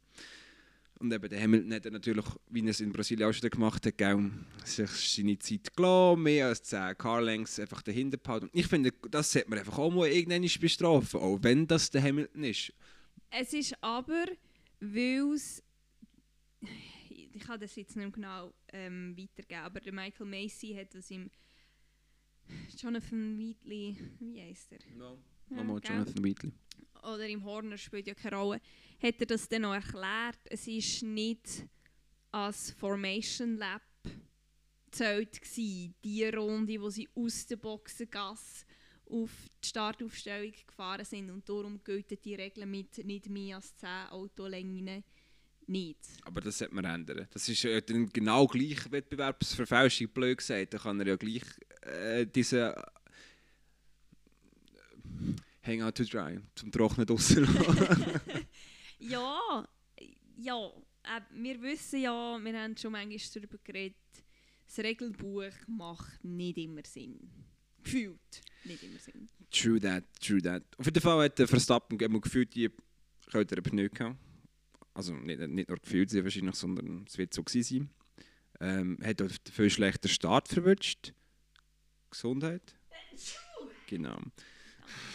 Und 1.00 1.14
eben 1.14 1.30
der 1.30 1.42
Hamilton 1.42 1.74
hat 1.74 1.86
natürlich, 1.86 2.26
wie 2.50 2.62
er 2.62 2.72
es 2.72 2.82
in 2.82 2.92
Brasilien 2.92 3.30
auch 3.30 3.34
schon 3.34 3.50
gemacht 3.50 3.86
hat, 3.86 3.98
gell, 3.98 4.32
sich 4.66 4.90
seine 4.90 5.40
Zeit 5.40 5.74
gelassen, 5.74 6.24
mehr 6.24 6.48
als 6.48 6.62
10 6.64 6.98
Carlängs 6.98 7.58
einfach 7.58 7.82
dahinter 7.82 8.18
behalten. 8.18 8.50
Ich 8.52 8.68
finde, 8.68 8.92
das 9.10 9.32
sollte 9.32 9.50
man 9.50 9.60
einfach 9.60 9.78
auch 9.78 9.92
mal 9.92 10.10
irgendwann 10.10 10.42
bestrafen, 10.60 11.22
auch 11.22 11.40
wenn 11.42 11.66
das 11.66 11.90
der 11.90 12.04
Hamilton 12.04 12.44
ist. 12.44 12.74
Es 13.32 13.54
ist 13.54 13.82
aber, 13.82 14.26
weil 14.82 15.34
es. 15.34 15.64
Ich 17.10 17.40
kann 17.40 17.60
das 17.60 17.76
jetzt 17.76 17.96
nicht 17.96 18.14
genau 18.14 18.54
ähm, 18.72 19.18
weitergeben, 19.18 19.62
aber 19.62 19.80
der 19.80 19.94
Michael 19.94 20.28
Macy 20.28 20.74
hat 20.74 20.94
das 20.94 21.10
im. 21.12 21.30
Jonathan 22.78 23.38
Wheatley, 23.38 23.96
wie 24.20 24.42
heißt 24.42 24.72
er? 24.72 24.80
No. 24.98 25.20
Ja, 25.50 25.58
Mama? 25.58 25.80
Jonathan 25.84 26.24
Wheatley. 26.24 26.52
Oder 27.04 27.28
im 27.28 27.44
Horner 27.44 27.78
spielt 27.78 28.08
ja 28.08 28.14
keine 28.14 28.38
Rolle. 28.38 28.62
Hat 29.02 29.16
er 29.20 29.26
das 29.26 29.48
dann 29.48 29.62
noch 29.62 29.74
erklärt? 29.74 30.40
Es 30.46 30.68
ist 30.68 31.04
nicht 31.04 31.66
als 32.32 32.72
Formation 32.72 33.58
Lab 33.58 33.82
gezählt 34.90 35.42
gsi, 35.42 35.94
die 36.04 36.26
Runde, 36.26 36.82
wo 36.82 36.90
sie 36.90 37.08
aus 37.16 37.46
der 37.46 37.58
Boxengasse 37.58 38.66
auf 39.10 39.32
die 39.64 39.68
Startaufstellung 39.68 40.54
gefahren 40.68 41.06
sind 41.06 41.32
und 41.32 41.48
darum 41.48 41.84
gelten 41.84 42.18
die 42.24 42.36
Regeln 42.36 42.70
mit 42.70 43.04
nicht 43.06 43.30
mehr 43.30 43.58
als 43.58 43.76
10 43.78 43.90
Autolängen 44.12 45.04
nicht. 45.70 46.00
Aber 46.24 46.42
das 46.42 46.58
sollte 46.58 46.76
man 46.76 46.86
ändern. 46.86 47.28
Das 47.32 47.48
ist 47.48 47.64
äh, 47.66 47.82
dann 47.82 48.10
genau 48.10 48.48
gleich 48.48 48.92
Wettbewerbsverfälschung, 48.92 50.10
blöd 50.10 50.38
gesagt. 50.38 50.74
Da 50.74 50.78
kann 50.78 51.00
er 51.00 51.08
ja 51.08 51.16
gleich 51.16 51.44
äh, 51.82 52.26
diese 52.26 52.76
äh, 52.76 52.84
Hang 55.62 55.82
out 55.82 55.96
to 55.96 56.04
dry, 56.04 56.40
zum 56.56 56.72
Trocknen 56.72 57.06
draussen. 57.06 57.48
Ja, 59.02 59.66
ja, 60.36 60.72
äh, 61.04 61.22
wir 61.32 61.62
wissen 61.62 62.02
ja, 62.02 62.38
wir 62.38 62.62
haben 62.62 62.76
schon 62.76 62.92
manchmal 62.92 63.18
darüber 63.34 63.58
geredet, 63.64 63.96
das 64.68 64.80
Regelbuch 64.80 65.54
macht 65.68 66.24
nicht 66.24 66.58
immer 66.58 66.82
Sinn. 66.86 67.18
Gefühlt 67.82 68.42
nicht 68.66 68.84
immer 68.84 69.00
Sinn. 69.00 69.30
True 69.52 69.80
that, 69.80 70.04
true 70.20 70.42
that. 70.42 70.64
Auf 70.78 70.86
jeden 70.86 71.00
Fall 71.02 71.24
hat 71.24 71.40
der 71.40 71.48
Verstappen 71.48 71.98
gefühlt, 71.98 72.54
die 72.54 72.70
könnte 73.32 73.56
er 73.56 73.62
gehabt. 73.62 74.18
Also 74.94 75.14
nicht, 75.14 75.40
nicht 75.40 75.70
nur 75.70 75.78
gefühlt 75.78 76.10
sie 76.10 76.24
wahrscheinlich, 76.24 76.56
sondern 76.56 77.06
es 77.08 77.18
wird 77.18 77.34
so 77.34 77.44
gewesen 77.44 77.64
sein. 77.64 77.90
Ähm, 78.62 78.98
hat 79.04 79.22
auch 79.22 79.32
viel 79.52 79.70
schlechter 79.70 80.10
Start 80.10 80.48
verwünscht. 80.48 81.14
Gesundheit. 82.10 82.76
Genau. 83.88 84.20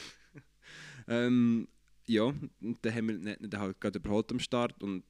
ähm, 1.08 1.68
ja, 2.06 2.22
und 2.22 2.84
der 2.84 2.94
Hamilton 2.94 3.28
hat 3.28 3.40
ihn 3.40 3.58
halt 3.58 3.80
gerade 3.80 3.98
überholt 3.98 4.30
am 4.32 4.40
Start 4.40 4.82
und 4.82 5.04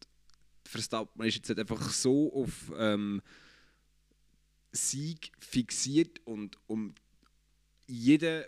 Verstappen 0.67 1.25
ist 1.25 1.37
jetzt 1.37 1.49
halt 1.49 1.61
einfach 1.61 1.91
so 1.91 2.33
auf 2.33 2.73
ähm, 2.77 3.23
Sieg 4.73 5.31
fixiert 5.39 6.21
und 6.25 6.59
um 6.67 6.95
jeden 7.87 8.45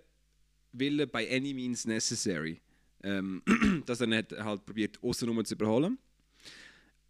Wille 0.72 1.06
by 1.06 1.28
any 1.30 1.54
means 1.54 1.86
necessary. 1.86 2.60
Ähm, 3.02 3.42
dass 3.86 4.00
er 4.00 4.06
nicht 4.06 4.32
halt 4.32 4.64
probiert, 4.64 5.02
außenrum 5.02 5.44
zu 5.44 5.54
überholen. 5.54 5.98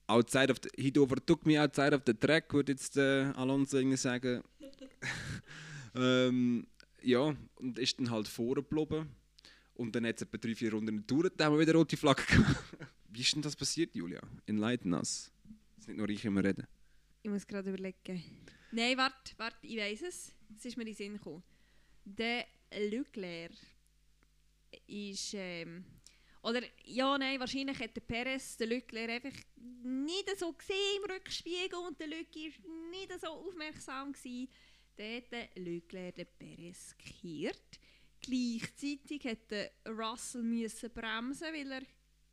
Outside 0.08 0.50
of 0.52 0.60
the, 0.62 0.70
he 0.76 0.92
overtook 0.98 1.44
me 1.44 1.60
outside 1.60 1.94
of 1.94 2.02
the 2.06 2.14
track, 2.14 2.52
würde 2.52 2.72
jetzt 2.72 2.96
äh, 2.96 3.24
Alonso 3.34 3.78
irgendwie 3.78 3.96
sagen. 3.96 4.42
ähm, 5.96 6.66
ja, 7.02 7.34
und 7.56 7.78
ist 7.78 7.98
dann 7.98 8.10
halt 8.10 8.28
vorgeblieben. 8.28 9.08
Und 9.74 9.94
dann 9.94 10.06
hat 10.06 10.16
es 10.16 10.22
etwa 10.22 10.38
drei, 10.38 10.54
vier 10.54 10.72
Runden 10.72 10.98
gedauert, 11.06 11.34
dann 11.36 11.46
haben 11.46 11.54
wir 11.54 11.60
wieder 11.66 11.74
rote 11.74 11.96
Flagge 11.96 12.22
gehabt. 12.26 12.64
Wie 13.08 13.20
ist 13.20 13.34
denn 13.34 13.42
das 13.42 13.56
passiert, 13.56 13.94
Julia? 13.94 14.20
Enlighten 14.46 14.94
us. 14.94 15.32
Dass 15.76 15.88
nicht 15.88 15.96
nur 15.96 16.08
ich 16.08 16.24
immer 16.24 16.42
reden. 16.42 16.66
Ich 17.22 17.30
muss 17.30 17.46
gerade 17.46 17.70
überlegen. 17.70 18.22
Nein, 18.70 18.96
warte, 18.96 19.32
warte, 19.36 19.66
ich 19.66 19.76
weiß 19.76 20.02
es. 20.02 20.32
Es 20.56 20.64
ist 20.64 20.76
mir 20.76 20.82
in 20.84 20.88
den 20.88 20.94
Sinn 20.94 21.12
gekommen. 21.14 21.42
Der 22.04 22.46
Leclerc 22.70 23.52
ist. 24.86 25.34
Ähm, 25.34 25.84
oder 26.46 26.62
ja, 26.84 27.18
nein, 27.18 27.40
wahrscheinlich 27.40 27.78
hat 27.80 27.96
der 27.96 28.02
Perez 28.02 28.56
den 28.56 28.68
Leclerc 28.68 29.10
einfach 29.10 29.36
nicht 29.82 30.38
so 30.38 30.52
gesehen 30.52 31.02
im 31.02 31.10
Rückspiegel 31.10 31.76
und 31.80 31.98
der 31.98 32.06
Leclerc 32.06 32.62
war 32.62 32.90
nicht 32.90 33.20
so 33.20 33.26
aufmerksam. 33.26 34.12
Gewesen. 34.12 34.48
Dann 34.96 35.16
hat 35.16 35.32
der 35.32 35.48
Leclerc 35.56 36.14
den 36.14 36.26
Perez 36.38 36.94
gekehrt. 36.96 37.80
Gleichzeitig 38.20 39.24
hat 39.24 39.50
der 39.50 39.72
Russell 39.88 40.44
müssen 40.44 40.90
bremsen, 40.90 41.52
weil 41.52 41.72
er 41.72 41.82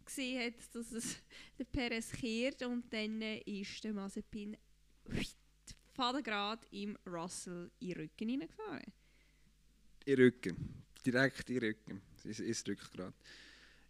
gesehen 0.06 0.45
hat, 0.45 0.76
dass 0.76 0.91
es 0.91 1.17
der 1.58 1.65
Perez 1.65 2.12
kehrt 2.12 2.62
und 2.62 2.93
dann 2.93 3.19
äh, 3.19 3.39
ist 3.39 3.84
der 3.84 3.93
Mazepin 3.93 4.56
Fadengrad 5.93 6.67
im 6.71 6.97
Russell 7.08 7.71
in 7.80 7.89
den 7.89 7.97
Rücken 7.97 8.30
hineingefahren. 8.30 8.93
In 10.06 10.15
den 10.15 10.26
Rücken. 10.26 10.84
Direkt 11.04 11.49
in 11.49 11.60
den 11.60 11.63
Rücken. 11.63 12.02
Ins, 12.23 12.39
ins 12.39 12.67
Rückgrat. 12.67 13.15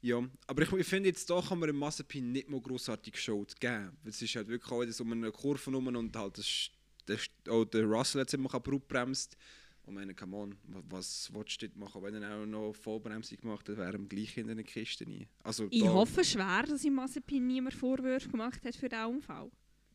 Ja, 0.06 0.22
aber 0.48 0.64
ich, 0.64 0.72
ich 0.74 0.86
finde 0.88 1.08
jetzt 1.08 1.30
da 1.30 1.42
kann 1.42 1.60
man 1.60 1.68
dem 1.68 1.78
Mazepin 1.78 2.34
nicht 2.34 2.50
mal 2.50 2.60
grossartig 2.60 3.18
Schuld 3.18 3.58
geben. 3.60 3.96
Es 4.04 4.22
ist 4.22 4.36
halt 4.36 4.50
wirklich 4.50 4.70
auch 4.70 4.82
wieder 4.82 4.92
so 4.92 5.06
eine 5.06 5.32
Kurve 5.32 5.72
rum 5.72 5.88
und 5.88 6.16
halt 6.18 6.38
das, 6.38 6.70
das, 7.06 7.22
auch 7.48 7.64
der 7.64 7.86
Russell 7.86 8.20
hat 8.22 8.34
immer 8.34 8.50
kaputt 8.50 8.86
bremst. 8.88 9.38
Und 9.86 9.94
ich 9.94 10.00
meine, 10.00 10.14
come 10.14 10.36
on, 10.36 10.58
wa- 10.68 10.84
was 10.90 11.30
willst 11.34 11.62
du 11.62 11.68
dort 11.70 11.78
machen? 11.78 12.04
Wenn 12.04 12.22
er 12.22 12.36
auch 12.38 12.46
noch 12.46 12.74
Vollbremsung 12.74 13.38
gemacht 13.38 13.68
hat, 13.70 13.78
wäre 13.78 13.94
er 13.94 14.00
gleich 14.00 14.36
in 14.38 14.48
der 14.48 14.62
Kiste 14.64 15.06
nie. 15.06 15.26
Also 15.42 15.68
Ich 15.72 15.82
da, 15.84 15.88
hoffe 15.94 16.24
schwer, 16.26 16.64
dass 16.68 16.84
im 16.84 16.96
Mazepin 16.96 17.48
niemand 17.48 17.74
Vorwürfe 17.74 18.28
gemacht 18.30 18.64
hat 18.66 18.76
für 18.76 18.90
den 18.90 19.06
Unfall. 19.06 19.50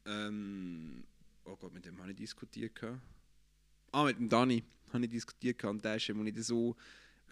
Ähm, 0.06 1.04
oh 1.44 1.54
Gott, 1.56 1.74
mit 1.74 1.84
dem 1.84 1.98
habe 2.00 2.10
ich 2.12 2.16
diskutiert. 2.16 2.72
Ah, 3.92 4.04
mit 4.04 4.18
dem 4.18 4.28
Dani 4.30 4.64
habe 4.90 5.04
ich 5.04 5.10
diskutiert 5.10 5.62
und 5.64 5.84
der 5.84 5.96
ist 5.96 6.08
immer 6.08 6.24
nicht 6.24 6.42
so... 6.42 6.74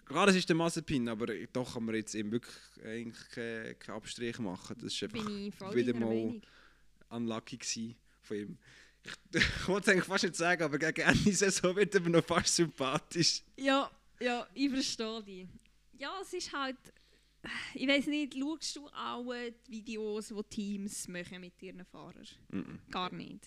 Klar, 0.07 0.27
es 0.29 0.35
ist 0.35 0.47
der 0.47 0.55
Mazepin, 0.55 1.09
aber 1.09 1.27
doch 1.51 1.73
kann 1.73 1.83
man 1.83 1.95
jetzt 1.95 2.15
eben 2.15 2.31
wirklich 2.31 2.55
eigentlich 2.85 3.29
keinen 3.29 3.79
keinen 3.79 3.95
Abstrich 3.95 4.39
machen. 4.39 4.75
Das 4.81 4.93
ist 4.93 5.03
einfach 5.03 5.75
wieder 5.75 5.93
mal 5.93 6.05
Meinung. 6.07 6.41
unlucky 7.09 7.95
von 8.21 8.37
ihm. 8.37 8.57
Ich, 9.03 9.11
ich 9.33 9.43
wollte 9.67 9.89
es 9.89 9.93
eigentlich 9.93 10.05
fast 10.05 10.23
nicht 10.23 10.35
sagen, 10.35 10.63
aber 10.63 10.77
gegen 10.77 11.01
Ende 11.01 11.33
Saison 11.33 11.75
wird 11.75 11.93
er 11.93 12.01
mir 12.01 12.09
noch 12.09 12.23
fast 12.23 12.55
sympathisch. 12.55 13.41
Ja, 13.57 13.91
ja, 14.19 14.47
ich 14.53 14.69
verstehe 14.69 15.23
dich. 15.23 15.47
Ja, 15.97 16.19
es 16.21 16.33
ist 16.33 16.53
halt... 16.53 16.77
ich 17.73 17.87
weiß 17.87 18.07
nicht, 18.07 18.35
schaust 18.35 18.75
du 18.75 18.87
alle 18.87 19.51
die 19.51 19.71
Videos, 19.71 20.29
die 20.29 20.43
Teams 20.49 21.07
machen 21.07 21.41
mit 21.41 21.61
ihren 21.61 21.83
Fahrern? 21.85 22.27
Mhm. 22.49 22.79
Gar 22.89 23.13
nicht. 23.13 23.45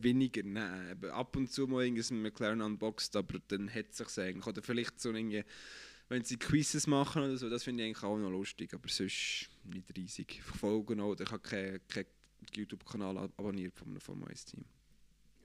Weniger, 0.00 0.42
nein. 0.44 0.90
Aber 0.90 1.12
ab 1.12 1.36
und 1.36 1.50
zu 1.50 1.66
mal 1.66 1.84
irgendein 1.84 2.22
McLaren 2.22 2.60
unboxed, 2.60 3.16
aber 3.16 3.38
dann 3.48 3.72
hat 3.72 3.86
es 3.90 3.98
sich 3.98 4.18
eigentlich. 4.18 4.46
Oder 4.46 4.62
vielleicht 4.62 5.00
so 5.00 5.12
irgendwie, 5.12 5.44
wenn 6.08 6.24
sie 6.24 6.36
Quizzes 6.36 6.86
machen 6.86 7.22
oder 7.22 7.36
so, 7.36 7.50
das 7.50 7.64
finde 7.64 7.82
ich 7.82 7.88
eigentlich 7.88 8.04
auch 8.04 8.16
noch 8.16 8.30
lustig, 8.30 8.72
aber 8.74 8.88
sonst 8.88 9.48
nicht 9.64 9.96
riesig. 9.96 10.38
Ich 10.38 10.42
folge 10.42 10.96
noch, 10.96 11.08
oder 11.08 11.24
ich 11.24 11.30
habe 11.30 11.42
keinen 11.42 11.80
kein 11.88 12.06
YouTube-Kanal 12.54 13.18
abonniert 13.18 13.74
von 13.74 13.88
einem 13.88 14.00
Formel 14.00 14.28
1-Team. 14.28 14.64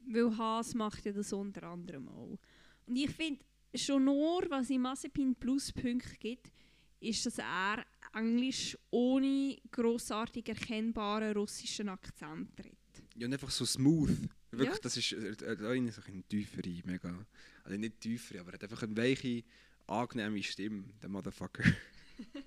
Weil 0.08 0.38
Haas 0.38 0.74
macht 0.74 1.06
ja 1.06 1.12
das 1.12 1.34
unter 1.34 1.64
anderem 1.64 2.08
auch. 2.10 2.38
Und 2.86 2.96
ich 2.96 3.10
finde, 3.10 3.44
schon 3.76 4.06
nur, 4.06 4.46
was 4.50 4.70
im 4.70 4.82
Mazepin 4.82 5.36
Pluspunkte 5.36 6.18
gibt, 6.20 6.52
ist, 7.00 7.26
dass 7.26 7.40
er 7.40 7.86
Englisch 8.14 8.78
ohne 8.92 9.58
grossartig 9.72 10.48
erkennbaren 10.48 11.34
russischen 11.34 11.90
Akzent 11.90 12.52
redet. 12.60 12.78
Ja, 13.16 13.28
und 13.28 13.34
einfach 13.34 13.52
so 13.52 13.66
smooth. 13.66 14.30
Wirklich, 14.58 14.76
Ja. 14.76 14.82
das 14.82 14.98
ist 14.98 15.12
äh, 15.14 15.30
äh, 15.32 15.68
eine 15.68 15.92
so 15.92 16.02
eine 16.04 16.24
tiefere, 16.24 16.82
mega. 16.86 17.26
Also 17.64 17.78
nicht 17.78 18.00
tiefere, 18.00 18.42
aber 18.42 18.52
er 18.52 18.54
hat 18.54 18.64
einfach 18.64 18.84
eine 18.84 18.96
weiche, 18.96 19.44
angenehme 19.88 20.42
Stimme, 20.44 20.86
der 21.02 21.10
Motherfucker. 21.10 21.64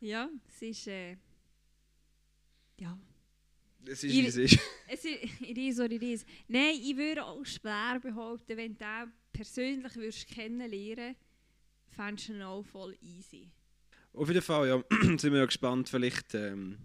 Ja, 0.00 0.28
es 0.46 0.60
ist. 0.60 0.86
Äh, 0.88 1.16
ja. 2.78 2.98
Es 3.86 4.04
ist, 4.04 4.12
wie 4.12 4.26
es 4.26 4.36
ist. 4.36 4.58
Es 4.88 5.04
ist, 5.04 5.40
it 5.40 5.58
is 5.58 5.78
it 5.78 6.02
is. 6.02 6.24
Nein, 6.48 6.74
ich 6.80 6.96
würde 6.96 7.24
auch 7.24 7.44
schwer 7.44 7.98
behaupten, 8.00 8.56
wenn 8.56 8.74
du 8.76 8.84
den 8.84 9.12
persönlich 9.32 9.96
würdest 9.96 10.28
kennenlernen 10.28 11.16
fändest 11.88 12.28
du 12.28 12.34
ihn 12.34 12.42
auch 12.42 12.62
voll 12.62 12.96
easy. 13.00 13.50
Auf 14.12 14.28
jeden 14.28 14.42
Fall, 14.42 14.68
ja, 14.68 14.84
sind 15.18 15.32
wir 15.32 15.38
ja 15.38 15.46
gespannt. 15.46 15.88
Vielleicht 15.88 16.34
ähm, 16.34 16.78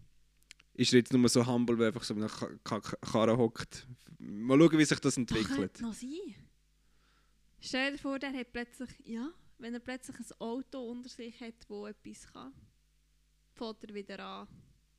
ist 0.73 0.93
er 0.93 0.99
jetzt 0.99 1.13
nur 1.13 1.27
so 1.29 1.45
humble, 1.45 1.77
weil 1.77 1.85
er 1.85 1.87
einfach 1.87 2.03
so 2.03 2.13
in 2.13 2.21
einer 2.21 2.29
Ka- 2.29 2.55
Ka- 2.63 2.97
Karre 3.01 3.37
hockt. 3.37 3.87
Mal 4.19 4.57
schauen, 4.59 4.77
wie 4.79 4.85
sich 4.85 4.99
das 4.99 5.15
Das 5.15 5.17
entwickelt. 5.17 5.47
könnte 5.73 5.81
noch 5.83 5.93
sein. 5.93 6.09
Stell 7.59 7.91
dir 7.93 7.97
vor, 7.97 8.17
der 8.19 8.33
hat 8.33 8.51
plötzlich, 8.53 8.89
ja, 9.05 9.29
wenn 9.59 9.73
er 9.73 9.79
plötzlich 9.79 10.17
ein 10.17 10.25
Auto 10.39 10.79
unter 10.89 11.09
sich 11.09 11.39
hat, 11.41 11.53
wo 11.67 11.85
etwas 11.87 12.31
kann, 12.31 12.53
fängt 13.53 13.83
er 13.83 13.93
wieder 13.93 14.19
an, 14.25 14.47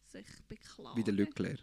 sich 0.05 0.27
beklagen. 0.49 0.97
Wie 0.97 1.03
der 1.05 1.15
Leclerc. 1.15 1.59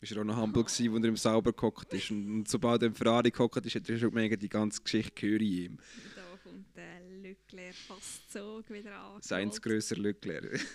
Ist 0.00 0.10
er 0.12 0.20
auch 0.20 0.24
noch 0.24 0.36
humble 0.36 0.64
gewesen, 0.64 0.92
als 0.94 1.02
er 1.04 1.08
im 1.08 1.16
Sauber 1.16 1.52
gehockt 1.52 1.94
ist. 1.94 2.10
Und, 2.10 2.28
und 2.30 2.48
sobald 2.48 2.82
er 2.82 2.88
im 2.88 2.94
Ferrari 2.94 3.30
gehockt 3.30 3.64
ist, 3.64 3.76
hat 3.76 3.88
er 3.88 3.98
schon 3.98 4.10
gemerkt, 4.10 4.42
die 4.42 4.48
ganze 4.48 4.82
Geschichte 4.82 5.12
gehöre 5.14 5.40
ihm. 5.40 5.78
Da 6.16 6.36
kommt 6.42 6.74
der 6.76 7.00
Leclerc 7.20 7.74
fast 7.76 8.30
so 8.32 8.62
wieder 8.68 8.98
an. 8.98 9.22
Seins 9.22 9.62
grösser 9.62 9.96
Leclerc. 9.96 10.60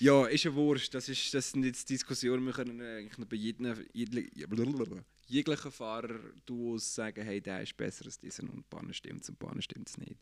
ja, 0.00 0.26
ist 0.26 0.44
ja 0.44 0.54
wurscht. 0.54 0.94
Das, 0.94 1.08
ist, 1.08 1.32
das 1.34 1.50
sind 1.50 1.64
jetzt 1.64 1.88
Diskussionen, 1.88 2.44
wir 2.44 2.52
können 2.52 2.80
eigentlich 2.80 3.18
noch 3.18 3.26
bei 3.26 3.36
jedem, 3.36 3.74
jedem, 3.92 5.04
jeglichen 5.26 5.72
Fahrer 5.72 6.18
Duos 6.46 6.94
sagen, 6.94 7.22
hey, 7.22 7.40
der 7.40 7.62
ist 7.62 7.76
besser 7.76 8.06
als 8.06 8.18
dieser 8.18 8.44
und 8.44 8.68
Bahnen 8.70 8.94
stimmt 8.94 9.28
und 9.28 9.38
Bahnen 9.38 9.62
stimmt 9.62 9.88
es 9.88 9.98
nicht. 9.98 10.20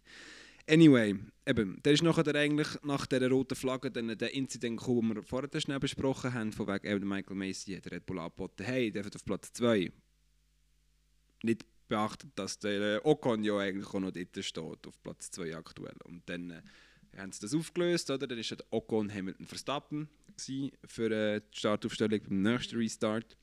Anyway, 0.69 1.15
eben, 1.47 1.79
da 1.83 1.91
ist 1.91 2.03
nachher 2.03 2.35
eigentlich 2.35 2.69
nach 2.83 3.07
dieser 3.07 3.31
roten 3.31 3.55
Flagge 3.55 3.91
dann 3.91 4.19
der 4.19 4.35
Incident 4.35 4.81
gekommen, 4.81 5.11
den 5.11 5.17
wir 5.19 5.23
vorher 5.23 5.61
schnell 5.61 5.79
besprochen 5.79 6.35
haben, 6.35 6.53
von 6.53 6.67
wegen 6.67 7.07
Michael 7.07 7.37
Macy 7.37 7.75
hat 7.75 7.91
Red 7.91 8.05
Bull 8.05 8.19
angeboten, 8.19 8.65
hey, 8.65 8.91
der 8.91 9.05
wird 9.05 9.15
auf 9.15 9.25
Platz 9.25 9.53
2. 9.53 9.93
Nicht 11.45 11.65
beachtet, 11.87 12.31
dass 12.35 12.59
der 12.59 12.97
äh, 12.97 13.01
Ocon 13.05 13.45
ja 13.45 13.57
eigentlich 13.59 13.87
auch 13.87 14.01
noch 14.01 14.11
dort 14.11 14.45
steht, 14.45 14.87
auf 14.87 15.03
Platz 15.05 15.31
2 15.31 15.57
aktuell. 15.57 15.97
Und 16.05 16.29
dann 16.29 16.51
äh, 16.51 16.63
haben 17.17 17.33
sie 17.33 17.41
das 17.41 17.55
aufgelöst, 17.55 18.11
oder? 18.11 18.27
Dann 18.27 18.39
war 18.39 18.59
Ocon 18.71 19.13
Hamilton 19.13 19.47
Verstappen 19.47 20.09
für 20.87 21.11
äh, 21.11 21.41
die 21.41 21.59
Startaufstellung 21.59 22.21
beim 22.29 22.43
nächsten 22.43 22.77
Restart. 22.77 23.37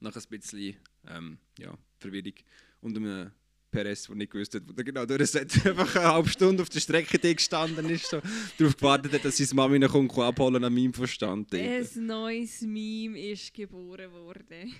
Nach 0.00 0.14
ein 0.14 0.22
bisschen 0.28 0.76
ähm, 1.08 1.38
ja, 1.58 1.76
Verwirrung 1.98 2.34
und 2.80 2.96
einem 2.96 3.30
Perez, 3.70 4.06
der 4.06 4.16
nicht 4.16 4.32
gewusst 4.32 4.54
hat, 4.54 4.62
wo 4.66 4.72
der 4.72 4.84
genau 4.84 5.04
durchsetzt, 5.04 5.66
einfach 5.66 5.94
eine 5.96 6.12
halbe 6.12 6.28
Stunde 6.28 6.62
auf 6.62 6.68
der 6.68 6.80
Strecke 6.80 7.18
gestanden 7.34 7.88
ist, 7.90 8.08
so, 8.08 8.20
darauf 8.58 8.76
gewartet 8.76 9.12
hat, 9.12 9.24
dass 9.24 9.36
seine 9.36 9.54
Mami 9.54 9.78
noch 9.78 9.92
kommt, 9.92 10.16
abholen 10.18 10.62
an 10.64 10.74
meinem 10.74 10.94
Verstand. 10.94 11.54
Ein 11.54 11.86
neues 12.06 12.62
Meme 12.62 13.18
ist 13.32 13.52
geboren 13.52 14.10
worden. 14.12 14.74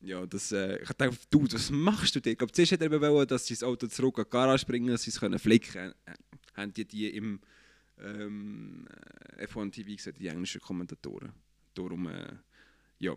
Ja, 0.00 0.24
das, 0.26 0.52
äh, 0.52 0.80
ich 0.80 0.88
dachte, 0.92 1.18
du, 1.30 1.44
was 1.50 1.70
machst 1.70 2.14
du? 2.14 2.20
Ich 2.24 2.38
glaube, 2.38 2.52
zuerst 2.52 2.72
hat 2.72 2.82
er 2.82 3.00
wollen, 3.00 3.26
dass 3.26 3.46
sie 3.46 3.54
das 3.54 3.64
Auto 3.64 3.86
zurück 3.88 4.18
an 4.18 4.24
die 4.24 4.30
Garage 4.30 4.64
bringen, 4.64 4.88
dass 4.88 5.02
sie 5.02 5.10
es 5.10 5.18
können 5.18 5.38
flicken 5.38 5.72
können. 5.72 5.94
Äh, 6.06 6.14
haben 6.54 6.72
die 6.72 6.84
die 6.84 7.08
im 7.16 7.40
ähm, 8.00 8.86
äh, 9.36 9.46
F1 9.46 9.72
TV 9.72 9.96
gesagt, 9.96 10.18
die 10.18 10.28
englischen 10.28 10.60
Kommentatoren. 10.60 11.32
Darum, 11.74 12.08
äh, 12.08 12.32
ja. 12.98 13.14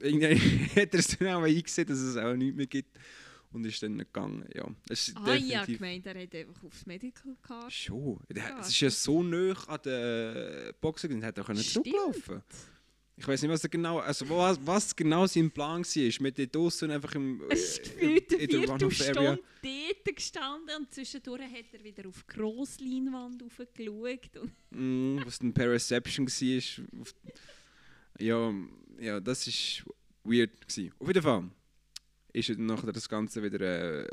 Irgendwie 0.00 0.36
hat 0.80 0.92
er 0.94 1.00
es 1.00 1.18
dann 1.18 1.28
auch 1.28 1.42
eingesehen, 1.42 1.88
dass 1.88 1.98
es 1.98 2.16
auch 2.16 2.34
nichts 2.34 2.56
mehr 2.56 2.66
gibt. 2.66 2.98
Und 3.52 3.66
ist 3.66 3.82
dann 3.82 3.98
gegangen, 3.98 4.48
ja. 4.54 4.64
Es 4.88 5.12
Ah, 5.16 5.34
ich 5.34 5.56
habe 5.56 5.72
gemeint, 5.72 6.06
er 6.06 6.22
hat 6.22 6.34
einfach 6.34 6.62
aufs 6.62 6.86
Medical 6.86 7.36
Card. 7.42 7.72
Schon. 7.72 8.20
Ja, 8.32 8.60
es 8.60 8.68
ist 8.68 8.80
ja 8.80 8.90
so 8.90 9.24
nah 9.24 9.54
an 9.66 9.80
der 9.84 10.72
Boxen, 10.80 11.08
gewesen, 11.08 11.24
hätte 11.24 11.40
er 11.40 11.44
können 11.44 11.58
zurücklaufen 11.58 12.42
Ich 13.20 13.28
weiß 13.28 13.42
nicht, 13.42 13.50
was 13.50 13.62
er 13.62 13.68
genau, 13.68 13.98
also 13.98 14.26
was, 14.30 14.58
was 14.64 14.96
genau 14.96 15.26
sein 15.26 15.50
Plan 15.50 15.84
war. 15.84 16.22
Mit 16.22 16.38
den 16.38 16.50
Dossen 16.50 16.90
einfach 16.90 17.14
im, 17.14 17.42
Es 17.50 17.76
ist 17.76 18.00
äh, 18.00 18.16
gefühlt 18.16 18.32
eine. 18.32 18.48
Viertelstunde 18.48 19.38
dort 19.62 20.16
gestanden 20.16 20.76
und 20.78 20.94
zwischendurch 20.94 21.42
hat 21.42 21.66
er 21.74 21.84
wieder 21.84 22.08
auf 22.08 22.22
die 22.22 22.34
Grossleinwand 22.34 23.42
raufgeschaut. 23.42 24.30
Mm, 24.72 25.18
was 25.24 25.40
ein 25.40 25.52
Perception 25.52 26.28
war. 26.28 27.04
Ja, 28.20 28.54
ja, 29.00 29.20
das 29.20 29.46
war 29.46 29.94
weird. 30.22 30.68
Gewesen. 30.68 30.94
Auf 30.98 31.08
jeden 31.08 31.22
Fall 31.22 31.50
ist 32.32 32.48
dann 32.48 32.66
nachher 32.66 32.92
das 32.92 33.08
Ganze 33.08 33.42
wieder 33.42 33.60
äh, 33.60 34.08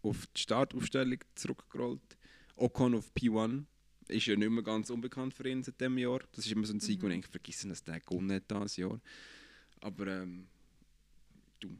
auf 0.00 0.26
die 0.28 0.40
Startaufstellung 0.40 1.18
zurückgerollt. 1.34 2.16
Ocon 2.54 2.94
auf 2.94 3.10
P1 3.18 3.64
ist 4.08 4.26
ja 4.26 4.36
nicht 4.36 4.50
mehr 4.50 4.62
ganz 4.62 4.90
unbekannt 4.90 5.34
für 5.34 5.48
ihn 5.48 5.62
seit 5.62 5.80
diesem 5.80 5.98
Jahr. 5.98 6.20
Das 6.32 6.44
ist 6.46 6.52
immer 6.52 6.66
so 6.66 6.72
ein 6.74 6.80
Sieg, 6.80 7.02
Mhm. 7.02 7.06
wo 7.06 7.08
ich 7.10 7.26
vergessen 7.26 7.70
dass 7.70 7.84
der 7.84 8.00
gewonnen 8.00 8.32
hat 8.32 8.50
dieses 8.50 8.76
Jahr. 8.76 9.00
Aber 9.80 10.06
ähm, 10.08 10.46
du. 11.60 11.76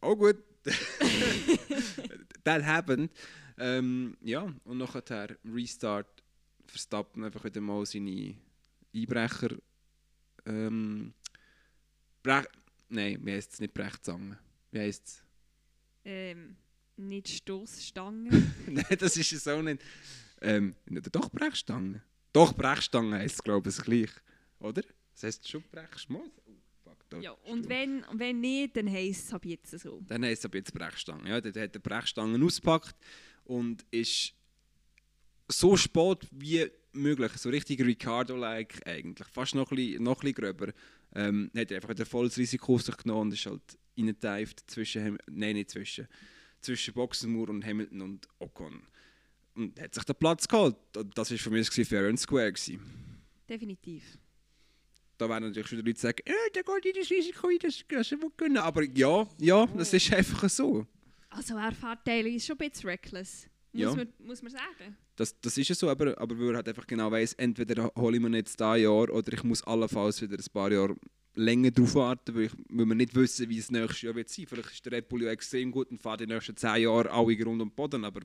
Oh 0.00 0.16
gut. 0.16 0.36
That 2.44 2.64
happened. 2.64 3.10
Ähm, 3.58 4.16
ja, 4.22 4.52
und 4.64 4.78
nachher 4.78 5.36
Restart 5.44 6.22
Verstappen 6.66 7.24
einfach 7.24 7.44
wieder 7.44 7.60
mal 7.60 7.84
seine 7.86 8.34
Einbrecher. 8.94 9.56
Ähm, 10.46 11.12
Brech, 12.22 12.46
nein, 12.88 13.18
wie 13.24 13.32
heisst 13.32 13.54
es 13.54 13.60
nicht 13.60 13.74
Brechzange? 13.74 14.38
Wie 14.70 14.78
heisst 14.80 15.06
es? 15.06 15.22
ähm, 16.04 16.56
nicht 16.96 17.28
Stoßstangen. 17.28 18.54
nein, 18.66 18.96
das 18.98 19.16
ist 19.16 19.32
es 19.32 19.48
auch 19.48 19.62
nicht. 19.62 19.82
Ähm, 20.40 20.74
doch 21.12 21.30
Brechstange. 21.30 22.02
Doch, 22.32 22.52
Brechstange 22.54 23.16
heisst 23.18 23.36
es, 23.36 23.42
glaube 23.42 23.68
ich, 23.70 23.76
gleich. 23.78 24.10
Oder? 24.60 24.82
Das 25.12 25.22
heisst 25.24 25.48
schon 25.48 25.62
Brechstange. 25.70 26.30
Oh, 26.46 27.20
ja, 27.20 27.32
und 27.32 27.68
wenn, 27.68 28.04
wenn 28.12 28.40
nicht, 28.40 28.76
dann 28.76 28.90
heisst 28.90 29.26
es 29.28 29.32
ab 29.34 29.44
jetzt 29.44 29.78
so. 29.78 30.00
Dann 30.06 30.24
heisst 30.24 30.40
es 30.42 30.44
aber 30.44 30.58
jetzt 30.58 30.72
Brechstange. 30.72 31.28
Ja, 31.28 31.40
der 31.40 31.62
hat 31.64 31.74
die 31.74 31.78
Brechstangen 31.78 32.42
ausgepackt 32.42 32.94
und 33.44 33.84
ist 33.90 34.34
so 35.48 35.76
spät 35.76 36.26
wie 36.30 36.66
möglich, 36.92 37.32
so 37.32 37.48
richtig 37.48 37.80
Ricardo-like 37.80 38.86
eigentlich, 38.86 39.26
fast 39.28 39.54
noch 39.54 39.70
ein 39.70 39.76
bisschen, 39.76 40.02
noch 40.02 40.16
ein 40.16 40.20
bisschen 40.20 40.34
gröber. 40.34 40.72
Ähm, 41.14 41.50
hat 41.56 41.70
er 41.70 41.76
einfach 41.76 41.88
wieder 41.88 42.04
volles 42.04 42.36
Risiko 42.36 42.74
auf 42.74 42.82
sich 42.82 42.96
genommen 42.98 43.22
und 43.22 43.32
ist 43.32 43.46
halt 43.46 43.62
reingeteift 43.96 44.70
zwischen, 44.70 45.04
Ham- 45.04 45.18
nein 45.30 45.54
nicht 45.54 45.70
zwischen, 45.70 46.06
zwischen 46.60 46.92
Boxenmauer 46.92 47.48
und 47.48 47.64
Hamilton 47.64 48.02
und 48.02 48.28
Ocon. 48.38 48.82
Und 49.58 49.80
hat 49.80 49.94
sich 49.94 50.04
den 50.04 50.14
Platz 50.16 50.46
geholt. 50.46 50.76
Das 51.14 51.30
war 51.30 51.38
für 51.38 51.50
mich 51.50 51.68
Fair 51.68 52.08
and 52.08 52.18
Square. 52.20 52.52
Gewesen. 52.52 52.80
Definitiv. 53.48 54.04
Da 55.16 55.28
werden 55.28 55.48
natürlich 55.48 55.66
schon 55.68 55.78
die 55.82 55.84
Leute 55.90 56.00
sagen, 56.00 56.18
äh, 56.24 56.32
der 56.54 56.62
geht 56.62 56.86
in 56.94 57.00
das 57.00 57.10
Risiko 57.10 57.48
ein, 57.48 57.58
das 57.60 57.82
das 57.88 58.10
will 58.12 58.30
können. 58.36 58.58
Aber 58.58 58.84
ja, 58.84 59.26
ja, 59.40 59.66
das 59.66 59.92
ist 59.92 60.12
einfach 60.12 60.48
so. 60.48 60.86
Also 61.30 61.56
er 61.56 61.72
fährt 61.72 62.04
teilweise 62.04 62.46
schon 62.46 62.56
ein 62.58 62.70
bisschen 62.70 62.88
reckless. 62.90 63.48
Muss, 63.72 63.82
Ja. 63.82 63.94
man, 63.94 64.08
muss 64.20 64.42
man 64.42 64.52
sagen. 64.52 64.96
Das, 65.16 65.38
das 65.40 65.58
ist 65.58 65.68
ja 65.68 65.74
so, 65.74 65.90
aber, 65.90 66.16
aber 66.18 66.38
weil 66.38 66.50
er 66.50 66.56
halt 66.56 66.68
einfach 66.68 66.86
genau 66.86 67.10
weiss, 67.10 67.32
entweder 67.34 67.92
hole 67.96 68.16
ich 68.16 68.22
mir 68.22 68.36
jetzt 68.36 68.58
dieses 68.60 68.78
Jahr 68.82 69.10
oder 69.10 69.32
ich 69.32 69.42
muss 69.42 69.62
allenfalls 69.64 70.22
wieder 70.22 70.36
ein 70.36 70.52
paar 70.52 70.70
Jahre 70.70 70.94
länger 71.34 71.70
drauf 71.72 71.94
warten, 71.96 72.34
weil, 72.36 72.44
ich, 72.44 72.52
weil 72.68 72.86
wir 72.86 72.94
nicht 72.94 73.14
wissen, 73.16 73.48
wie 73.48 73.58
es 73.58 73.70
nächstes 73.70 74.02
Jahr 74.02 74.14
wird 74.14 74.28
sein. 74.28 74.46
Vielleicht 74.46 74.70
ist 74.70 74.86
der 74.86 74.92
Red 74.92 75.08
Bull 75.08 75.22
ja 75.24 75.30
extrem 75.30 75.72
gut 75.72 75.90
und 75.90 76.00
fährt 76.00 76.20
die 76.20 76.26
nächsten 76.26 76.56
zehn 76.56 76.82
Jahre 76.82 77.10
alle 77.10 77.36
Grund 77.36 77.60
und 77.60 77.74
Boden, 77.74 78.04
aber 78.04 78.20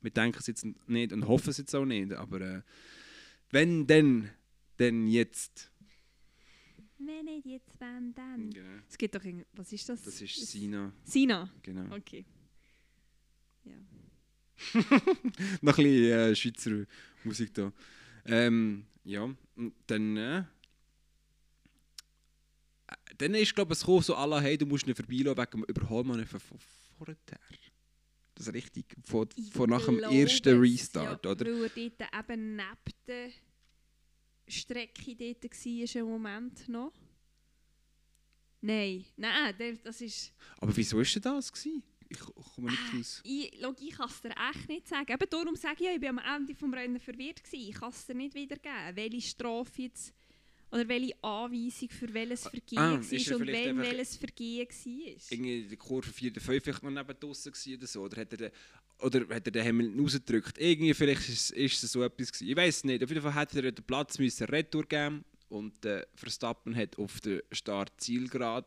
wir 0.00 0.10
denken 0.10 0.38
es 0.38 0.46
jetzt 0.46 0.66
nicht 0.86 1.12
und 1.12 1.28
hoffen 1.28 1.50
es 1.50 1.58
jetzt 1.58 1.74
auch 1.74 1.84
nicht. 1.84 2.12
Aber 2.12 2.40
äh, 2.40 2.62
wenn, 3.50 3.86
dann, 3.86 4.30
dann 4.76 5.06
jetzt. 5.06 5.70
Wenn 6.98 7.24
nicht 7.24 7.46
jetzt, 7.46 7.80
wenn 7.80 8.14
dann. 8.14 8.50
Genau. 8.50 8.82
Es 8.88 8.98
gibt 8.98 9.14
doch 9.14 9.24
irgend... 9.24 9.46
Was 9.52 9.72
ist 9.72 9.88
das? 9.88 10.02
Das 10.02 10.20
ist 10.20 10.34
Sina, 10.46 10.92
Sina. 11.04 11.50
genau. 11.62 11.94
Okay. 11.94 12.24
Ja. 13.64 13.74
Noch 15.62 15.78
ein 15.78 15.84
bisschen 15.84 16.12
äh, 16.12 16.36
Schweizer 16.36 16.84
Musik 17.24 17.54
da. 17.54 17.72
Ähm, 18.26 18.84
ja, 19.04 19.28
und 19.56 19.74
dann. 19.86 20.16
Äh, 20.16 20.44
dann 23.16 23.34
ist, 23.34 23.54
glaube 23.54 23.74
ich, 23.74 23.80
es 23.86 24.06
so 24.06 24.14
alle, 24.14 24.40
hey, 24.40 24.56
du 24.56 24.66
musst 24.66 24.86
ihn 24.86 24.94
vorbeilaufen 24.94 25.42
wegen 25.42 25.50
dem 25.50 25.64
Überholmann 25.64 26.26
von 26.26 26.40
von 26.40 26.58
vorher. 26.98 27.16
Das 28.40 28.46
ist 28.46 28.54
richtig. 28.54 28.86
Von, 29.04 29.28
von 29.52 29.68
nach 29.68 29.84
dem 29.84 29.98
ersten 29.98 30.56
es, 30.56 30.62
Restart, 30.62 31.26
ja, 31.26 31.30
oder? 31.30 31.44
Weil 31.44 31.70
er 31.76 31.90
dort 31.90 32.30
eben 32.30 32.56
neben 32.56 32.94
der 33.06 33.30
Strecke 34.48 35.14
dort 35.14 35.44
war, 35.44 36.00
im 36.00 36.08
Moment 36.08 36.66
noch. 36.66 36.94
Nein, 38.62 39.04
nein, 39.16 39.78
das 39.84 40.00
ist... 40.00 40.32
Aber 40.58 40.74
wieso 40.74 40.96
war 40.96 41.04
denn 41.04 41.20
das? 41.20 41.52
Gewesen? 41.52 41.82
Ich 42.08 42.18
komme 42.18 42.70
nicht 42.70 42.94
raus. 42.94 43.20
Ich, 43.24 43.58
schau, 43.60 43.74
ich 43.78 43.90
kann 43.90 44.08
es 44.08 44.20
dir 44.22 44.30
echt 44.30 44.68
nicht 44.70 44.88
sagen. 44.88 45.12
Eben 45.12 45.28
darum 45.28 45.56
sage 45.56 45.76
ich 45.80 45.86
ja, 45.86 45.94
ich 45.94 46.00
war 46.00 46.08
am 46.08 46.18
Ende 46.40 46.54
des 46.54 46.62
Rennen 46.62 46.98
verwirrt. 46.98 47.44
Gewesen. 47.44 47.68
Ich 47.68 47.74
kann 47.74 47.90
es 47.90 48.06
dir 48.06 48.14
nicht 48.14 48.34
wiedergeben, 48.34 48.96
welche 48.96 49.20
Strafe 49.20 49.82
jetzt... 49.82 50.14
Oder 50.72 50.88
welche 50.88 51.14
Anweisung 51.24 51.88
für 51.88 52.14
welches 52.14 52.42
Vergehen 52.46 52.78
ah, 52.78 52.92
war 52.92 53.00
ist 53.12 53.32
und 53.32 53.48
einfach- 53.48 53.82
welches 53.82 54.16
Vergehen 54.16 54.68
war. 54.68 55.22
Irgendwie 55.30 55.64
der 55.68 55.76
Kurve 55.78 56.10
4 56.12 56.30
oder 56.30 56.40
5 56.40 56.62
vielleicht 56.64 56.82
noch 56.82 56.90
neben 56.90 57.18
draussen 57.20 57.52
oder 57.74 57.86
so. 57.86 58.02
Oder 58.02 58.20
hat 58.20 58.32
er 58.32 58.36
den, 58.38 58.50
oder 59.00 59.20
hat 59.34 59.46
er 59.46 59.50
den 59.50 59.64
Hamilton 59.66 60.00
rausgedrückt? 60.00 60.58
Irgendwie 60.58 60.94
vielleicht 60.94 61.28
ist, 61.28 61.50
ist 61.50 61.82
es 61.82 61.90
so 61.92 62.02
etwas 62.04 62.30
gewesen. 62.32 62.48
Ich 62.50 62.56
weiß 62.56 62.76
es 62.76 62.84
nicht. 62.84 63.02
Auf 63.02 63.10
jeden 63.10 63.22
Fall 63.22 63.34
hätte 63.34 63.62
er 63.62 63.72
den 63.72 63.84
Platz 63.84 64.18
müssen 64.18 64.46
Retour 64.46 64.84
geben 64.86 65.24
und 65.48 65.84
äh, 65.84 66.06
Verstappen 66.14 66.74
hat 66.76 66.96
auf 66.98 67.20
der 67.20 67.42
Start-Zielgerade... 67.50 68.66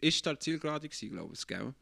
Ist 0.00 0.18
Start-Zielgerade 0.18 0.88
gewesen, 0.88 1.10
glaube 1.10 1.34
ich, 1.34 1.46
gell? 1.46 1.74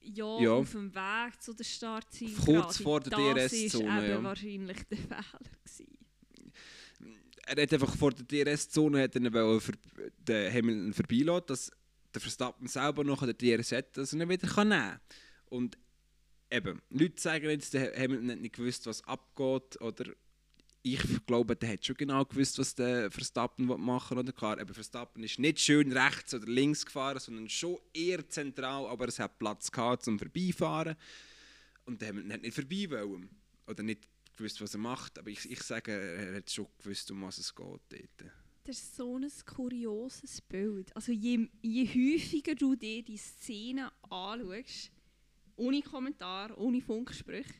Ja, 0.00 0.40
Ja. 0.40 0.50
auf 0.52 0.72
dem 0.72 0.92
Weg 0.94 1.40
zu 1.40 1.52
der 1.54 1.62
Startziel. 1.64 2.34
Kurz 2.44 2.78
vor 2.78 2.98
der 3.00 3.10
Das 3.34 3.52
DRS-Zone, 3.52 3.86
war 3.88 4.02
eben 4.02 4.10
ja. 4.10 4.22
wahrscheinlich 4.24 4.78
der 4.90 4.98
Fehler. 4.98 5.24
Gewesen. 5.64 5.98
Er 7.46 7.62
hat 7.62 7.72
einfach 7.72 7.96
vor 7.96 8.12
der 8.12 8.24
DRS-Zone 8.24 9.08
den 9.08 9.32
Hamilton 9.32 10.92
vorbeilassen, 10.92 11.46
dass 11.46 11.70
der 12.14 12.20
Verstappen 12.20 12.66
selber 12.68 13.04
noch 13.04 13.26
den 13.26 13.36
DRS 13.36 13.72
hat, 13.72 13.96
dass 13.96 14.12
er 14.12 14.20
ihn 14.20 14.28
wieder 14.28 14.64
nehmen 14.64 14.70
kann. 14.70 15.00
Und 15.46 15.78
eben, 16.50 16.80
Leute 16.90 17.20
sagen 17.20 17.50
jetzt, 17.50 17.74
der 17.74 17.94
Hamilton 17.96 18.30
hat 18.30 18.40
nicht 18.40 18.54
gewusst, 18.54 18.86
was 18.86 19.02
abgeht, 19.04 19.80
oder 19.80 20.12
ich 20.84 21.26
glaube, 21.26 21.54
der 21.54 21.72
hat 21.72 21.86
schon 21.86 21.96
genau 21.96 22.24
gewusst, 22.24 22.58
was 22.58 22.74
der 22.74 23.10
Verstappen 23.10 23.66
machen. 23.66 24.18
Oder 24.18 24.32
klar, 24.32 24.60
eben 24.60 24.74
Verstappen 24.74 25.22
ist 25.22 25.38
nicht 25.38 25.60
schön 25.60 25.92
rechts 25.92 26.34
oder 26.34 26.46
links 26.46 26.84
gefahren, 26.84 27.20
sondern 27.20 27.48
schon 27.48 27.78
eher 27.94 28.28
zentral, 28.28 28.86
aber 28.86 29.06
es 29.06 29.18
hat 29.20 29.38
Platz 29.38 29.70
gehabt 29.70 30.04
zum 30.04 30.18
Vorbeifahren. 30.18 30.96
Und 31.84 32.00
der 32.00 32.08
Hamilton 32.08 32.32
hat 32.32 32.42
nicht 32.42 32.54
vorbei 32.54 32.86
wollen. 32.90 33.30
Oder 33.68 33.82
nicht 33.84 34.08
gewusst, 34.36 34.60
was 34.60 34.74
er 34.74 34.80
macht, 34.80 35.18
aber 35.18 35.30
ich, 35.30 35.50
ich 35.50 35.62
sage, 35.62 35.92
er 35.92 36.36
hat 36.36 36.50
schon 36.50 36.66
gewusst, 36.78 37.10
um 37.10 37.22
was 37.22 37.38
es 37.38 37.54
geht 37.54 37.66
dort. 37.66 38.32
Das 38.64 38.76
ist 38.76 38.96
so 38.96 39.16
ein 39.16 39.28
kurioses 39.44 40.40
Bild. 40.40 40.94
Also 40.94 41.10
je, 41.12 41.48
je 41.62 41.84
häufiger 41.86 42.54
du 42.54 42.76
dir 42.76 43.02
die 43.02 43.16
Szene 43.16 43.90
anschaust, 44.08 44.92
ohne 45.56 45.82
Kommentar, 45.82 46.56
ohne 46.56 46.80
Funksprüche, 46.80 47.54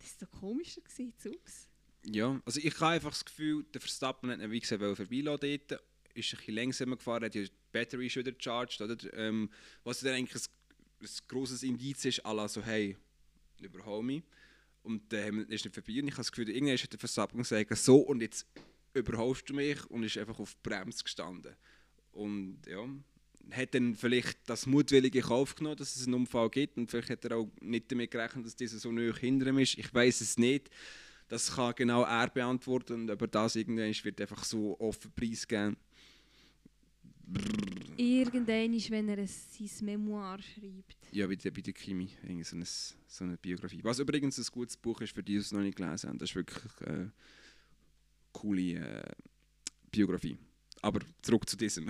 desto 0.00 0.26
komischer 0.26 0.82
sieht 0.86 1.14
es 1.18 1.26
aus. 1.26 1.68
Ja, 2.04 2.40
also 2.44 2.60
ich 2.62 2.74
habe 2.78 2.92
einfach 2.92 3.10
das 3.10 3.24
Gefühl, 3.24 3.64
der 3.72 3.80
Verstappen 3.80 4.30
hat 4.30 4.40
ihn, 4.40 4.50
wie 4.50 4.60
gesagt, 4.60 4.80
vorbeilassen 4.80 5.58
dort, 5.68 5.82
ist 6.14 6.32
ein 6.32 6.38
bisschen 6.38 6.54
langsamer 6.54 6.96
gefahren, 6.96 7.24
hat 7.24 7.34
ja 7.34 7.42
die 7.42 7.50
Battery 7.72 8.10
schon 8.10 8.24
wieder 8.24 8.32
gecharged, 8.32 8.80
oder? 8.80 8.96
Ähm, 9.14 9.50
was 9.84 10.00
dann 10.00 10.14
eigentlich 10.14 10.42
ein, 10.42 11.06
ein 11.06 11.08
grosses 11.26 11.62
Indiz 11.62 12.04
ist, 12.04 12.24
à 12.24 12.34
la 12.34 12.48
so, 12.48 12.62
hey, 12.62 12.96
überhol 13.60 14.02
mich. 14.02 14.22
Und 14.82 15.12
der 15.12 15.26
Hamilton 15.26 15.52
ist 15.52 15.64
nicht 15.64 15.74
vorbei 15.74 16.00
und 16.00 16.08
ich 16.08 16.14
habe 16.14 16.20
das 16.20 16.32
Gefühl, 16.32 16.50
irgendwann 16.50 16.78
hat 16.78 16.92
der 16.92 16.98
Verstappen 16.98 17.38
gesagt, 17.38 17.76
so 17.76 17.96
und 17.98 18.22
jetzt 18.22 18.46
überholst 18.94 19.48
du 19.48 19.54
mich 19.54 19.84
und 19.90 20.02
ist 20.02 20.16
einfach 20.18 20.38
auf 20.38 20.54
die 20.54 20.68
Bremse 20.68 21.04
gestanden. 21.04 21.54
Und 22.12 22.60
ja, 22.66 22.88
hat 23.52 23.74
dann 23.74 23.94
vielleicht 23.94 24.38
das 24.46 24.66
mutwillige 24.66 25.20
Kauf 25.20 25.54
genommen, 25.54 25.76
dass 25.76 25.96
es 25.96 26.06
einen 26.06 26.14
Unfall 26.14 26.50
gibt 26.50 26.76
und 26.76 26.90
vielleicht 26.90 27.10
hat 27.10 27.24
er 27.24 27.36
auch 27.36 27.50
nicht 27.60 27.90
damit 27.90 28.10
gerechnet, 28.10 28.46
dass 28.46 28.56
dieser 28.56 28.78
so 28.78 28.92
nahe 28.92 29.14
hinter 29.14 29.46
ihm 29.48 29.58
ist. 29.58 29.78
Ich 29.78 29.92
weiß 29.92 30.20
es 30.20 30.38
nicht. 30.38 30.70
Das 31.28 31.54
kann 31.54 31.74
genau 31.76 32.04
er 32.04 32.28
beantworten 32.28 32.94
und 32.94 33.10
über 33.10 33.26
das 33.26 33.56
irgendwann 33.56 33.92
wird 34.02 34.20
einfach 34.20 34.44
so 34.44 34.78
offen 34.80 35.12
preisgeben. 35.14 35.76
Irgendwann 37.96 38.72
ist, 38.74 38.90
wenn 38.90 39.08
er 39.08 39.18
ein, 39.18 39.26
sein 39.26 39.68
Memoir 39.86 40.38
schreibt. 40.40 40.96
Ja, 41.10 41.28
wie 41.28 41.36
der, 41.36 41.50
bei 41.50 41.60
der 41.60 41.72
Kimi, 41.72 42.08
irgendwie 42.22 42.44
so 42.44 42.56
eine, 42.56 42.64
so 42.64 43.24
eine 43.24 43.36
Biografie. 43.36 43.80
Was 43.82 43.98
übrigens 43.98 44.38
ein 44.38 44.46
gutes 44.52 44.76
Buch 44.76 45.00
ist, 45.00 45.14
für 45.14 45.22
die, 45.22 45.32
die 45.32 45.38
es 45.38 45.52
noch 45.52 45.60
nicht 45.60 45.76
gelesen 45.76 46.08
haben. 46.08 46.18
Das 46.18 46.30
ist 46.30 46.36
wirklich 46.36 46.64
eine 46.86 47.12
coole 48.32 48.74
äh, 48.74 49.12
Biografie. 49.90 50.38
Aber 50.80 51.00
zurück 51.22 51.48
zu 51.48 51.56
diesem. 51.56 51.88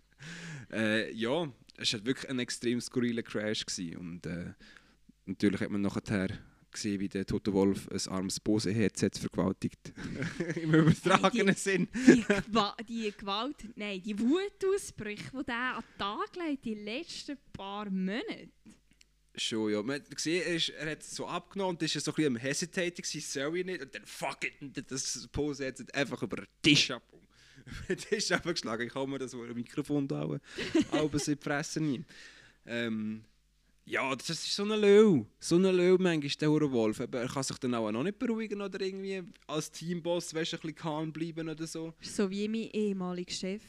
äh, 0.72 1.12
ja, 1.12 1.52
es 1.76 1.92
war 1.92 2.04
wirklich 2.04 2.28
ein 2.28 2.38
extrem 2.40 2.80
skurriler 2.80 3.22
Crash. 3.22 3.64
Gewesen. 3.64 3.96
Und 3.98 4.26
äh, 4.26 4.52
natürlich 5.26 5.60
hat 5.60 5.70
man 5.70 5.80
nachher 5.80 6.28
gesehen, 6.72 7.00
wie 7.00 7.08
der 7.08 7.26
Toto 7.26 7.52
Wolf 7.52 7.88
ein 7.88 8.12
armes 8.12 8.40
Bose-Headset 8.40 9.10
vergewaltigt. 9.18 9.92
Im 10.62 10.74
übertragenen 10.74 11.48
Hey, 11.48 11.54
die- 11.54 11.60
Sinn. 11.60 11.88
Die, 12.06 12.22
Gewa 12.46 12.76
die 12.88 13.12
Gewalt, 13.16 13.56
nein, 13.76 14.02
die 14.02 14.18
Wutausbrüche, 14.18 15.30
die 15.38 15.44
der 15.44 15.76
an 15.76 15.82
den 15.84 15.98
Tag 15.98 16.36
legt, 16.36 16.64
die 16.64 16.74
letzten 16.74 17.36
paar 17.52 17.88
Monate. 17.90 18.48
Schon, 19.36 19.72
ja. 19.72 19.82
Man 19.82 19.96
hat 20.00 20.10
gesehen, 20.14 20.42
er, 20.46 20.56
ist, 20.56 20.68
er 20.70 20.90
hat 20.90 21.00
es 21.02 21.14
so 21.14 21.26
abgenommen 21.26 21.76
und 21.76 21.82
ist 21.82 21.92
so 21.92 22.10
ein 22.10 22.14
bisschen 22.14 22.36
am 22.36 22.40
Hesitating, 22.40 23.04
gewesen, 23.04 23.20
soll 23.20 23.56
ich 23.58 23.64
nicht? 23.64 23.80
Und 23.82 23.94
dann 23.94 24.04
fuck 24.04 24.44
it, 24.44 24.90
das 24.90 25.28
Pose 25.28 25.66
hat 25.68 25.94
einfach 25.94 26.22
über 26.22 26.36
den 26.38 26.46
Tisch 26.62 26.90
ab. 26.90 27.02
Den 27.88 27.98
Tisch 27.98 28.32
abgeschlagen. 28.32 28.86
Ich 28.86 28.92
kann 28.92 29.08
mir 29.08 29.18
das 29.18 29.32
vor 29.32 29.46
dem 29.46 29.54
Mikrofon 29.56 30.10
auch, 30.10 30.38
aber 30.90 31.18
sie 31.20 31.36
fressen 31.36 31.90
nie. 31.92 32.04
Ähm, 32.66 33.22
ja, 33.90 34.14
das 34.14 34.30
ist 34.30 34.54
so 34.54 34.62
ein 34.62 34.80
Löw. 34.80 35.26
So 35.40 35.56
ein 35.56 35.62
Löw 35.62 35.98
manchmal, 35.98 36.30
der 36.40 36.48
Hure 36.48 36.70
Wolf. 36.70 37.00
Aber 37.00 37.20
er 37.20 37.28
kann 37.28 37.42
sich 37.42 37.58
dann 37.58 37.74
auch 37.74 37.90
noch 37.90 38.04
nicht 38.04 38.18
beruhigen 38.18 38.62
oder 38.62 38.80
irgendwie 38.80 39.22
als 39.48 39.70
Teamboss 39.70 40.32
weißt, 40.32 40.54
ein 40.54 40.60
bisschen 40.60 40.74
calm 40.76 41.12
bleiben 41.12 41.48
oder 41.48 41.66
so. 41.66 41.92
So 42.00 42.30
wie 42.30 42.48
mein 42.48 42.70
ehemaliger 42.70 43.32
Chef. 43.32 43.62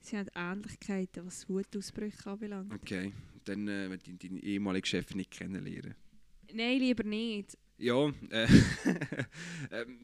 Sie 0.00 0.16
haben 0.18 0.28
Ähnlichkeiten, 0.34 1.24
was 1.24 1.48
Wutausbrüche 1.48 2.30
anbelangt. 2.30 2.74
Okay, 2.74 3.12
dann 3.44 3.66
äh, 3.68 3.88
wenn 3.88 3.98
deinen 4.00 4.18
deinen 4.18 4.38
ehemaligen 4.40 4.86
Chef 4.86 5.14
nicht 5.14 5.30
kennenlernen. 5.30 5.94
Nein, 6.52 6.78
lieber 6.78 7.04
nicht. 7.04 7.56
Ja, 7.78 8.12
äh, 8.30 8.48
ähm, 9.70 9.98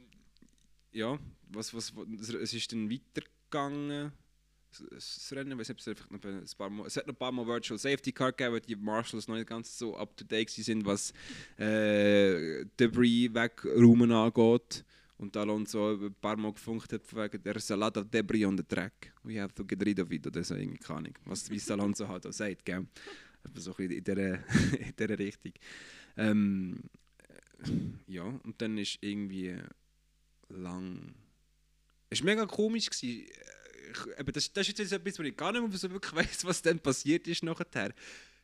ja, 0.93 1.19
was, 1.49 1.75
was, 1.75 1.95
was, 1.95 2.29
es 2.31 2.55
ist 2.55 2.73
dann 2.73 2.91
weitergegangen. 2.91 4.13
Das- 4.91 5.33
Rennen, 5.35 5.53
ich 5.53 5.59
weiß 5.59 5.69
nicht, 5.71 5.81
es 5.81 5.89
einfach 5.89 6.11
noch 6.11 6.23
ein 6.23 6.45
paar 6.57 6.71
Mal, 6.71 6.87
es 6.87 6.97
hat 6.97 7.07
noch 7.07 7.15
ein 7.15 7.19
paar 7.19 7.33
Mal 7.33 7.47
Virtual 7.47 7.79
Safety 7.79 8.13
Car 8.13 8.33
gegeben, 8.33 8.55
weil 8.55 8.61
die 8.61 8.77
Marshals 8.77 9.27
noch 9.29 9.37
nicht 9.37 9.49
ganz 9.49 9.79
so 9.79 9.97
up 9.97 10.17
to 10.17 10.25
date 10.25 10.51
sind, 10.51 10.85
was 10.85 11.13
äh, 11.59 12.65
Debris 12.79 13.33
wegräumen 13.33 14.13
angeht. 14.13 14.85
Und 15.17 15.37
Alonso 15.37 15.95
ein 15.97 16.15
paar 16.21 16.37
Mal 16.37 16.53
gefunkt 16.53 16.93
hat, 16.93 17.03
wegen 17.13 17.43
der 17.43 17.59
Salat 17.59 17.97
of 17.97 18.09
Debris 18.09 18.45
on 18.45 18.57
the 18.57 18.63
track. 18.63 19.13
We 19.25 19.41
have 19.41 19.53
to 19.53 19.65
get 19.65 19.85
rid 19.85 19.99
of 19.99 20.13
it, 20.13 20.25
oder 20.27 20.45
so, 20.45 20.55
irgendwie, 20.55 20.79
keine 20.79 20.99
Ahnung. 21.01 21.15
Was 21.25 21.51
wie 21.51 21.61
Alonso 21.73 22.07
halt 22.07 22.25
auch 22.25 22.33
sagt, 22.33 22.65
gell? 22.65 22.87
Aber 23.43 23.61
so 23.61 23.73
in 23.79 23.89
dieser, 24.05 24.35
in 24.35 24.95
dieser 24.97 25.19
Richtung. 25.19 25.53
Ähm, 26.17 26.83
ja, 28.07 28.23
und 28.23 28.55
dann 28.63 28.79
ist 28.79 28.99
irgendwie 29.01 29.57
lang. 30.49 31.15
Es 32.11 32.21
war 32.21 32.27
mega 32.27 32.47
komisch. 32.47 32.89
Gewesen. 32.89 33.27
Eben, 34.19 34.33
das, 34.33 34.53
das 34.53 34.69
ist 34.69 34.79
jetzt 34.79 34.93
etwas, 34.93 35.19
wo 35.19 35.23
ich 35.23 35.37
gar 35.37 35.53
nicht 35.53 35.67
mehr 35.67 35.79
so 35.79 35.91
wirklich 35.91 36.15
weiss, 36.15 36.45
was 36.45 36.63
dann 36.63 36.79
passiert 36.81 37.27
ist 37.29 37.43
nachher. 37.43 37.93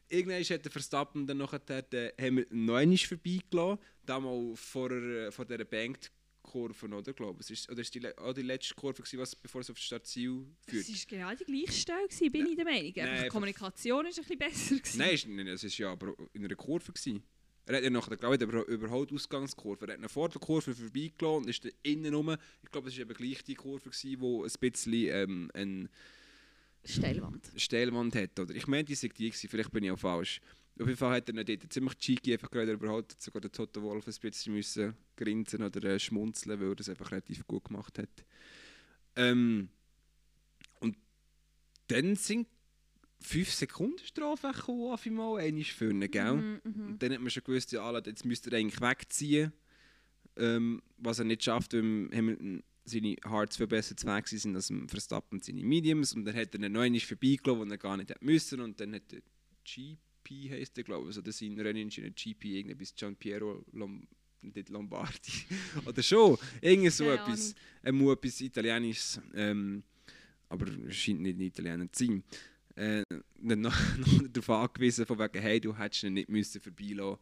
Irgendwann 0.09 0.43
hat 0.43 0.65
der 0.65 0.73
Verstappen 0.73 1.27
dann 1.27 1.39
nachher 1.39 1.59
den 1.59 2.47
noch 2.51 2.77
einmal 2.77 2.99
vorbeigelassen. 2.99 3.79
Damals 4.05 4.61
vor, 4.61 4.91
vor 5.31 5.45
dieser 5.47 5.65
Banked-Kurve, 5.65 6.87
oder? 6.89 7.13
Glaube 7.15 7.41
ich. 7.41 7.51
Es 7.51 7.51
ist, 7.51 7.71
oder 7.71 7.81
ist 7.81 7.95
die, 7.95 8.19
auch 8.19 8.35
die 8.35 8.43
letzte 8.43 8.75
Kurve, 8.75 9.03
gewesen, 9.03 9.19
was, 9.19 9.35
bevor 9.35 9.63
es 9.63 9.71
auf 9.71 9.77
das 9.77 9.85
Startziel 9.85 10.47
führt? 10.69 10.89
Es 10.89 10.91
war 10.91 10.97
genau 11.09 11.35
die 11.35 11.45
gleiche 11.45 11.73
Stelle, 11.73 12.07
gewesen, 12.07 12.33
bin 12.33 12.47
ich 12.47 12.57
der 12.57 12.65
Meinung. 12.65 12.93
Nein, 12.95 13.23
die 13.25 13.29
Kommunikation 13.29 14.05
war 14.05 14.05
ein 14.05 14.15
bisschen 14.15 14.39
besser. 14.39 14.77
Gewesen. 14.77 15.37
Nein, 15.37 15.49
es 15.49 15.63
war 15.65 15.71
ja 15.71 15.93
aber 15.93 16.15
in 16.35 16.45
einer 16.45 16.55
Kurve. 16.55 16.93
Gewesen. 16.93 17.23
Er 17.67 17.77
hat 17.77 17.83
ja 17.83 17.91
nachher, 17.91 18.17
glaube 18.17 18.37
ich, 18.37 18.43
über, 18.43 18.67
überholt 18.67 19.13
Ausgangskurve. 19.13 19.87
Er 19.87 19.95
hat 19.95 20.01
ihn 20.01 20.09
vor 20.09 20.29
der 20.29 20.41
Kurve 20.41 20.75
vorbeigelassen 20.75 21.45
und 21.45 21.49
ist 21.49 21.65
dann 21.65 21.73
innen 21.83 22.15
rum. 22.15 22.37
Ich 22.63 22.71
glaube, 22.71 22.89
es 22.89 22.97
war 22.97 23.03
eben 23.03 23.15
gleich 23.15 23.43
die 23.43 23.55
Kurve, 23.55 23.91
gewesen, 23.91 24.21
wo 24.21 24.45
ein 24.45 24.51
bisschen 24.61 24.93
ähm, 24.93 25.51
eine 25.55 25.89
Steilwand. 26.85 27.51
Steilwand 27.57 28.15
hat. 28.17 28.39
Oder? 28.39 28.55
Ich 28.55 28.67
meine, 28.67 28.85
die 28.85 28.95
sei 28.95 29.09
die 29.09 29.31
gewesen. 29.31 29.49
vielleicht 29.49 29.73
bin 29.73 29.85
ich 29.85 29.91
auch 29.91 29.99
falsch. 29.99 30.41
Auf 30.79 30.87
jeden 30.87 30.99
Fall 30.99 31.17
hat 31.17 31.29
er 31.29 31.45
dort 31.45 31.73
ziemlich 31.73 31.97
cheeky 31.99 32.33
einfach 32.33 32.51
gerade 32.51 32.73
überholt. 32.73 33.15
Sogar 33.19 33.41
der 33.41 33.53
Toto 33.53 33.81
Wolf 33.83 34.07
ein 34.07 34.15
bisschen 34.21 34.53
müssen 34.53 34.95
grinsen 35.17 35.63
oder 35.63 35.85
äh, 35.85 35.99
schmunzeln, 35.99 36.61
weil 36.61 36.71
er 36.71 36.75
das 36.75 36.89
einfach 36.89 37.13
relativ 37.13 37.47
gut 37.47 37.65
gemacht 37.65 37.99
hat. 37.99 38.25
Ähm, 39.17 39.69
und 40.81 40.97
dann 41.87 42.17
sind 42.17 42.49
5 43.25 43.53
Sekunden 43.53 43.99
Strafe 44.05 44.53
gekommen, 44.53 44.93
auf 44.93 45.07
einmal, 45.07 45.41
einmal 45.41 45.65
für 45.65 45.91
ihn, 45.91 46.11
gell? 46.11 46.35
Mhm, 46.35 46.61
mhm. 46.63 46.87
Und 46.87 47.03
dann 47.03 47.13
hat 47.13 47.21
man 47.21 47.31
schon 47.31 47.45
gewusst, 47.45 47.73
ja, 47.73 47.83
alle, 47.83 48.03
jetzt 48.05 48.25
müsste 48.25 48.51
er 48.51 48.59
eigentlich 48.59 48.81
wegziehen. 48.81 49.53
Ähm, 50.37 50.83
was 50.99 51.21
er 51.21 51.25
nicht 51.25 51.45
schafft, 51.45 51.75
weil 51.75 52.11
Hamilton 52.13 52.63
seine 52.85 53.17
Hards 53.25 53.57
viel 53.57 53.67
besser 53.67 53.97
zu 53.97 54.07
weg 54.07 54.29
sind 54.29 54.55
als 54.55 54.71
Verstappen 54.89 55.41
seine 55.41 55.63
Mediums. 55.63 56.13
Und 56.13 56.25
dann 56.25 56.37
hat 56.37 56.55
er 56.55 56.69
noch 56.69 56.81
einmal 56.81 57.01
vorbeigelassen, 57.01 57.67
wo 57.67 57.73
er 57.73 57.79
gar 57.79 57.97
nicht 57.97 58.11
hätte 58.11 58.25
müssen. 58.25 58.61
Und 58.61 58.79
dann 58.79 58.95
hat 58.95 59.11
der 59.11 59.23
GP, 59.65 60.51
heisst 60.51 60.77
der, 60.77 60.85
glaube 60.85 61.03
ich, 61.03 61.09
also 61.09 61.23
der 61.23 61.33
sein 61.33 61.59
Renningenieur 61.59 62.11
GP, 62.11 62.45
irgendwie 62.45 62.75
bis 62.75 62.95
Gian 62.95 63.17
Piero 63.17 63.65
Lom 63.73 64.07
nicht 64.43 64.69
Lombardi. 64.69 65.33
Oder 65.87 66.03
schon, 66.03 66.37
irgendwie 66.61 66.91
so 66.91 67.05
Keine 67.05 67.23
etwas. 67.23 67.55
Muss 67.91 68.13
etwas 68.13 68.41
Italienisches, 68.43 69.21
ähm, 69.35 69.83
aber 70.51 70.67
er 70.67 70.93
scheint 70.93 71.21
nicht 71.21 71.39
ein 71.39 71.41
Italiener 71.41 71.91
zu 71.91 72.05
sein. 72.05 72.23
Äh, 72.77 73.05
dann 73.37 73.61
noch, 73.61 73.77
noch 73.99 74.29
darauf 74.33 74.51
angewiesen, 74.51 75.07
von 75.07 75.19
wegen, 75.19 75.41
hey, 75.41 75.61
du 75.61 75.77
hättest 75.77 76.05
ihn 76.05 76.15
nicht 76.15 76.29
müssen 76.29 76.61
vorbeilassen 76.61 77.19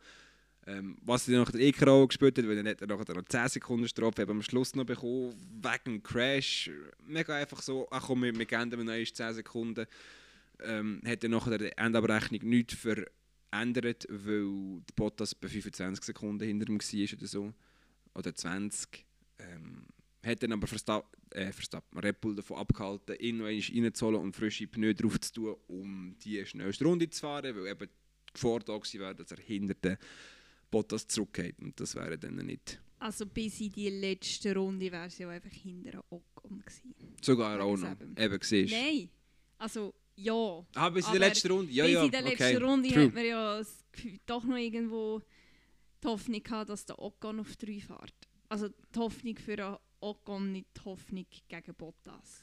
ähm, 0.67 0.97
Was 1.03 1.29
er 1.29 1.41
nachher 1.41 1.59
eh 1.59 1.73
keine 1.73 1.91
Rolle 1.91 2.09
gespielt 2.09 2.39
hat, 2.39 2.47
weil 2.47 2.57
dann 2.57 2.67
er 2.67 2.87
nachher 2.87 3.15
noch 3.15 3.25
10 3.25 3.49
Sekunden 3.49 3.89
Strafe 3.89 4.27
am 4.29 4.43
Schluss 4.43 4.75
noch 4.75 4.85
bekommen, 4.85 5.35
wegen 5.61 5.85
dem 5.85 6.03
Crash. 6.03 6.71
Mega 7.05 7.35
einfach 7.35 7.61
so, 7.61 7.89
ach 7.91 8.07
komm, 8.07 8.23
wir, 8.23 8.37
wir 8.37 8.47
geben 8.47 8.73
ihm 8.73 8.85
noch 8.85 9.13
10 9.13 9.35
Sekunden. 9.35 9.87
Ähm, 10.61 11.03
hat 11.05 11.25
er 11.25 11.31
nachher 11.31 11.59
die 11.59 11.77
Endabrechnung 11.77 12.49
nichts 12.49 12.75
verändert, 12.75 14.07
weil 14.09 14.83
der 14.89 14.95
Bottas 14.95 15.35
bei 15.35 15.49
25 15.49 16.05
Sekunden 16.05 16.47
hinter 16.47 16.69
ihm 16.69 16.79
war 16.79 17.19
oder 17.19 17.27
so. 17.27 17.53
Oder 18.15 18.35
20. 18.35 19.05
Ähm, 19.41 19.87
hat 20.25 20.43
dann 20.43 20.53
aber 20.53 20.66
Verstappen, 20.66 21.20
äh, 21.31 21.53
Verstappen, 21.53 21.99
Red 21.99 22.20
Bull 22.20 22.37
davon 22.37 22.59
abgehalten, 22.59 23.16
ihn 23.18 23.39
noch 23.39 23.47
einmal 23.47 23.85
reinzuholen 23.85 24.20
und 24.20 24.37
frische 24.37 24.66
Pneu 24.66 24.95
drauf 24.95 25.20
zu 25.20 25.33
tun, 25.33 25.57
um 25.68 26.16
die 26.25 26.45
schnellste 26.47 26.85
Runde 26.85 27.11
zu 27.11 27.20
fahren, 27.20 27.57
weil 27.57 27.66
eben 27.66 27.89
die 27.89 28.33
Gefahr 28.33 28.61
da 28.61 28.75
wäre, 28.75 29.14
dass 29.14 29.33
er 29.33 29.39
hinter 29.39 29.75
den 29.75 29.97
Bottas 30.70 31.07
zurückgeht. 31.07 31.59
Und 31.61 31.79
das 31.79 31.95
wäre 31.95 32.18
dann 32.18 32.37
nicht. 32.37 32.81
Also 32.99 33.27
bis 33.27 33.61
in 33.61 33.73
die 33.73 33.91
letzte 33.91 34.55
Runde 34.55 34.91
wäre 34.91 35.07
es 35.07 35.18
ja 35.18 35.29
einfach 35.29 35.51
hinter 35.51 36.05
Ocon 36.09 36.61
gewesen. 36.61 36.95
Sogar 37.20 37.61
auch 37.61 37.77
noch. 37.77 37.89
selben. 37.89 38.16
Eben, 38.16 38.39
siehst. 38.41 38.73
Nein, 38.73 39.09
also 39.59 39.93
ja. 40.14 40.64
Ah, 40.75 40.89
bis 40.89 41.07
in 41.07 41.12
der 41.12 41.20
letzten 41.20 41.51
Runde? 41.51 41.73
Ja, 41.73 41.85
bis 41.85 41.95
ja. 41.95 42.05
in 42.05 42.11
der 42.12 42.23
letzten 42.23 42.45
okay. 42.45 42.57
Runde 42.57 42.89
True. 42.91 43.05
hat 43.07 43.14
man 43.14 43.25
ja 43.25 43.59
das 43.59 43.85
Gefühl, 43.91 44.20
doch 44.25 44.45
noch 44.45 44.57
irgendwo 44.57 45.20
die 46.03 46.07
Hoffnung 46.07 46.43
gehabt, 46.43 46.70
dass 46.70 46.87
der 46.87 46.99
Ocon 46.99 47.41
auf 47.41 47.57
3 47.57 47.81
fährt. 47.81 48.14
Also 48.49 48.68
die 48.68 48.99
Hoffnung 48.99 49.37
für 49.37 49.66
einen 49.66 49.77
Ocon, 50.03 50.53
nicht 50.53 50.67
die 50.77 50.81
Hoffnung 50.85 51.27
gegen 51.49 51.75
Bottas. 51.75 52.43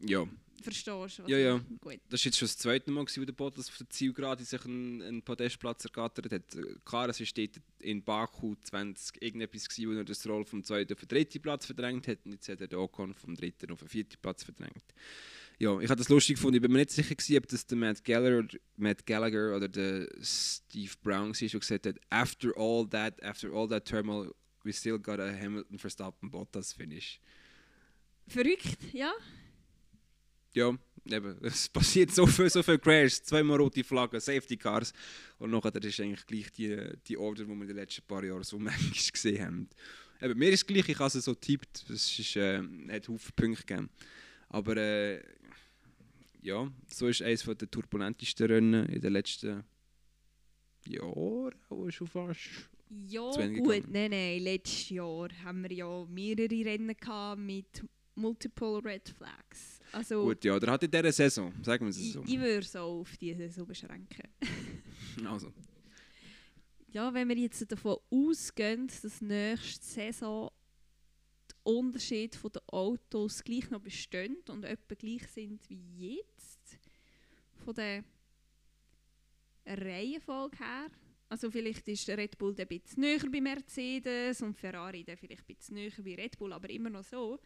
Ja, 0.00 0.26
Verstehst 0.62 0.86
du? 0.88 0.92
was 1.00 1.18
Ja, 1.26 1.38
ja. 1.38 1.58
Gut. 1.80 2.00
das 2.08 2.20
war 2.20 2.26
jetzt 2.26 2.38
schon 2.38 2.46
das 2.46 2.56
zweite 2.58 2.90
Mal, 2.90 3.04
gewesen, 3.04 3.20
wo 3.22 3.24
der 3.26 3.32
Bottas 3.32 3.68
auf 3.68 3.78
der 3.78 3.88
Zielgerade 3.90 4.44
sich 4.44 4.64
einen, 4.64 5.02
einen 5.02 5.22
Podestplatz 5.22 5.84
ergattert 5.84 6.32
hat. 6.32 6.44
Klar, 6.84 7.08
es 7.08 7.20
war 7.20 7.26
dort 7.34 7.60
in 7.80 8.02
Baku 8.04 8.54
20 8.62 9.22
irgendetwas, 9.22 9.68
gewesen, 9.68 9.90
wo 9.90 9.96
er 9.98 10.04
das 10.04 10.26
Roll 10.28 10.44
vom 10.44 10.62
zweiten 10.64 10.92
auf 10.92 11.00
den 11.00 11.08
dritten 11.08 11.40
Platz 11.42 11.66
verdrängt 11.66 12.06
hat. 12.08 12.18
Und 12.24 12.32
jetzt 12.32 12.48
hat 12.48 12.60
er 12.60 12.68
den 12.68 12.78
Ocon 12.78 13.14
vom 13.14 13.34
dritten 13.36 13.70
auf 13.72 13.80
den 13.80 13.88
vierten 13.88 14.16
Platz 14.20 14.44
verdrängt. 14.44 14.84
Ja, 15.60 15.78
ich 15.80 15.90
habe 15.90 15.98
das 15.98 16.08
lustig 16.08 16.36
gefunden. 16.36 16.56
Ich 16.56 16.62
bin 16.62 16.70
mir 16.72 16.78
nicht 16.78 16.90
sicher, 16.90 17.14
gewesen, 17.16 17.36
ob 17.38 17.48
das 17.48 17.66
der 17.66 17.78
Matt 17.78 18.04
Gallagher, 18.04 18.38
oder- 18.38 18.58
Matt 18.76 19.04
Gallagher 19.06 19.56
oder 19.56 19.68
der 19.68 20.08
Steve 20.22 20.92
Brown 21.02 21.30
war, 21.30 21.48
der 21.48 21.60
gesagt 21.60 21.86
hat, 21.86 21.96
after 22.10 22.52
all 22.56 22.88
that, 22.88 23.20
after 23.24 23.52
all 23.52 23.68
that 23.68 23.84
turmoil, 23.86 24.32
we 24.68 24.72
still 24.72 24.98
got 24.98 25.18
a 25.18 25.32
Hamilton 25.32 25.78
Verstappen 25.78 26.30
Bottas 26.30 26.74
finish. 26.74 27.18
Verrückt, 28.28 28.92
ja. 28.92 29.12
Ja, 30.52 30.76
eben, 31.06 31.38
es 31.42 31.68
passiert 31.70 32.10
so 32.10 32.26
viel, 32.26 32.50
so 32.50 32.62
viel 32.62 32.78
Crashs, 32.78 33.22
zweimal 33.22 33.58
rote 33.58 33.82
Flaggen, 33.82 34.20
Safety 34.20 34.58
Cars 34.58 34.92
und 35.38 35.50
nachher 35.50 35.74
ist 35.82 36.00
eigentlich 36.00 36.26
gleich 36.26 36.52
die, 36.52 36.76
die 37.06 37.16
Order, 37.16 37.44
die 37.44 37.48
wir 37.48 37.62
in 37.62 37.66
den 37.66 37.76
letzten 37.76 38.02
paar 38.02 38.22
Jahren 38.22 38.44
so 38.44 38.58
manchmal 38.58 39.10
gesehen 39.10 39.44
haben. 39.44 39.68
Eben, 40.20 40.38
mir 40.38 40.50
ist 40.50 40.60
es 40.60 40.66
gleich, 40.66 40.88
ich 40.88 40.98
habe 40.98 41.06
es 41.06 41.24
so 41.24 41.34
tippt, 41.34 41.88
es 41.88 42.18
ist, 42.18 42.36
äh, 42.36 42.60
hat 42.90 43.08
Haufen 43.08 43.32
Punkte 43.34 43.64
gegeben. 43.64 43.88
Aber 44.50 44.76
äh, 44.76 45.22
ja, 46.42 46.70
so 46.88 47.08
ist 47.08 47.22
eines 47.22 47.44
der 47.44 47.70
turbulentesten 47.70 48.46
Rennen 48.46 48.86
in 48.86 49.00
den 49.00 49.12
letzten 49.14 49.64
Jahren, 50.84 51.54
auch 51.70 51.90
schon 51.90 52.06
fast. 52.06 52.68
Ja, 52.90 53.30
gut. 53.30 53.88
Nein, 53.88 54.10
nein. 54.10 54.40
Letztes 54.42 54.90
Jahr 54.90 55.28
haben 55.44 55.62
wir 55.62 55.72
ja 55.72 56.04
mehrere 56.06 56.64
Rennen 56.64 56.96
gehabt 56.96 57.40
mit 57.40 57.82
Multiple 58.14 58.84
Red 58.84 59.08
Flags. 59.10 59.80
Also, 59.92 60.24
Gut, 60.24 60.44
ja, 60.44 60.56
oder 60.56 60.72
hat 60.72 60.82
in 60.82 60.90
dieser 60.90 61.12
Saison, 61.12 61.52
sagen 61.62 61.84
wir 61.84 61.90
es 61.90 61.98
ich, 61.98 62.12
so. 62.12 62.22
ich 62.26 62.38
würde 62.38 62.58
es 62.58 62.76
auch 62.76 63.00
auf 63.00 63.16
diese 63.16 63.48
so 63.50 63.64
beschränken. 63.64 64.28
Also, 65.24 65.52
Ja, 66.92 67.12
wenn 67.12 67.28
wir 67.28 67.36
jetzt 67.36 67.70
davon 67.72 67.96
ausgehen, 68.10 68.86
dass 68.86 69.20
nächste 69.20 69.84
Saison 69.84 70.50
die 71.50 71.54
Unterschiede 71.64 72.38
der 72.54 72.62
Autos 72.68 73.42
gleich 73.42 73.68
noch 73.70 73.80
bestehen 73.80 74.36
und 74.48 74.64
etwa 74.64 74.94
gleich 74.94 75.26
sind 75.28 75.68
wie 75.68 76.14
jetzt, 76.14 76.78
von 77.64 77.74
der 77.74 78.04
Reihenfolge 79.66 80.56
her. 80.58 80.86
Also 81.28 81.50
vielleicht 81.50 81.86
ist 81.88 82.08
der 82.08 82.16
Red 82.16 82.38
Bull 82.38 82.54
ein 82.58 82.66
bisschen 82.66 83.02
näher 83.02 83.20
bei 83.30 83.40
Mercedes 83.40 84.40
und 84.40 84.56
Ferrari 84.56 85.04
dann 85.04 85.16
vielleicht 85.16 85.42
ein 85.42 85.54
bisschen 85.54 85.74
näher 85.74 85.92
bei 85.98 86.14
Red 86.14 86.38
Bull, 86.38 86.52
aber 86.52 86.70
immer 86.70 86.88
noch 86.88 87.04
so. 87.04 87.38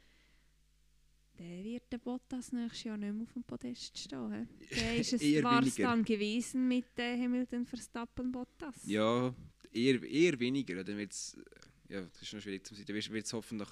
Dann 1.37 1.65
wird 1.65 1.91
der 1.91 1.99
Bottas 1.99 2.53
nächstes 2.53 2.85
Jahr 2.85 2.97
nicht 2.97 3.13
mehr 3.13 3.23
auf 3.25 3.33
dem 3.33 3.43
Podest 3.43 3.99
stehen. 3.99 4.49
Dann 4.71 4.97
ist 4.97 5.13
es 5.15 5.43
war's 5.43 5.75
dann 5.77 6.05
gewesen 6.05 6.69
mit 6.69 6.99
äh, 6.99 7.19
Hamilton, 7.19 7.67
Verstappen, 7.67 8.31
Bottas. 8.31 8.87
Ja, 8.87 9.35
eher, 9.73 10.03
eher 10.03 10.39
weniger. 10.39 10.85
Dann 10.85 10.99
wird's, 10.99 11.37
ja, 11.89 12.03
das 12.03 12.23
ist 12.23 12.35
noch 12.35 12.41
schwierig 12.41 12.67
zu 12.67 12.75
sagen. 12.75 12.87
Dann 12.87 13.13
wird 13.13 13.27
es 13.27 13.33
hoffentlich 13.33 13.69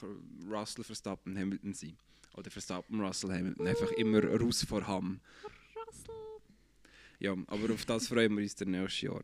Russell, 0.48 0.84
Verstappen, 0.84 1.38
Hamilton 1.38 1.74
sein. 1.74 1.96
Oder 2.34 2.50
Verstappen, 2.50 3.00
Russell, 3.00 3.30
Hamilton. 3.30 3.66
Einfach 3.66 3.92
immer 3.92 4.24
raus 4.24 4.64
vor 4.64 4.86
Hamm. 4.86 5.20
Russell. 5.76 6.14
Ja, 7.18 7.36
aber 7.46 7.74
auf 7.74 7.84
das 7.84 8.08
freuen 8.08 8.34
wir 8.34 8.42
uns 8.42 8.54
dann 8.54 8.70
nächstes 8.70 9.02
Jahr. 9.02 9.22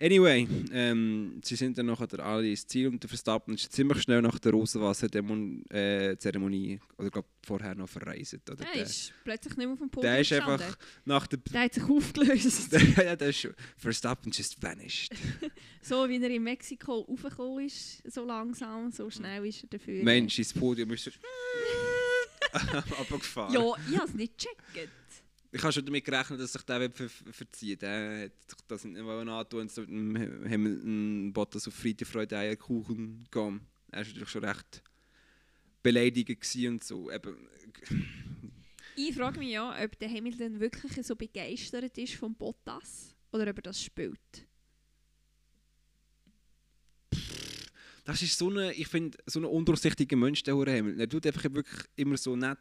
Anyway, 0.00 0.48
ähm, 0.72 1.40
sie 1.44 1.54
sind 1.54 1.78
dann 1.78 1.86
nachher 1.86 2.18
alle 2.18 2.50
ins 2.50 2.66
Ziel 2.66 2.88
und 2.88 3.00
der 3.00 3.08
Verstappen 3.08 3.54
ist 3.54 3.70
ziemlich 3.72 4.02
schnell 4.02 4.20
nach 4.22 4.40
der 4.40 4.50
Rosenwasser-Zeremonie, 4.50 6.80
oder 6.98 7.10
glaube 7.10 7.28
vorher 7.46 7.76
noch 7.76 7.88
verreist. 7.88 8.50
Oder 8.50 8.66
Er 8.66 8.72
der, 8.74 8.82
ist 8.82 9.12
plötzlich 9.22 9.56
nicht 9.56 9.66
mehr 9.66 9.74
auf 9.74 9.78
dem 9.78 9.90
Podium 9.90 10.12
der 10.12 10.20
ist 10.20 10.30
gestanden. 10.30 10.60
einfach 10.60 10.76
nach 11.04 11.28
der... 11.28 11.38
Der 11.38 11.60
hat 11.60 11.74
sich 11.74 11.84
aufgelöst. 11.84 12.72
der, 12.96 13.16
der 13.16 13.28
ist, 13.28 13.48
Verstappen 13.76 14.32
just 14.32 14.60
vanished. 14.60 15.12
so 15.80 16.08
wie 16.08 16.20
er 16.20 16.30
in 16.30 16.42
Mexiko 16.42 17.02
raufgekommen 17.02 17.66
ist, 17.66 18.02
so 18.12 18.24
langsam, 18.24 18.90
so 18.90 19.08
schnell 19.10 19.46
ist 19.46 19.62
er 19.62 19.68
dafür. 19.78 20.02
Mensch, 20.02 20.40
ins 20.40 20.52
Podium 20.52 20.90
ist 20.90 21.04
so 21.04 21.12
abgefahren. 22.54 23.54
Ja, 23.54 23.72
ich 23.90 23.96
habe 23.96 24.08
es 24.08 24.14
nicht 24.14 24.38
gecheckt. 24.38 24.90
Ich 25.54 25.62
habe 25.62 25.72
schon 25.72 25.84
damit 25.86 26.04
gerechnet, 26.04 26.40
dass 26.40 26.52
sich 26.52 26.62
der 26.62 26.80
wird 26.80 26.96
ver 26.96 27.08
ver 27.08 27.32
verziehen 27.32 27.78
Der 27.78 28.24
hat 28.24 28.32
sich 28.50 28.58
das 28.66 28.84
nicht 28.84 29.04
wollen 29.04 29.28
antun 29.28 29.60
und 29.60 29.70
so 29.70 29.82
mit 29.82 29.88
dem 30.28 30.50
Hamilton 30.50 31.32
Bottas 31.32 31.68
auf 31.68 31.74
Friede, 31.74 32.04
Freude, 32.04 32.36
Eierkuchen 32.36 33.24
gehen. 33.30 33.60
Er 33.92 33.98
war 33.98 34.04
natürlich 34.04 34.28
schon 34.30 34.44
recht 34.44 34.82
beleidigend 35.80 36.44
und 36.66 36.82
so. 36.82 37.08
Eben, 37.08 37.36
Ich 38.96 39.14
frage 39.14 39.38
mich 39.38 39.50
ja, 39.50 39.80
ob 39.80 39.96
der 40.00 40.08
Hamilton 40.08 40.58
wirklich 40.58 41.06
so 41.06 41.14
begeistert 41.14 41.96
ist 41.98 42.14
von 42.14 42.34
Bottas 42.34 43.14
oder 43.30 43.48
ob 43.48 43.58
er 43.58 43.62
das 43.62 43.80
spielt. 43.80 44.48
das 48.04 48.20
ist 48.22 48.36
so 48.36 48.50
eine, 48.50 48.72
ich 48.72 48.88
finde, 48.88 49.16
so 49.26 49.40
ein 49.40 49.44
undurchsichtiger 49.44 50.16
Mensch, 50.16 50.42
der 50.42 50.54
Hure 50.54 50.76
Hamilton. 50.76 51.00
Er 51.00 51.08
tut 51.08 51.26
einfach 51.26 51.44
wirklich 51.44 51.84
immer 51.96 52.16
so 52.16 52.36
nett. 52.36 52.58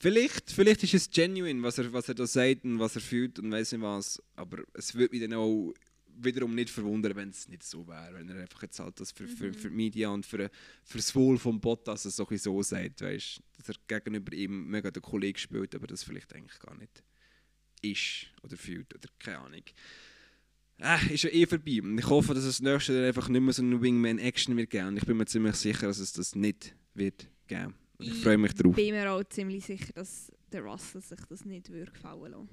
Vielleicht, 0.00 0.50
vielleicht 0.50 0.84
ist 0.84 0.94
es 0.94 1.10
genuine, 1.10 1.62
was 1.62 1.78
er, 1.78 1.92
was 1.92 2.08
er 2.08 2.14
da 2.14 2.26
sagt 2.26 2.64
und 2.64 2.78
was 2.78 2.94
er 2.94 3.02
fühlt 3.02 3.38
und 3.38 3.50
weiß 3.50 3.72
nicht 3.72 3.82
was. 3.82 4.22
Aber 4.36 4.62
es 4.74 4.94
würde 4.94 5.16
mich 5.16 5.28
dann 5.28 5.38
auch 5.38 5.74
wiederum 6.20 6.54
nicht 6.54 6.70
verwundern, 6.70 7.16
wenn 7.16 7.30
es 7.30 7.48
nicht 7.48 7.64
so 7.64 7.86
wäre. 7.86 8.14
Wenn 8.14 8.28
er 8.28 8.42
einfach 8.42 8.62
jetzt 8.62 8.78
halt 8.78 9.00
das 9.00 9.10
für, 9.10 9.26
für, 9.26 9.52
für 9.52 9.70
die 9.70 9.74
Media 9.74 10.10
und 10.10 10.24
für, 10.24 10.50
für 10.84 10.98
das 10.98 11.14
Wohl 11.14 11.38
von 11.38 11.60
Bottas 11.60 12.04
so, 12.04 12.62
sagt. 12.62 13.00
Weißt, 13.00 13.42
dass 13.56 13.68
er 13.68 13.74
gegenüber 13.88 14.32
ihm 14.32 14.68
mega 14.68 14.90
den 14.90 15.02
Kollegen 15.02 15.38
spielt, 15.38 15.74
aber 15.74 15.86
das 15.86 16.04
vielleicht 16.04 16.32
eigentlich 16.34 16.58
gar 16.60 16.76
nicht 16.76 17.02
ist 17.80 18.26
oder 18.42 18.56
fühlt 18.56 18.92
oder 18.94 19.08
keine 19.18 19.38
Ahnung. 19.38 19.62
Äh, 20.78 21.14
ist 21.14 21.24
ja 21.24 21.30
eh 21.30 21.46
vorbei. 21.46 21.80
Und 21.82 21.98
ich 21.98 22.08
hoffe, 22.08 22.34
dass 22.34 22.44
es 22.44 22.58
das 22.58 22.60
nächste 22.60 22.94
Jahr 22.94 23.06
einfach 23.06 23.28
nicht 23.28 23.40
mehr 23.40 23.52
so 23.52 23.62
eine 23.62 23.80
Wingman-Action 23.80 24.56
wird 24.56 24.70
geben. 24.70 24.88
Und 24.88 24.96
ich 24.98 25.06
bin 25.06 25.16
mir 25.16 25.26
ziemlich 25.26 25.56
sicher, 25.56 25.88
dass 25.88 25.98
es 25.98 26.12
das 26.12 26.36
nicht 26.36 26.74
wird 26.94 27.28
geben. 27.48 27.74
Ich 27.98 28.22
freue 28.22 28.38
mich 28.38 28.54
drauf. 28.54 28.76
bin 28.76 28.94
mir 28.94 29.10
auch 29.10 29.24
ziemlich 29.24 29.64
sicher, 29.64 29.92
dass 29.94 30.30
der 30.52 30.62
Russell 30.62 31.00
sich 31.00 31.18
das 31.28 31.44
nicht 31.44 31.70
würde 31.70 31.90
gefallen 31.90 32.30
lassen. 32.32 32.48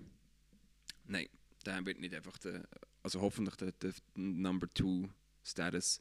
Nein, 1.07 1.27
der 1.65 1.85
wird 1.85 1.99
nicht 1.99 2.15
einfach 2.15 2.37
der, 2.39 2.67
also 3.03 3.21
hoffentlich 3.21 3.55
der, 3.55 3.71
der 3.73 3.93
Number 4.15 4.67
2 4.73 5.07
Status. 5.43 5.99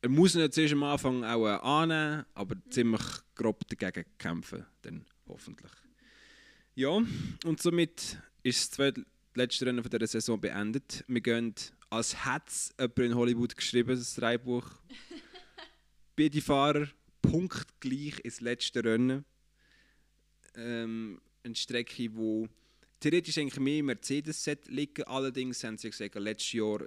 Er 0.00 0.08
muss 0.08 0.36
ihn 0.36 0.72
am 0.72 0.82
Anfang 0.84 1.24
auch 1.24 1.46
äh, 1.46 1.58
annehmen, 1.60 2.24
aber 2.34 2.56
ziemlich 2.70 3.02
grob 3.34 3.66
dagegen 3.66 4.04
kämpfen, 4.18 4.64
dann 4.82 5.04
hoffentlich. 5.26 5.72
Ja, 6.76 6.90
und 6.90 7.60
somit 7.60 8.18
ist 8.44 8.78
das 8.78 8.94
letzte 9.34 9.66
Rennen 9.66 9.82
von 9.82 9.90
dieser 9.90 10.06
Saison 10.06 10.40
beendet. 10.40 11.04
Wir 11.08 11.20
gehen, 11.20 11.54
als 11.90 12.24
hätte 12.24 12.44
es 12.46 12.74
jemand 12.78 12.98
in 12.98 13.14
Hollywood 13.16 13.56
geschrieben, 13.56 13.96
das 13.96 14.14
Drehbuch. 14.14 14.70
Beide 16.16 16.40
Fahrer 16.40 16.86
punktgleich 17.30 18.20
ins 18.20 18.40
letzte 18.40 18.84
Rennen. 18.84 19.24
Ähm, 20.54 21.20
eine 21.44 21.54
Strecke, 21.54 22.14
wo 22.14 22.48
theoretisch 23.00 23.38
eigentlich 23.38 23.60
mehr 23.60 23.82
Mercedes 23.82 24.48
liegen. 24.66 25.04
Allerdings 25.04 25.62
haben 25.64 25.78
sie 25.78 25.90
gesagt, 25.90 26.14
letztes 26.16 26.52
Jahr 26.52 26.80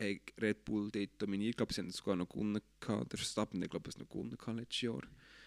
hat 0.00 0.20
Red 0.40 0.64
Bull 0.64 0.90
dort 0.90 1.10
dominiert. 1.18 1.50
Ich 1.50 1.56
glaube, 1.56 1.72
sie 1.72 1.80
haben 1.80 1.90
sogar 1.90 2.16
noch 2.16 2.28
gewonnen. 2.28 2.60
Gehabt. 2.80 3.12
Der 3.12 3.18
Verstappen, 3.18 3.62
ich 3.62 3.70
glaube, 3.70 3.88
es 3.88 3.98
noch 3.98 4.08
gewonnen 4.08 4.36
gehabt 4.36 4.58
letztes 4.58 4.80
Jahr. 4.82 5.02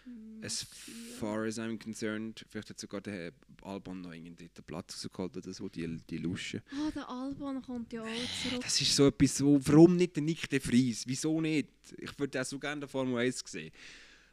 Hm, 0.06 0.42
As 0.44 0.66
far 1.20 1.44
as 1.44 1.60
I'm 1.60 1.78
concerned, 1.78 2.46
vielleicht 2.50 2.70
hat 2.70 2.80
sogar 2.80 3.02
der 3.02 3.34
Albon 3.62 4.02
noch 4.02 4.12
einen 4.12 4.36
dritten 4.36 4.64
Platz 4.64 5.04
rausgeholt 5.04 5.36
oder 5.38 5.54
so, 5.54 5.68
die, 5.68 5.98
die 6.10 6.18
Lusche. 6.18 6.64
Ah, 6.72 6.92
der 6.92 7.10
Albon 7.10 7.62
kommt 7.62 7.92
ja 7.92 8.04
auch 8.04 8.42
zurück. 8.44 8.62
Das 8.64 8.80
ist 8.80 8.96
so 8.96 9.08
etwas, 9.08 9.38
so, 9.38 9.60
warum 9.68 9.98
nicht 9.98 10.16
der 10.16 10.24
Nick 10.24 10.50
de 10.50 10.60
Vries? 10.60 11.06
Wieso 11.06 11.42
nicht? 11.42 11.70
Ich 11.98 12.18
würde 12.18 12.40
auch 12.42 12.46
so 12.46 12.58
gerne 12.58 12.80
der 12.82 12.90
Formel 12.90 13.18
1 13.18 13.44
sehen. 13.46 13.72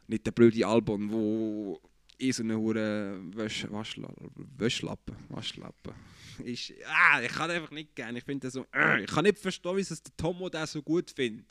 Nicht 0.07 0.27
der 0.27 0.33
blöde 0.33 0.67
Albon, 0.67 1.11
wo 1.11 1.81
eh 2.19 2.31
so 2.31 2.43
eine 2.43 2.59
hure 2.59 3.21
Wäsch, 3.35 3.67
Waschlappe, 3.71 4.31
Wäschlappe, 4.57 5.17
Waschlappe 5.29 5.95
ist. 6.45 6.73
Ah, 6.87 7.23
ich 7.23 7.33
kann 7.33 7.51
einfach 7.51 7.71
nicht 7.71 7.95
gerne. 7.95 8.19
Ich 8.19 8.25
finde 8.25 8.51
so. 8.51 8.67
Äh, 8.75 9.05
ich 9.05 9.11
kann 9.11 9.25
nicht 9.25 9.39
verstehen, 9.39 9.77
wie 9.77 9.81
es 9.81 9.89
der 10.03 10.17
Tomo 10.17 10.49
das 10.49 10.73
so 10.73 10.83
gut 10.83 11.11
findet. 11.11 11.47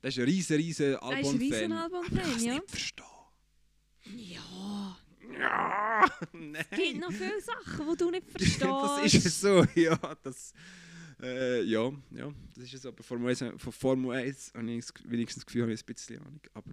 Das 0.00 0.14
ist 0.16 0.20
ein 0.20 0.24
riesen, 0.24 0.56
riesen 0.56 0.92
ist 0.94 1.02
ein 1.02 1.38
riesen 1.38 1.72
Albon-Fan. 1.72 2.02
Ich 2.02 2.22
kann 2.22 2.36
es 2.36 2.44
ja. 2.44 2.54
nicht 2.54 2.70
verstehen. 2.70 3.04
Ja, 4.16 4.96
Ja, 5.38 6.04
es 6.04 6.30
gibt 6.30 6.32
nein. 6.32 6.98
noch 7.00 7.12
viele 7.12 7.40
Sachen, 7.40 7.86
die 7.90 7.96
du 7.96 8.10
nicht 8.10 8.30
verstehst. 8.30 8.62
das 8.62 9.14
ist 9.14 9.40
so, 9.40 9.64
ja. 9.74 9.98
Das, 10.22 10.52
äh, 11.22 11.62
ja, 11.62 11.92
ja, 12.10 12.32
das 12.54 12.64
ist 12.64 12.74
es. 12.74 12.86
Aber 12.86 13.02
Formel 13.02 13.28
1, 13.30 13.44
von 13.56 13.72
Formel 13.72 14.16
1 14.16 14.52
habe 14.54 14.70
ich 14.70 14.84
wenigstens 15.04 15.42
das 15.42 15.46
Gefühl, 15.46 15.62
habe 15.62 15.72
ich 15.72 15.82
ein 15.82 15.86
bisschen 15.86 16.18
Ahnung. 16.20 16.40
Aber 16.54 16.72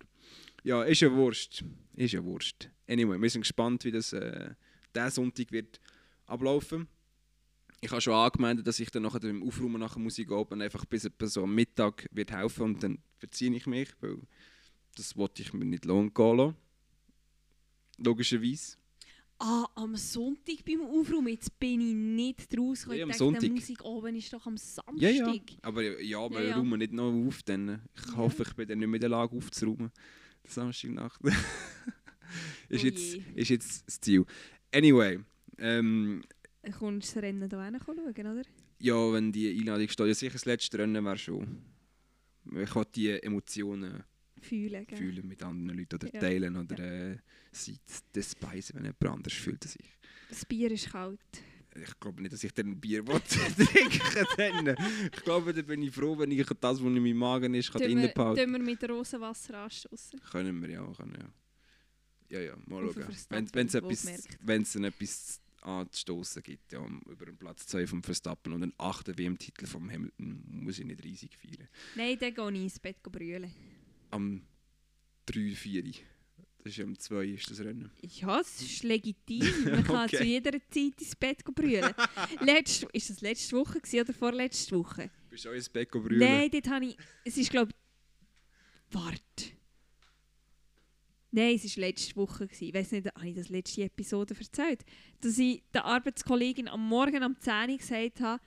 ja, 0.63 0.83
ist 0.83 1.01
ja 1.01 1.11
Wurst. 1.11 1.63
Ist 1.95 2.13
ja 2.13 2.23
Wurst. 2.23 2.69
Anyway, 2.87 3.19
wir 3.19 3.29
sind 3.29 3.41
gespannt, 3.41 3.83
wie 3.85 3.91
das 3.91 4.13
äh, 4.13 4.51
diesen 4.95 5.11
Sonntag 5.11 5.51
wird 5.51 5.79
ablaufen. 6.25 6.87
Ich 7.79 7.91
habe 7.91 8.01
schon 8.01 8.13
angemeldet, 8.13 8.65
dass 8.65 8.79
ich 8.79 8.89
dann 8.89 9.03
nachher 9.03 9.23
im 9.23 9.43
Aufräumen 9.43 9.79
nach 9.79 9.93
der 9.93 10.01
Musik 10.01 10.31
oben 10.31 10.61
einfach 10.61 10.85
bis 10.85 11.05
etwa 11.05 11.27
so 11.27 11.43
am 11.43 11.53
Mittag 11.53 12.07
wird 12.11 12.31
helfen 12.31 12.63
und 12.63 12.83
dann 12.83 12.99
verziehe 13.19 13.55
ich 13.55 13.67
mich, 13.67 13.89
weil 14.01 14.17
das 14.95 15.15
wollte 15.15 15.43
ich 15.43 15.53
mir 15.53 15.65
nicht 15.65 15.85
lohnen 15.85 16.13
gehen 16.13 16.37
lassen. 16.37 16.55
Logischerweise. 17.97 18.77
Ah, 19.39 19.67
am 19.75 19.95
Sonntag 19.95 20.65
beim 20.65 20.81
Aufräumen, 20.81 21.27
jetzt 21.27 21.59
bin 21.59 21.79
ich 21.81 21.93
nicht 21.93 22.57
rausgekommen. 22.57 22.97
Ja, 22.97 23.03
am 23.03 23.09
ich 23.11 23.17
dachte, 23.17 23.31
Sonntag. 23.33 23.51
Musik 23.51 23.83
oben 23.85 24.15
ist 24.15 24.33
doch 24.33 24.45
am 24.47 24.57
Samstag. 24.57 24.99
Ja, 25.01 25.09
ja. 25.09 25.33
Aber 25.61 26.01
ja, 26.01 26.19
aber 26.19 26.41
Ja, 26.41 26.49
ja. 26.49 26.57
räumen 26.57 26.79
nicht 26.79 26.91
noch 26.93 27.11
auf. 27.13 27.43
Dann. 27.43 27.81
Ich 27.95 28.15
hoffe, 28.15 28.43
ich 28.47 28.53
bin 28.55 28.67
dann 28.67 28.79
nicht 28.79 28.87
mehr 28.87 28.95
in 28.97 29.01
der 29.01 29.09
Lage 29.09 29.35
aufzuräumen. 29.35 29.91
Samstagnacht. 30.43 31.21
ist, 32.69 32.83
Oh 32.83 32.87
jetzt, 32.87 33.13
je. 33.13 33.23
ist 33.35 33.49
jetzt 33.49 33.87
das 33.87 33.99
Ziel. 33.99 34.25
Anyway. 34.73 35.19
Ähm, 35.59 36.23
kommst 36.77 37.11
du 37.11 37.15
das 37.15 37.23
Rennen 37.23 37.49
hier 37.49 37.79
schauen, 37.85 37.99
oder? 37.99 38.41
ja, 38.79 39.13
wenn 39.13 39.31
die 39.31 39.49
Einladung 39.59 39.87
steht, 39.89 40.07
ja 40.07 40.13
sicher 40.13 40.33
das 40.33 40.45
letzte 40.45 40.77
Rennen 40.79 41.03
wäre 41.05 41.17
schon. 41.17 41.61
Ich 42.61 42.73
will 42.75 42.85
die 42.95 43.11
Emotionen 43.11 44.03
Fühlen, 44.41 44.85
gell? 44.87 44.97
fühlen 44.97 45.27
mit 45.27 45.41
anderen 45.43 45.77
Leuten 45.77 45.95
oder 45.95 46.13
Ja. 46.13 46.19
teilen 46.19 46.55
oder 46.55 46.79
äh, 47.11 47.17
sie 47.51 47.77
despeisen, 48.13 48.75
wenn 48.75 48.83
jemand 48.85 49.05
anders 49.05 49.33
fühlt 49.33 49.63
als 49.63 49.75
ich. 49.75 49.89
Das 50.29 50.45
Bier 50.45 50.71
ist 50.71 50.89
kalt. 50.91 51.19
Ich 51.75 51.99
glaube 51.99 52.21
nicht, 52.21 52.33
dass 52.33 52.43
ich 52.43 52.53
dann 52.53 52.67
ein 52.71 52.79
Bier 52.79 53.03
trinken. 53.05 54.75
Ich 55.13 55.21
glaube, 55.23 55.53
dann 55.53 55.65
bin 55.65 55.81
ich 55.83 55.91
froh, 55.93 56.17
wenn 56.17 56.31
ich 56.31 56.45
das, 56.45 56.55
was 56.59 56.79
in 56.79 56.93
meinem 56.93 57.17
Magen 57.17 57.53
ist, 57.53 57.71
kann 57.71 57.81
behalten. 57.81 58.15
tun 58.43 58.51
wir 58.53 58.59
mit 58.59 58.89
Rosenwasser 58.89 59.59
anstoßen. 59.59 60.19
Können 60.31 60.59
wir 60.61 60.69
ja, 60.71 60.91
können 60.93 61.17
ja. 61.19 61.29
Ja, 62.29 62.39
ja, 62.45 62.57
mal 62.65 62.83
Auf 62.85 62.93
den 62.95 63.03
schauen. 63.03 63.49
Wenn 63.53 63.67
es 63.67 63.75
etwas, 63.75 64.27
wenn's 64.41 64.73
dann 64.73 64.83
etwas 64.85 65.39
anzustoßen 65.61 66.43
gibt, 66.43 66.71
ja, 66.73 66.79
um- 66.79 67.01
über 67.09 67.25
den 67.25 67.37
Platz 67.37 67.67
2 67.67 67.87
vom 67.87 68.01
Verstappen 68.03 68.53
und 68.53 68.63
einen 68.63 68.73
8. 68.77 69.17
WM-Titel 69.17 69.65
vom 69.65 69.89
Hamilton, 69.89 70.43
muss 70.49 70.79
ich 70.79 70.85
nicht 70.85 71.03
riesig 71.03 71.37
feiern. 71.37 71.67
Nein, 71.95 72.17
dann 72.19 72.33
gehe 72.33 72.51
ich 72.53 72.63
ins 72.63 72.79
Bett 72.79 73.01
brüllen. 73.03 73.51
Am 74.11 74.41
3, 75.25 75.55
4. 75.55 75.83
Das 75.83 76.73
ist 76.73 76.77
ja 76.77 76.83
am 76.85 76.97
2 76.97 77.25
ist 77.25 77.49
das 77.49 77.59
Rennen. 77.61 77.91
Ja, 78.01 78.39
es 78.41 78.61
ist 78.61 78.83
legitim. 78.83 79.39
Man 79.65 79.83
kann 79.83 80.05
Okay. 80.05 80.17
zu 80.17 80.23
jeder 80.23 80.51
Zeit 80.51 81.01
ins 81.01 81.15
Bett 81.15 81.43
brüllen. 81.45 81.93
Letzt, 82.41 82.83
ist 82.93 83.09
das 83.09 83.21
letzte 83.21 83.55
Woche 83.57 83.79
oder 84.01 84.13
vorletzte 84.13 84.77
Woche? 84.77 85.09
Bist 85.29 85.45
du 85.45 85.49
auch 85.49 85.53
ins 85.53 85.69
Bett 85.69 85.89
brüllen? 85.91 86.19
Nein, 86.19 86.49
dort 86.51 86.67
habe 86.69 86.85
ich... 86.85 86.97
Es 87.23 87.37
ist, 87.37 87.49
glaube 87.51 87.71
ich... 87.71 88.95
Warte. 88.95 89.21
Nein, 91.31 91.55
es 91.55 91.77
war 91.77 91.81
letzte 91.85 92.15
Woche. 92.15 92.47
Gewesen. 92.47 92.63
Ich 92.65 92.73
weiß 92.73 92.91
nicht, 92.93 93.07
habe 93.13 93.27
ich 93.29 93.35
das 93.35 93.49
letzte 93.49 93.83
Episode 93.83 94.35
erzählt? 94.37 94.83
Dass 95.21 95.37
ich 95.37 95.61
der 95.73 95.85
Arbeitskollegin 95.85 96.67
am 96.67 96.87
Morgen 96.87 97.23
um 97.23 97.39
10 97.39 97.69
Uhr 97.71 97.77
gesagt 97.77 98.21
habe, 98.21 98.41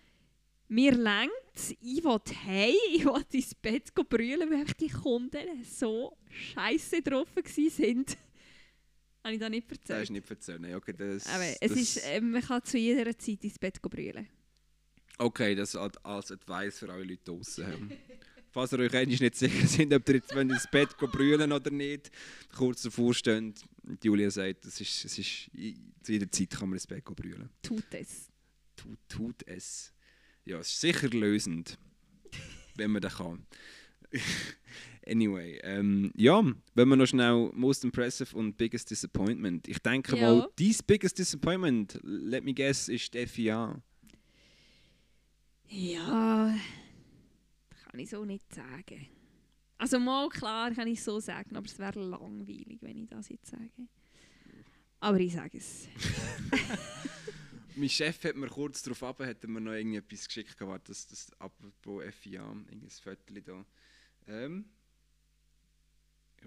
mir 0.71 0.93
längt 0.93 1.33
ich 1.81 2.05
will 2.05 2.21
heim, 2.47 2.75
ich 2.93 3.05
will 3.05 3.25
ins 3.33 3.55
Bett 3.55 3.93
brüllen, 3.95 4.51
weil 4.51 4.65
die 4.79 4.89
Kunden 4.89 5.65
so 5.65 6.17
scheiße 6.31 7.03
drauf 7.03 7.29
waren. 7.37 8.07
habe 9.25 9.35
ich 9.35 9.41
das 9.41 9.51
nicht 9.51 9.71
Das 9.71 9.79
erzählt? 9.79 10.01
hast 10.01 10.09
du 10.09 10.13
nicht 10.15 10.31
erzählt. 10.31 10.61
Nein, 10.61 10.75
okay, 10.77 10.95
das, 10.97 11.27
Aber 11.27 11.45
es 11.45 11.59
das, 11.61 11.73
ist, 11.73 11.97
äh, 11.99 12.21
man 12.21 12.43
kann 12.43 12.65
zu 12.65 12.79
jeder 12.79 13.17
Zeit 13.19 13.45
ins 13.45 13.59
Bett 13.59 13.83
brüllen. 13.83 14.29
Okay, 15.19 15.55
das 15.55 15.77
als 15.77 15.97
als 15.99 16.33
Advice 16.33 16.79
für 16.79 16.91
alle 16.91 17.05
Leute 17.05 17.25
draußen. 17.25 17.65
Ähm, 17.65 17.91
Falls 18.53 18.73
ihr 18.73 18.81
euch 18.81 18.95
eigentlich 18.97 19.21
nicht 19.21 19.37
sicher 19.37 19.67
seid, 19.67 19.93
ob 19.93 20.09
ihr 20.09 20.17
jetzt 20.17 20.33
ins 20.33 20.67
Bett 20.71 20.97
brüllen 20.97 21.53
oder 21.53 21.71
nicht, 21.71 22.11
kurz 22.57 22.83
davor 22.83 23.15
steht, 23.15 23.63
Julia 24.03 24.31
sagt, 24.31 24.65
es 24.65 24.81
ist, 24.81 25.05
es 25.05 25.19
ist, 25.19 25.51
zu 26.03 26.13
jeder 26.13 26.31
Zeit 26.31 26.51
kann 26.51 26.69
man 26.71 26.77
ins 26.77 26.87
Bett 26.87 27.05
brüllen. 27.05 27.49
Tut 27.63 27.85
es. 27.93 28.29
Tut, 28.75 28.99
tut 29.09 29.47
es. 29.47 29.93
Ja, 30.51 30.59
es 30.59 30.67
ist 30.73 30.81
sicher 30.81 31.09
lösend, 31.11 31.79
wenn 32.75 32.91
man 32.91 33.01
das 33.01 33.19
kann. 33.19 33.47
anyway, 35.07 35.61
ähm, 35.63 36.11
ja, 36.17 36.43
wenn 36.75 36.89
wir 36.89 36.97
noch 36.97 37.07
schnell 37.07 37.53
Most 37.55 37.85
Impressive 37.85 38.37
und 38.37 38.57
Biggest 38.57 38.91
Disappointment. 38.91 39.69
Ich 39.69 39.79
denke 39.79 40.17
Ja. 40.17 40.23
mal, 40.23 40.49
dein 40.59 40.75
Biggest 40.89 41.21
Disappointment, 41.21 42.01
let 42.03 42.43
me 42.43 42.53
guess, 42.53 42.89
ist 42.89 43.15
die 43.15 43.29
FIA. 43.29 43.81
Ja, 45.69 46.59
kann 47.85 48.01
ich 48.01 48.11
so 48.11 48.25
nicht 48.25 48.53
sagen. 48.53 49.07
Also 49.79 50.01
mal 50.01 50.29
klar 50.31 50.73
kann 50.73 50.89
ich 50.89 51.01
so 51.01 51.21
sagen, 51.21 51.55
aber 51.55 51.67
es 51.67 51.79
wäre 51.79 52.01
langweilig, 52.01 52.79
wenn 52.81 52.99
ich 52.99 53.07
das 53.09 53.29
jetzt 53.29 53.51
sage. 53.51 53.71
Aber 54.99 55.21
ich 55.21 55.33
sage 55.33 55.59
es. 55.59 55.87
Mein 57.81 57.89
Chef 57.89 58.23
hat 58.25 58.37
mir 58.37 58.49
kurz 58.49 58.83
darauf 58.83 59.03
ab, 59.03 59.21
hat 59.21 59.43
mir 59.45 59.59
noch 59.59 59.73
irgendetwas 59.73 60.27
geschickt, 60.27 60.59
gehabt, 60.59 60.91
dass 60.91 61.07
das 61.07 61.33
apropos 61.41 62.05
FIA, 62.21 62.43
irgendein 62.43 62.91
Viertel 62.91 63.41
da. 63.41 63.65
Ähm, 64.27 64.67
äh, 66.43 66.47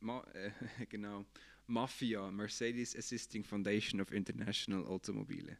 Ma 0.00 0.26
äh, 0.34 0.50
genau. 0.88 1.24
Mafia, 1.68 2.28
Mercedes 2.32 2.96
Assisting 2.96 3.44
Foundation 3.44 4.00
of 4.00 4.10
International 4.10 4.84
Automobile. 4.86 5.58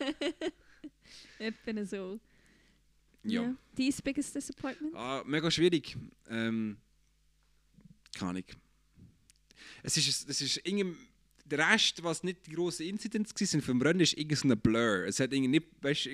Etwa 1.38 1.84
so. 1.84 2.18
Ja. 3.22 3.56
Dein 3.76 3.94
biggest 4.02 4.34
disappointment? 4.34 4.96
Ah, 4.96 5.22
mega 5.24 5.48
schwierig. 5.48 5.96
Ähm, 6.28 6.78
keine 8.16 8.30
Ahnung. 8.30 8.44
Es 9.84 9.96
ist, 9.96 10.28
es 10.28 10.40
ist 10.40 10.60
irgendwie, 10.64 10.96
der 11.44 11.58
Rest, 11.72 12.02
was 12.02 12.22
nicht 12.22 12.46
die 12.46 12.52
grossen 12.52 12.86
Incidents 12.86 13.32
waren 13.38 13.60
vom 13.62 13.82
Rennen, 13.82 14.00
ist 14.00 14.16
irgendwie 14.16 14.36
so 14.36 14.48
ein 14.48 14.58
Blur. 14.58 15.04
Es 15.06 15.20
hat 15.20 15.32
irgendwie 15.32 15.48
nicht, 15.60 15.66
weißt, 15.82 16.06
du, 16.06 16.10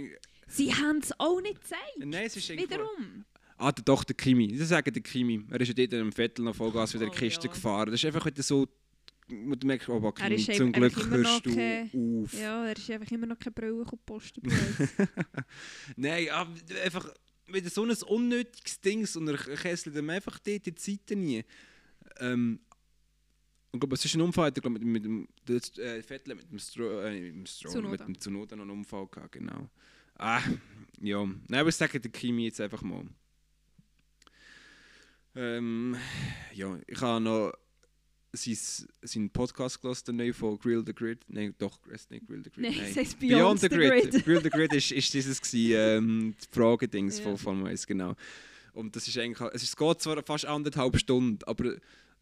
Sie 0.48 0.74
haben 0.74 0.98
es 0.98 1.12
auch 1.20 1.40
nicht 1.40 1.60
gezeigt. 1.60 1.82
nein, 1.98 2.24
es 2.26 2.36
ist 2.36 2.50
irgendwie... 2.50 2.70
Wiederum. 2.70 3.24
Ah, 3.56 3.70
der, 3.72 3.84
doch, 3.84 4.02
der 4.04 4.16
Kimi. 4.16 4.56
Das 4.56 4.68
sagen 4.70 4.92
der 4.92 5.02
Kimi. 5.02 5.44
Er 5.50 5.60
ist 5.60 5.68
ja 5.68 5.74
dort 5.74 5.92
im 5.92 6.10
Vettel 6.12 6.44
noch 6.44 6.56
Vollgas 6.56 6.94
wieder 6.94 7.04
in 7.04 7.10
die 7.10 7.16
Oh, 7.16 7.20
Kiste 7.20 7.46
ja. 7.46 7.52
gefahren. 7.52 7.90
Das 7.90 8.00
ist 8.00 8.06
einfach 8.06 8.26
wieder 8.26 8.42
so... 8.42 8.66
Du 9.28 9.66
merkst, 9.66 9.88
oh, 9.88 10.02
Er 10.04 10.12
Kimi, 10.12 10.34
ist 10.34 10.54
zum 10.56 10.72
Glück 10.72 10.96
hörst 11.08 11.46
du 11.46 11.54
kein- 11.54 11.90
auf. 12.24 12.32
Ja, 12.32 12.66
er 12.66 12.76
ist 12.76 12.90
einfach 12.90 13.10
immer 13.12 13.26
noch 13.26 13.38
keine 13.38 13.52
Brille 13.52 13.84
gepostet. 13.84 14.42
Nein, 15.96 16.28
aber 16.30 16.50
einfach 16.84 17.14
wieder 17.46 17.70
so 17.70 17.84
ein 17.84 17.90
unnötiges 18.08 18.80
Ding 18.80 19.06
und 19.14 19.28
er 19.28 19.36
kesselt 19.56 19.94
ihm 19.96 20.10
einfach 20.10 20.38
dort 20.40 20.66
die 20.66 20.74
Zeit 20.74 21.16
nie. 21.16 21.44
Ähm, 22.18 22.60
ich 23.72 23.78
glaube, 23.80 23.94
es 23.94 24.04
ist 24.04 24.14
ein 24.14 24.20
Unfall, 24.20 24.48
ich 24.48 24.54
glaube, 24.62 24.70
mit, 24.78 24.82
mit 24.84 25.04
dem 25.04 25.28
das, 25.44 25.76
äh, 25.78 26.02
Vettel 26.02 26.34
mit 26.34 26.50
dem 26.50 26.58
Stro 26.58 27.00
äh, 27.00 27.20
mit 27.20 27.34
dem 27.34 27.46
Stroll, 27.46 27.82
mit 27.88 28.00
dem 28.00 28.18
Zunoda 28.18 28.56
noch 28.56 28.62
einen 28.62 28.70
Unfall 28.72 29.06
gehabt, 29.08 29.32
genau. 29.32 29.68
Ah, 30.16 30.42
ja. 31.00 31.24
Nein, 31.24 31.60
aber 31.60 31.68
ich 31.68 31.76
sage 31.76 31.98
der 32.00 32.10
Kimi 32.10 32.44
jetzt 32.44 32.60
einfach 32.60 32.82
mal. 32.82 33.04
Ähm, 35.34 35.96
ja, 36.52 36.78
ich 36.86 37.00
habe 37.00 37.22
noch 37.22 37.52
sein, 38.32 38.56
seinen 39.02 39.30
Podcast 39.30 39.80
gelesen, 39.80 40.02
der 40.06 40.14
neue 40.14 40.34
von 40.34 40.58
Grill 40.58 40.82
the 40.84 40.92
Grid. 40.94 41.24
Nein, 41.28 41.54
doch, 41.58 41.78
es 41.88 42.02
ist 42.02 42.10
nicht 42.10 42.26
Grill 42.26 42.42
the 42.44 42.50
Grid. 42.50 42.62
Nein, 42.64 42.74
nein. 42.76 42.86
es 42.90 42.96
heißt 42.96 43.18
Beyond, 43.18 43.60
the, 43.60 43.68
Grid. 43.68 44.24
Grill 44.24 44.42
the 44.42 44.50
Grid 44.50 44.72
ist, 44.74 44.90
ist 44.92 45.12
dieses 45.14 45.40
gewesen, 45.40 45.74
ähm, 45.76 46.34
die 46.40 46.46
Fragedings 46.54 47.18
Ja. 47.18 47.24
von 47.24 47.38
Formel 47.38 47.68
1, 47.70 47.86
genau. 47.86 48.14
Und 48.72 48.94
das 48.94 49.06
ist 49.08 49.18
eigentlich, 49.18 49.40
es 49.52 49.62
ist- 49.62 49.70
es 49.70 49.76
geht 49.76 50.00
zwar 50.00 50.22
fast 50.24 50.46
anderthalb 50.46 50.96
Stunden, 50.98 51.38
aber 51.44 51.76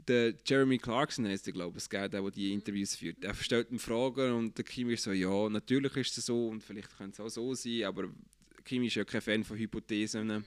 der 0.06 0.34
Jeremy 0.44 0.78
Clarkson 0.78 1.26
heißt 1.26 1.46
der, 1.46 1.52
glaube 1.52 1.78
ich, 1.78 1.88
der, 1.88 2.08
der 2.08 2.30
die 2.30 2.52
Interviews 2.52 2.94
führt. 2.94 3.22
Er 3.24 3.34
stellt 3.34 3.70
ihm 3.70 3.78
Fragen 3.78 4.32
und 4.32 4.56
der 4.56 4.64
Kimi 4.64 4.94
ist 4.94 5.04
so, 5.04 5.12
ja, 5.12 5.48
natürlich 5.48 5.96
ist 5.96 6.18
es 6.18 6.26
so 6.26 6.48
und 6.48 6.62
vielleicht 6.62 6.96
könnte 6.96 7.12
es 7.12 7.20
auch 7.20 7.28
so 7.28 7.54
sein, 7.54 7.84
aber 7.84 8.08
Kimi 8.64 8.86
ist 8.86 8.94
ja 8.94 9.04
kein 9.04 9.20
Fan 9.20 9.44
von 9.44 9.58
Hypothesen, 9.58 10.44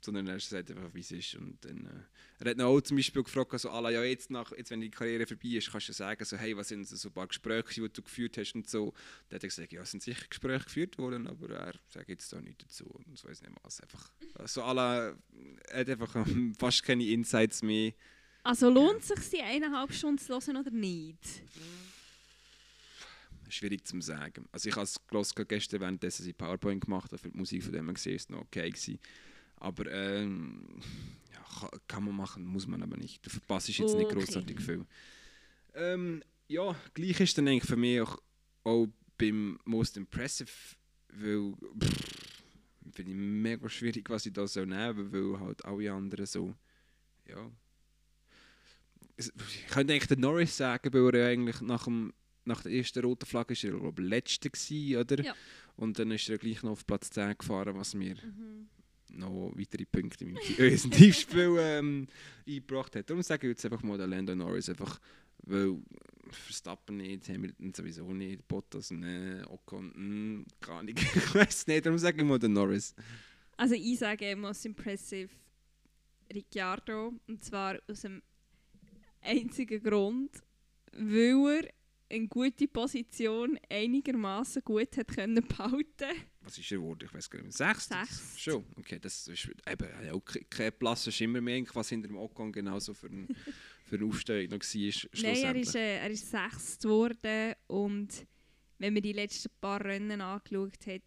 sondern 0.00 0.28
er 0.28 0.40
sagt 0.40 0.70
einfach, 0.70 0.94
wie 0.94 1.00
es 1.00 1.10
ist. 1.10 1.34
Und 1.34 1.58
dann, 1.64 1.86
äh, 1.86 2.44
er 2.44 2.50
hat 2.50 2.60
auch 2.60 2.80
zum 2.80 2.96
Beispiel 2.96 3.22
gefragt, 3.22 3.52
also, 3.52 3.70
«Ala, 3.70 3.90
ja, 3.90 4.02
jetzt, 4.04 4.30
nach, 4.30 4.52
jetzt, 4.52 4.70
wenn 4.70 4.80
die 4.80 4.90
Karriere 4.90 5.26
vorbei 5.26 5.48
ist, 5.48 5.70
kannst 5.70 5.88
du 5.88 5.92
sagen, 5.92 6.24
so, 6.24 6.36
hey, 6.36 6.56
was 6.56 6.68
sind 6.68 6.86
so 6.86 7.08
ein 7.08 7.12
paar 7.12 7.26
Gespräche, 7.26 7.80
die 7.80 7.92
du 7.92 8.02
geführt 8.02 8.38
hast 8.38 8.54
und 8.54 8.68
so. 8.68 8.92
Dann 9.28 9.36
hat 9.36 9.44
er 9.44 9.48
gesagt, 9.48 9.72
ja, 9.72 9.82
es 9.82 9.90
sind 9.90 10.02
sicher 10.02 10.26
Gespräche 10.28 10.64
geführt 10.64 10.98
worden, 10.98 11.26
aber 11.26 11.50
er 11.50 11.74
sagt 11.88 12.08
jetzt 12.08 12.32
da 12.32 12.40
nichts 12.40 12.64
dazu 12.64 12.84
und 12.86 13.18
so 13.18 13.28
weiß 13.28 13.42
nicht 13.42 13.52
was. 13.62 13.80
Einfach, 13.80 14.12
so 14.46 14.62
Ala, 14.62 15.16
er 15.68 15.80
hat 15.80 15.90
einfach 15.90 16.14
ähm, 16.16 16.54
fast 16.58 16.82
keine 16.84 17.04
Insights 17.06 17.62
mehr. 17.62 17.92
Also 18.46 18.70
lohnt 18.70 19.00
es 19.00 19.08
sich, 19.08 19.30
die 19.30 19.42
eineinhalb 19.42 19.92
Stunden 19.92 20.18
zu 20.18 20.32
hören 20.32 20.56
oder 20.56 20.70
nicht? 20.70 21.18
Schwierig 23.48 23.84
zu 23.84 24.00
sagen. 24.00 24.46
Also 24.52 24.68
ich 24.68 24.76
habe 24.76 24.84
es 24.84 25.34
gehört 25.34 25.48
gestern, 25.48 25.80
währenddessen 25.80 26.22
sie 26.22 26.32
PowerPoint 26.32 26.84
gemacht 26.84 27.10
haben, 27.10 27.18
für 27.18 27.28
die 27.28 27.36
Musik 27.36 27.64
von 27.64 27.72
dem 27.72 27.86
man 27.86 27.96
gesehen 27.96 28.14
ist 28.14 28.30
noch 28.30 28.42
okay 28.42 28.70
gewesen. 28.70 29.00
Aber 29.56 29.90
ähm, 29.90 30.80
ja, 31.32 31.68
kann, 31.88 32.04
man 32.04 32.14
machen, 32.14 32.44
muss 32.44 32.68
man 32.68 32.84
aber 32.84 32.96
nicht. 32.96 33.26
Du 33.26 33.30
verpasst 33.30 33.68
jetzt 33.68 33.96
nicht 33.96 34.12
Okay. 34.12 34.14
großartig 34.14 34.60
viel. 34.60 34.86
Ähm, 35.74 36.22
ja, 36.46 36.76
gleich 36.94 37.18
ist 37.18 37.36
dann 37.36 37.48
eigentlich 37.48 37.68
für 37.68 37.76
mich 37.76 38.00
auch, 38.00 38.16
auch 38.62 38.86
beim 39.18 39.58
Most 39.64 39.96
Impressive, 39.96 40.52
weil 41.08 41.52
finde 42.92 43.10
ich 43.10 43.16
mega 43.16 43.68
schwierig, 43.68 44.08
was 44.08 44.24
ich 44.26 44.32
da 44.32 44.46
so 44.46 44.64
nehmen 44.64 45.10
soll, 45.10 45.32
weil 45.32 45.40
halt 45.40 45.64
alle 45.64 45.92
anderen 45.92 46.26
so, 46.26 46.54
ja. 47.26 47.50
Ich 49.18 49.66
könnte 49.68 49.92
eigentlich 49.94 50.08
den 50.08 50.20
Norris 50.20 50.56
sagen, 50.56 50.92
weil 50.92 51.14
er 51.14 51.20
ja 51.20 51.26
eigentlich 51.32 51.60
nach, 51.62 51.84
dem, 51.84 52.12
nach 52.44 52.62
der 52.62 52.72
ersten 52.72 53.04
roten 53.04 53.26
Flagge 53.26 53.52
ist 53.54 53.64
er, 53.64 53.70
glaube 53.72 54.02
ich, 54.02 54.08
letzter 54.08 54.50
gewesen, 54.50 54.96
oder? 55.00 55.22
Ja. 55.24 55.34
Und 55.76 55.98
dann 55.98 56.10
ist 56.10 56.28
er 56.28 56.38
gleich 56.38 56.62
noch 56.62 56.72
auf 56.72 56.86
Platz 56.86 57.10
10 57.10 57.36
gefahren, 57.38 57.76
was 57.76 57.94
mir 57.94 58.16
Mhm. 58.16 58.68
noch 59.18 59.52
weitere 59.56 59.84
Punkte 59.86 60.24
in 60.24 60.32
meinem 60.34 60.90
Tiefspiel 60.90 61.56
ähm, 61.60 62.06
eingebracht 62.46 62.94
hat. 62.96 63.08
Darum 63.08 63.22
sage 63.22 63.46
ich 63.46 63.52
jetzt 63.52 63.64
einfach 63.64 63.82
mal 63.82 63.96
den 63.98 64.10
Lando 64.10 64.34
Norris, 64.34 64.68
einfach, 64.68 65.00
weil 65.44 65.76
Verstappen 66.30 66.96
nicht, 66.98 67.28
Hamilton 67.28 67.72
sowieso 67.72 68.12
nicht, 68.12 68.46
Bottas 68.48 68.90
nicht, 68.90 69.46
Ocon, 69.48 70.40
mm, 70.40 70.46
gar 70.60 70.82
nicht, 70.82 70.98
ich 71.14 71.34
weiß 71.34 71.66
nicht, 71.68 71.86
darum 71.86 71.98
sage 71.98 72.18
ich 72.20 72.24
mal 72.24 72.38
den 72.38 72.52
Norris. 72.52 72.94
Also 73.56 73.74
ich 73.74 73.98
sage 73.98 74.34
most 74.36 74.66
impressive 74.66 75.30
Ricciardo 76.34 77.14
und 77.28 77.42
zwar 77.44 77.78
aus 77.88 78.00
dem 78.02 78.22
einzigen 79.26 79.82
Grund, 79.82 80.30
weil 80.92 81.62
er 81.62 81.70
eine 82.08 82.28
gute 82.28 82.68
Position 82.68 83.58
einigermaßen 83.68 84.62
gut 84.64 84.96
hat 84.96 85.08
können 85.08 85.44
behalten. 85.46 86.16
Was 86.42 86.56
ist 86.56 86.70
er 86.70 86.78
geworden? 86.78 87.00
Ich 87.04 87.12
weiß 87.12 87.28
gar 87.28 87.42
nicht 87.42 87.58
mehr. 87.58 87.68
Sechst? 87.74 87.88
Sechst. 87.92 88.40
Schon, 88.40 88.64
okay, 88.76 88.98
das 89.00 89.26
ist 89.26 89.48
eben 89.68 90.10
auch 90.12 90.20
ke- 90.24 90.44
kein 90.48 90.72
Platz, 90.78 91.06
ist 91.08 91.20
immer 91.20 91.40
mehr, 91.40 91.64
was 91.74 91.88
hinter 91.88 92.06
dem 92.06 92.16
Ocon 92.16 92.52
genauso 92.52 92.94
für, 92.94 93.08
ein, 93.08 93.26
für 93.84 93.96
eine 93.96 94.04
Aufstellung 94.06 94.50
noch 94.50 94.60
war, 94.60 95.10
Nein, 95.22 95.36
er 95.42 95.56
ist, 95.56 95.74
äh, 95.74 95.96
er 95.98 96.10
ist 96.10 96.30
sechst 96.30 96.82
geworden 96.82 97.54
und 97.66 98.24
wenn 98.78 98.92
man 98.94 99.02
die 99.02 99.12
letzten 99.12 99.50
paar 99.60 99.84
Rennen 99.84 100.20
angeschaut 100.20 100.86
hat, 100.86 101.02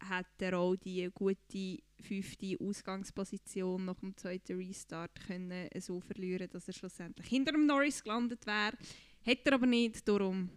hat 0.00 0.26
er 0.38 0.58
auch 0.58 0.76
die 0.76 1.08
gute 1.12 1.78
fünfte 2.00 2.56
Ausgangsposition 2.60 3.84
nach 3.84 3.98
dem 4.00 4.16
zweiten 4.16 4.56
Restart 4.56 5.20
können 5.26 5.68
so 5.80 6.00
verlieren, 6.00 6.48
dass 6.50 6.68
er 6.68 6.74
schlussendlich 6.74 7.28
hinter 7.28 7.52
dem 7.52 7.66
Norris 7.66 8.02
gelandet 8.02 8.46
wäre. 8.46 8.76
Hat 9.26 9.38
er 9.44 9.52
aber 9.52 9.66
nicht, 9.66 10.06
darum 10.06 10.48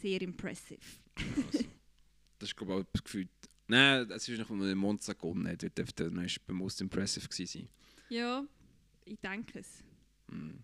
sehr 0.00 0.22
impressive. 0.22 0.80
Also, 1.16 1.64
das 2.38 2.48
ist 2.48 2.56
glaube 2.56 2.72
ich 2.72 2.98
auch 2.98 3.04
gefühlt... 3.04 3.30
Nein, 3.68 4.10
es 4.10 4.28
ist 4.28 4.38
noch, 4.38 4.48
den 4.48 4.78
Monza 4.78 5.12
gewonnen 5.12 5.48
hat, 5.48 5.62
der 5.62 6.10
noch 6.10 6.38
beim 6.46 6.56
Most 6.56 6.80
Impressive 6.80 7.26
gewesen 7.28 7.46
sein. 7.46 7.68
Ja, 8.08 8.44
ich 9.04 9.18
denke 9.20 9.60
es. 9.60 9.82
Mm. 10.28 10.58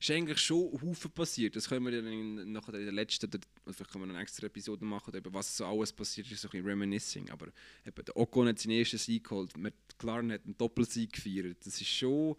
Ist 0.00 0.10
eigentlich 0.10 0.38
schon 0.38 0.72
Haufen 0.80 1.10
passiert. 1.10 1.56
Das 1.56 1.68
können 1.68 1.84
wir 1.84 1.92
dann 1.92 2.06
in, 2.06 2.52
nachher 2.52 2.74
in 2.74 2.84
der 2.84 2.92
letzten, 2.92 3.26
oder 3.26 3.40
vielleicht 3.72 3.90
können 3.90 4.04
wir 4.04 4.14
eine 4.14 4.22
extra 4.22 4.46
Episode 4.46 4.84
machen, 4.84 5.14
über 5.14 5.32
was 5.32 5.56
so 5.56 5.66
alles 5.66 5.92
passiert 5.92 6.30
ist, 6.30 6.40
so 6.40 6.48
ein 6.48 6.52
bisschen 6.52 6.66
Reminiscing. 6.66 7.30
Aber 7.30 7.46
eben, 7.86 8.04
der 8.04 8.16
Ocon 8.16 8.48
hat 8.48 8.58
seinen 8.58 8.78
ersten 8.78 8.98
Sieg 8.98 9.24
geholt, 9.24 9.56
McLaren 9.56 10.32
hat 10.32 10.44
einen 10.44 10.56
Doppelsieg 10.56 11.12
gefeiert. 11.12 11.58
Das 11.64 11.80
ist 11.80 11.88
schon, 11.88 12.36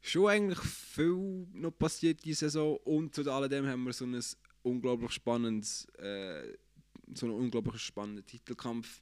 schon 0.00 0.28
eigentlich 0.28 0.60
viel 0.60 1.46
noch 1.52 1.72
passiert 1.72 2.24
diese 2.24 2.46
Saison. 2.46 2.78
Und 2.84 3.14
zu 3.14 3.30
alledem 3.30 3.66
haben 3.66 3.84
wir 3.84 3.92
so 3.92 4.04
ein 4.04 4.20
unglaublich 4.62 5.12
spannendes, 5.12 5.86
äh, 5.98 6.56
so 7.14 7.26
einen 7.26 7.34
unglaublich 7.34 7.80
spannenden 7.82 8.26
Titelkampf. 8.26 9.00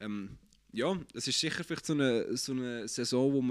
Ähm, 0.00 0.38
ja, 0.72 0.98
es 1.14 1.28
ist 1.28 1.38
sicher 1.38 1.64
vielleicht 1.64 1.86
so 1.86 1.92
eine, 1.92 2.36
so 2.36 2.52
eine 2.52 2.88
Saison, 2.88 3.32
wo 3.32 3.42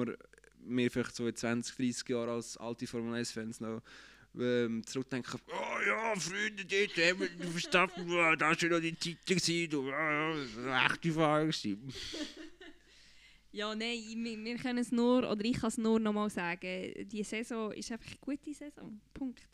wir 0.64 0.72
mir 0.72 0.91
vielleicht 0.91 1.16
so 1.16 1.28
in 1.28 1.36
20, 1.36 1.76
30 1.76 2.09
Jahren 2.09 2.30
als 2.30 2.57
alte 2.57 2.88
Formel 2.88 3.20
1-Fans 3.22 3.59
noch 3.59 3.82
ähm, 4.39 4.86
zurückdenken, 4.86 5.39
oh 5.47 5.86
ja, 5.86 6.16
Freunde, 6.16 6.64
dort 6.66 6.97
haben 6.97 7.20
wir 7.20 7.30
den 7.30 7.51
Verstappen, 7.51 8.03
oh, 8.09 8.36
da 8.36 8.49
war 8.51 8.70
noch 8.70 8.80
die 8.80 8.93
Titel, 8.93 9.36
gewesen, 9.36 9.76
oh, 9.76 9.91
das 9.91 10.55
war 10.55 10.82
eine 10.82 10.93
echte 10.93 11.12
Fahrer. 11.12 11.45
gewesen.» 11.45 11.93
Ja, 13.53 13.76
nein, 13.76 13.99
wir, 14.24 14.45
wir 14.45 14.55
können 14.55 14.78
es 14.78 14.93
nur, 14.93 15.30
oder 15.30 15.43
ich 15.43 15.57
kann 15.57 15.68
es 15.68 15.78
nur 15.78 15.99
noch 15.99 16.14
mal 16.14 16.30
sagen, 16.30 16.93
die 17.09 17.22
Saison 17.22 17.74
ist 17.74 17.91
einfach 17.91 18.07
eine 18.07 18.18
gute 18.22 18.53
Saison. 18.53 19.01
Punkt. 19.14 19.45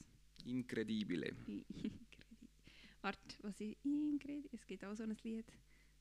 Incredibile. 0.45 1.33
Warte, 3.01 3.19
was 3.41 3.59
ist 3.59 3.75
Incredibile? 3.83 4.49
Es 4.53 4.67
gibt 4.67 4.85
auch 4.85 4.93
so 4.93 5.01
ein 5.01 5.17
Lied. 5.23 5.45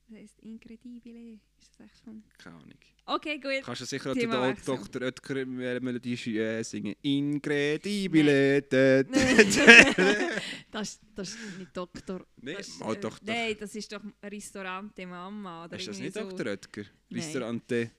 Das 0.09 0.17
heißt 0.19 0.39
Incredibile. 0.39 1.39
Ist 1.59 1.71
das 1.77 1.85
echt 1.87 1.99
von... 2.03 2.23
Keine 2.37 2.55
Ahnung. 2.55 2.71
Okay, 3.05 3.39
gut. 3.39 3.63
Kannst 3.63 3.81
du 3.81 3.85
sicher 3.85 4.11
auch 4.11 4.15
Thema 4.15 4.35
Do- 4.35 4.41
wechseln. 4.43 4.77
Dr. 4.77 5.01
Oetker 5.01 5.35
äh, 5.35 5.79
Melodie 5.79 6.37
äh, 6.37 6.63
singen? 6.63 6.95
Incredibile. 7.01 8.61
da, 8.61 9.03
da, 9.03 9.09
Nein. 9.11 9.47
da. 9.55 10.29
das, 10.71 10.89
ist- 10.89 11.01
das 11.13 11.29
ist 11.29 11.57
nicht 11.59 11.75
Doktor. 11.75 12.25
Nee, 12.37 12.53
das 12.55 12.79
mal 12.79 12.95
äh, 12.95 12.99
doch. 12.99 13.19
Nein, 13.21 13.55
das 13.59 13.75
ist 13.75 13.91
doch 13.91 14.01
Ristorante 14.23 15.05
Mama. 15.05 15.65
Oder 15.65 15.77
Ist 15.77 15.87
das 15.87 15.99
nicht 15.99 16.13
so. 16.13 16.21
Dr. 16.21 16.45
Oetker? 16.47 16.83
Nein. 17.09 17.21
Ristorante. 17.21 17.91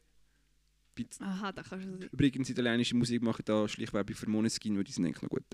Pizza. 0.95 1.25
Aha, 1.25 1.53
da 1.53 1.63
kannst 1.63 1.87
du... 1.87 2.07
Übrigens, 2.07 2.49
italienische 2.51 2.97
Musik 2.97 3.23
mache 3.23 3.43
ich 3.43 3.45
da 3.45 3.69
Schleichwerbung 3.69 4.17
für 4.17 4.29
Moneskin, 4.29 4.77
weil 4.77 4.85
die 4.85 4.93
sind 4.93 5.05
eigentlich 5.05 5.23
noch 5.23 5.29
gut. 5.29 5.45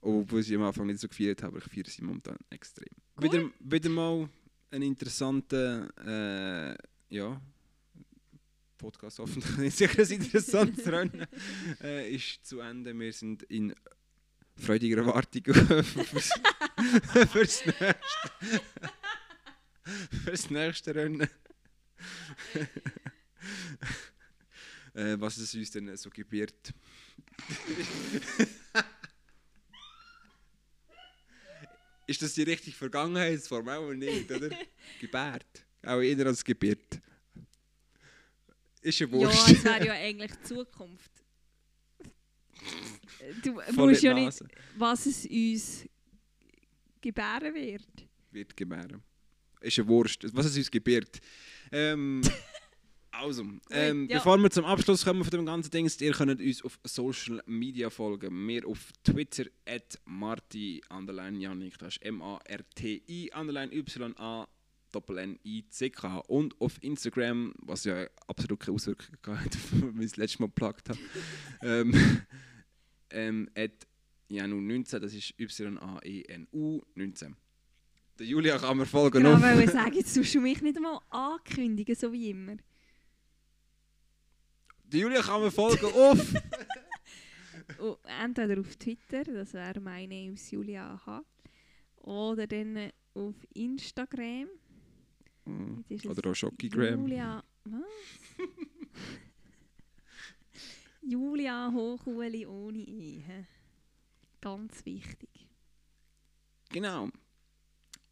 Obwohl 0.00 0.42
sie 0.42 0.56
am 0.56 0.62
Anfang 0.62 0.86
nicht 0.86 0.98
so 0.98 1.06
gefeiert 1.08 1.42
haben, 1.42 1.54
aber 1.54 1.58
ich 1.58 1.70
feiere 1.70 1.88
sie 1.90 2.02
momentan 2.02 2.36
extrem. 2.48 2.88
Cool. 3.18 3.24
Wieder, 3.24 3.50
wieder 3.60 3.90
mal 3.90 4.28
ein 4.70 4.82
interessanter, 4.82 5.88
äh, 6.06 6.76
ja, 7.14 7.40
Podcast 8.78 9.18
hoffentlich 9.18 9.74
sicher 9.74 10.00
ein 10.00 10.10
interessantes 10.10 10.86
Rennen 10.86 11.26
äh, 11.82 12.14
ist 12.14 12.46
zu 12.46 12.60
Ende. 12.60 12.98
Wir 12.98 13.12
sind 13.12 13.42
in 13.44 13.74
freudiger 14.56 14.98
Erwartung 14.98 15.42
fürs, 15.54 16.30
fürs, 17.30 17.66
nächste, 17.66 17.96
fürs 20.24 20.50
nächste 20.50 20.94
Rennen. 20.94 21.22
äh, 24.94 25.16
was 25.18 25.36
es 25.36 25.54
uns 25.54 25.70
dann 25.70 25.94
so 25.96 26.08
gebiert. 26.10 26.72
Ist 32.10 32.22
das 32.22 32.34
die 32.34 32.42
richtige 32.42 32.76
Vergangenheitsform? 32.76 33.68
Auch 33.68 33.92
nicht, 33.92 34.30
oder? 34.32 34.50
Gebärt. 35.00 35.46
Auch 35.86 36.00
eher 36.00 36.26
als 36.26 36.42
gebiert. 36.44 37.00
Ist 38.82 38.98
ja 38.98 39.06
Ja, 39.06 39.12
wurscht. 39.12 39.48
es 39.50 39.64
wäre 39.64 39.86
ja 39.86 39.92
eigentlich 39.92 40.32
Zukunft. 40.42 41.10
Du 43.44 43.60
Voll 43.74 43.90
musst 43.90 44.02
ja 44.02 44.14
nicht, 44.14 44.40
was 44.76 45.04
es 45.06 45.26
uns 45.26 45.86
gebären 47.02 47.54
wird. 47.54 47.86
Wird 48.30 48.56
gebären. 48.56 49.02
Ist 49.60 49.76
ja 49.76 49.86
wurscht. 49.86 50.24
Was 50.32 50.46
es 50.46 50.56
uns 50.56 50.70
gebiert. 50.70 51.20
Ähm, 51.70 52.22
also, 53.20 53.44
ähm, 53.70 54.08
ja. 54.08 54.18
bevor 54.18 54.38
wir 54.38 54.50
zum 54.50 54.64
Abschluss 54.64 55.04
kommen 55.04 55.22
von 55.22 55.30
dem 55.30 55.46
ganzen 55.46 55.70
Ding, 55.70 55.90
ihr 56.00 56.12
könnt 56.12 56.40
uns 56.40 56.64
auf 56.64 56.78
Social 56.84 57.42
Media 57.46 57.90
folgen. 57.90 58.48
Wir 58.48 58.66
auf 58.66 58.92
Twitter 59.04 59.44
at 59.66 59.98
Marti 60.04 60.82
underline 60.88 61.38
Janik, 61.38 61.78
das 61.78 61.96
ist 61.96 62.02
M-A-R-T-I 62.02 63.30
underline 63.34 63.72
Y-A 63.72 64.48
Doppel 64.92 65.18
N 65.18 65.38
I 65.44 65.64
C 65.68 65.90
K 65.90 66.18
und 66.26 66.60
auf 66.60 66.82
Instagram, 66.82 67.54
was 67.58 67.84
ja 67.84 68.06
absolut 68.26 68.60
keine 68.60 68.74
Auswirkungen 68.74 69.18
hat, 69.26 69.56
wie 69.94 70.04
ich 70.04 70.10
das 70.10 70.16
letzte 70.16 70.42
Mal 70.42 70.46
geplagt 70.46 70.88
habe, 70.88 70.98
ähm, 71.62 71.94
ähm, 73.10 73.48
at 73.54 73.86
Janu 74.28 74.60
19, 74.60 75.00
das 75.00 75.14
ist 75.14 75.34
Y-A-E-N-U 75.38 76.80
19. 76.94 77.36
Der 78.18 78.26
Julia 78.26 78.58
kann 78.58 78.76
mir 78.76 78.86
folgen 78.86 79.22
Genau, 79.22 79.40
weil 79.40 79.62
ich 79.62 79.70
sagen, 79.70 79.92
jetzt 79.94 80.14
tust 80.14 80.34
du 80.34 80.40
mich 80.40 80.60
nicht 80.60 80.76
einmal 80.76 81.00
ankündigen, 81.10 81.94
so 81.94 82.12
wie 82.12 82.30
immer. 82.30 82.56
Der 84.92 85.00
Julia 85.00 85.22
kann 85.22 85.40
mir 85.40 85.50
folgen 85.50 85.86
auf. 85.86 86.34
Oh, 87.78 87.96
entweder 88.20 88.60
auf 88.60 88.76
Twitter, 88.76 89.24
das 89.24 89.54
wäre 89.54 89.80
meine 89.80 90.26
Name 90.26 90.36
Julia 90.50 91.00
H. 91.06 91.24
Oder 91.96 92.46
dann 92.46 92.76
äh, 92.76 92.92
auf 93.14 93.36
Instagram. 93.54 94.48
Mm, 95.46 95.80
Oder 96.04 96.30
auch 96.30 96.34
Schokigram. 96.34 97.00
Julia. 97.00 97.42
Was? 97.64 97.80
Julia 101.02 101.70
Hochuli 101.72 102.44
ohne 102.44 102.80
E. 102.80 103.22
Ganz 104.40 104.84
wichtig. 104.84 105.48
Genau. 106.70 107.08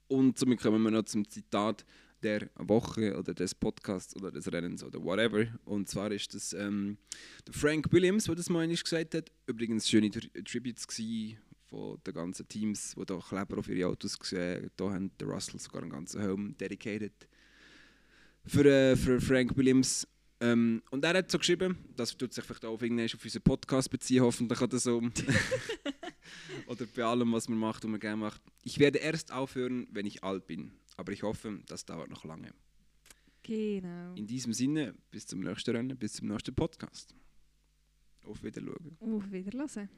Und 0.07 0.39
somit 0.39 0.61
kommen 0.61 0.83
wir 0.83 0.91
noch 0.91 1.03
zum 1.03 1.29
Zitat 1.29 1.85
der 2.23 2.49
Woche 2.57 3.17
oder 3.17 3.35
des 3.35 3.55
Podcasts 3.55 4.15
oder 4.17 4.31
des 4.31 4.51
Rennens 4.53 4.83
oder 4.83 5.03
whatever. 5.03 5.47
Und 5.65 5.89
zwar 5.89 6.11
ist 6.11 6.35
das 6.35 6.53
ähm, 6.53 6.99
der 7.47 7.55
Frank 7.55 7.93
Williams, 7.93 8.25
der 8.25 8.35
das 8.35 8.51
mal 8.51 8.69
gesagt 8.69 9.15
hat. 9.15 9.31
Übrigens 9.47 9.89
schöne 9.89 10.11
Tri 10.11 10.29
Tributes 10.45 10.87
von 11.67 11.99
den 12.07 12.15
ganzen 12.15 12.49
Teams, 12.49 12.95
die 12.99 13.05
da 13.05 13.19
Kleber 13.19 13.59
auf 13.59 13.69
ihre 13.69 13.89
Autos 13.89 14.19
gesehen 14.19 14.71
Da 14.77 14.91
haben 14.91 15.11
der 15.19 15.29
Russell 15.29 15.61
sogar 15.61 15.83
einen 15.83 15.91
ganzen 15.91 16.21
Helm 16.21 16.57
dedicated 16.57 17.13
für, 18.47 18.65
äh, 18.65 18.97
für 18.97 19.21
Frank 19.21 19.57
Williams. 19.57 20.07
Ähm, 20.41 20.83
und 20.91 21.05
er 21.05 21.15
hat 21.19 21.31
so 21.31 21.39
geschrieben, 21.39 21.77
das 21.97 22.17
tut 22.17 22.33
sich 22.33 22.45
vielleicht 22.45 22.65
auch 22.65 22.75
auf, 22.75 22.83
auf 22.83 23.25
unseren 23.25 23.43
Podcast 23.43 23.91
beziehen, 23.91 24.23
hoffentlich 24.23 24.61
oder 24.61 24.79
so. 24.79 25.03
oder 26.67 26.87
bei 26.95 27.05
allem, 27.05 27.33
was 27.33 27.49
man 27.49 27.59
macht 27.59 27.85
und 27.85 27.91
man 27.91 28.01
gerne 28.01 28.17
macht. 28.17 28.41
Ich 28.63 28.79
werde 28.79 28.99
erst 28.99 29.33
aufhören, 29.33 29.89
wenn 29.91 30.07
ich 30.07 30.23
alt 30.23 30.47
bin. 30.47 30.73
Aber 30.99 31.13
ich 31.13 31.23
hoffe, 31.23 31.61
das 31.67 31.87
dauert 31.87 32.11
noch 32.11 32.25
lange. 32.25 32.53
Genau. 33.45 34.15
In 34.15 34.27
diesem 34.27 34.53
Sinne, 34.53 34.95
bis 35.13 35.27
zum 35.27 35.41
nächsten 35.41 35.75
Rennen, 35.75 35.97
bis 35.97 36.15
zum 36.15 36.27
nächsten 36.27 36.55
Podcast. 36.55 37.15
Auf 38.25 38.43
Wiedersehen. 38.43 38.97
Auf 39.01 39.31
Wiedersehen. 39.31 39.89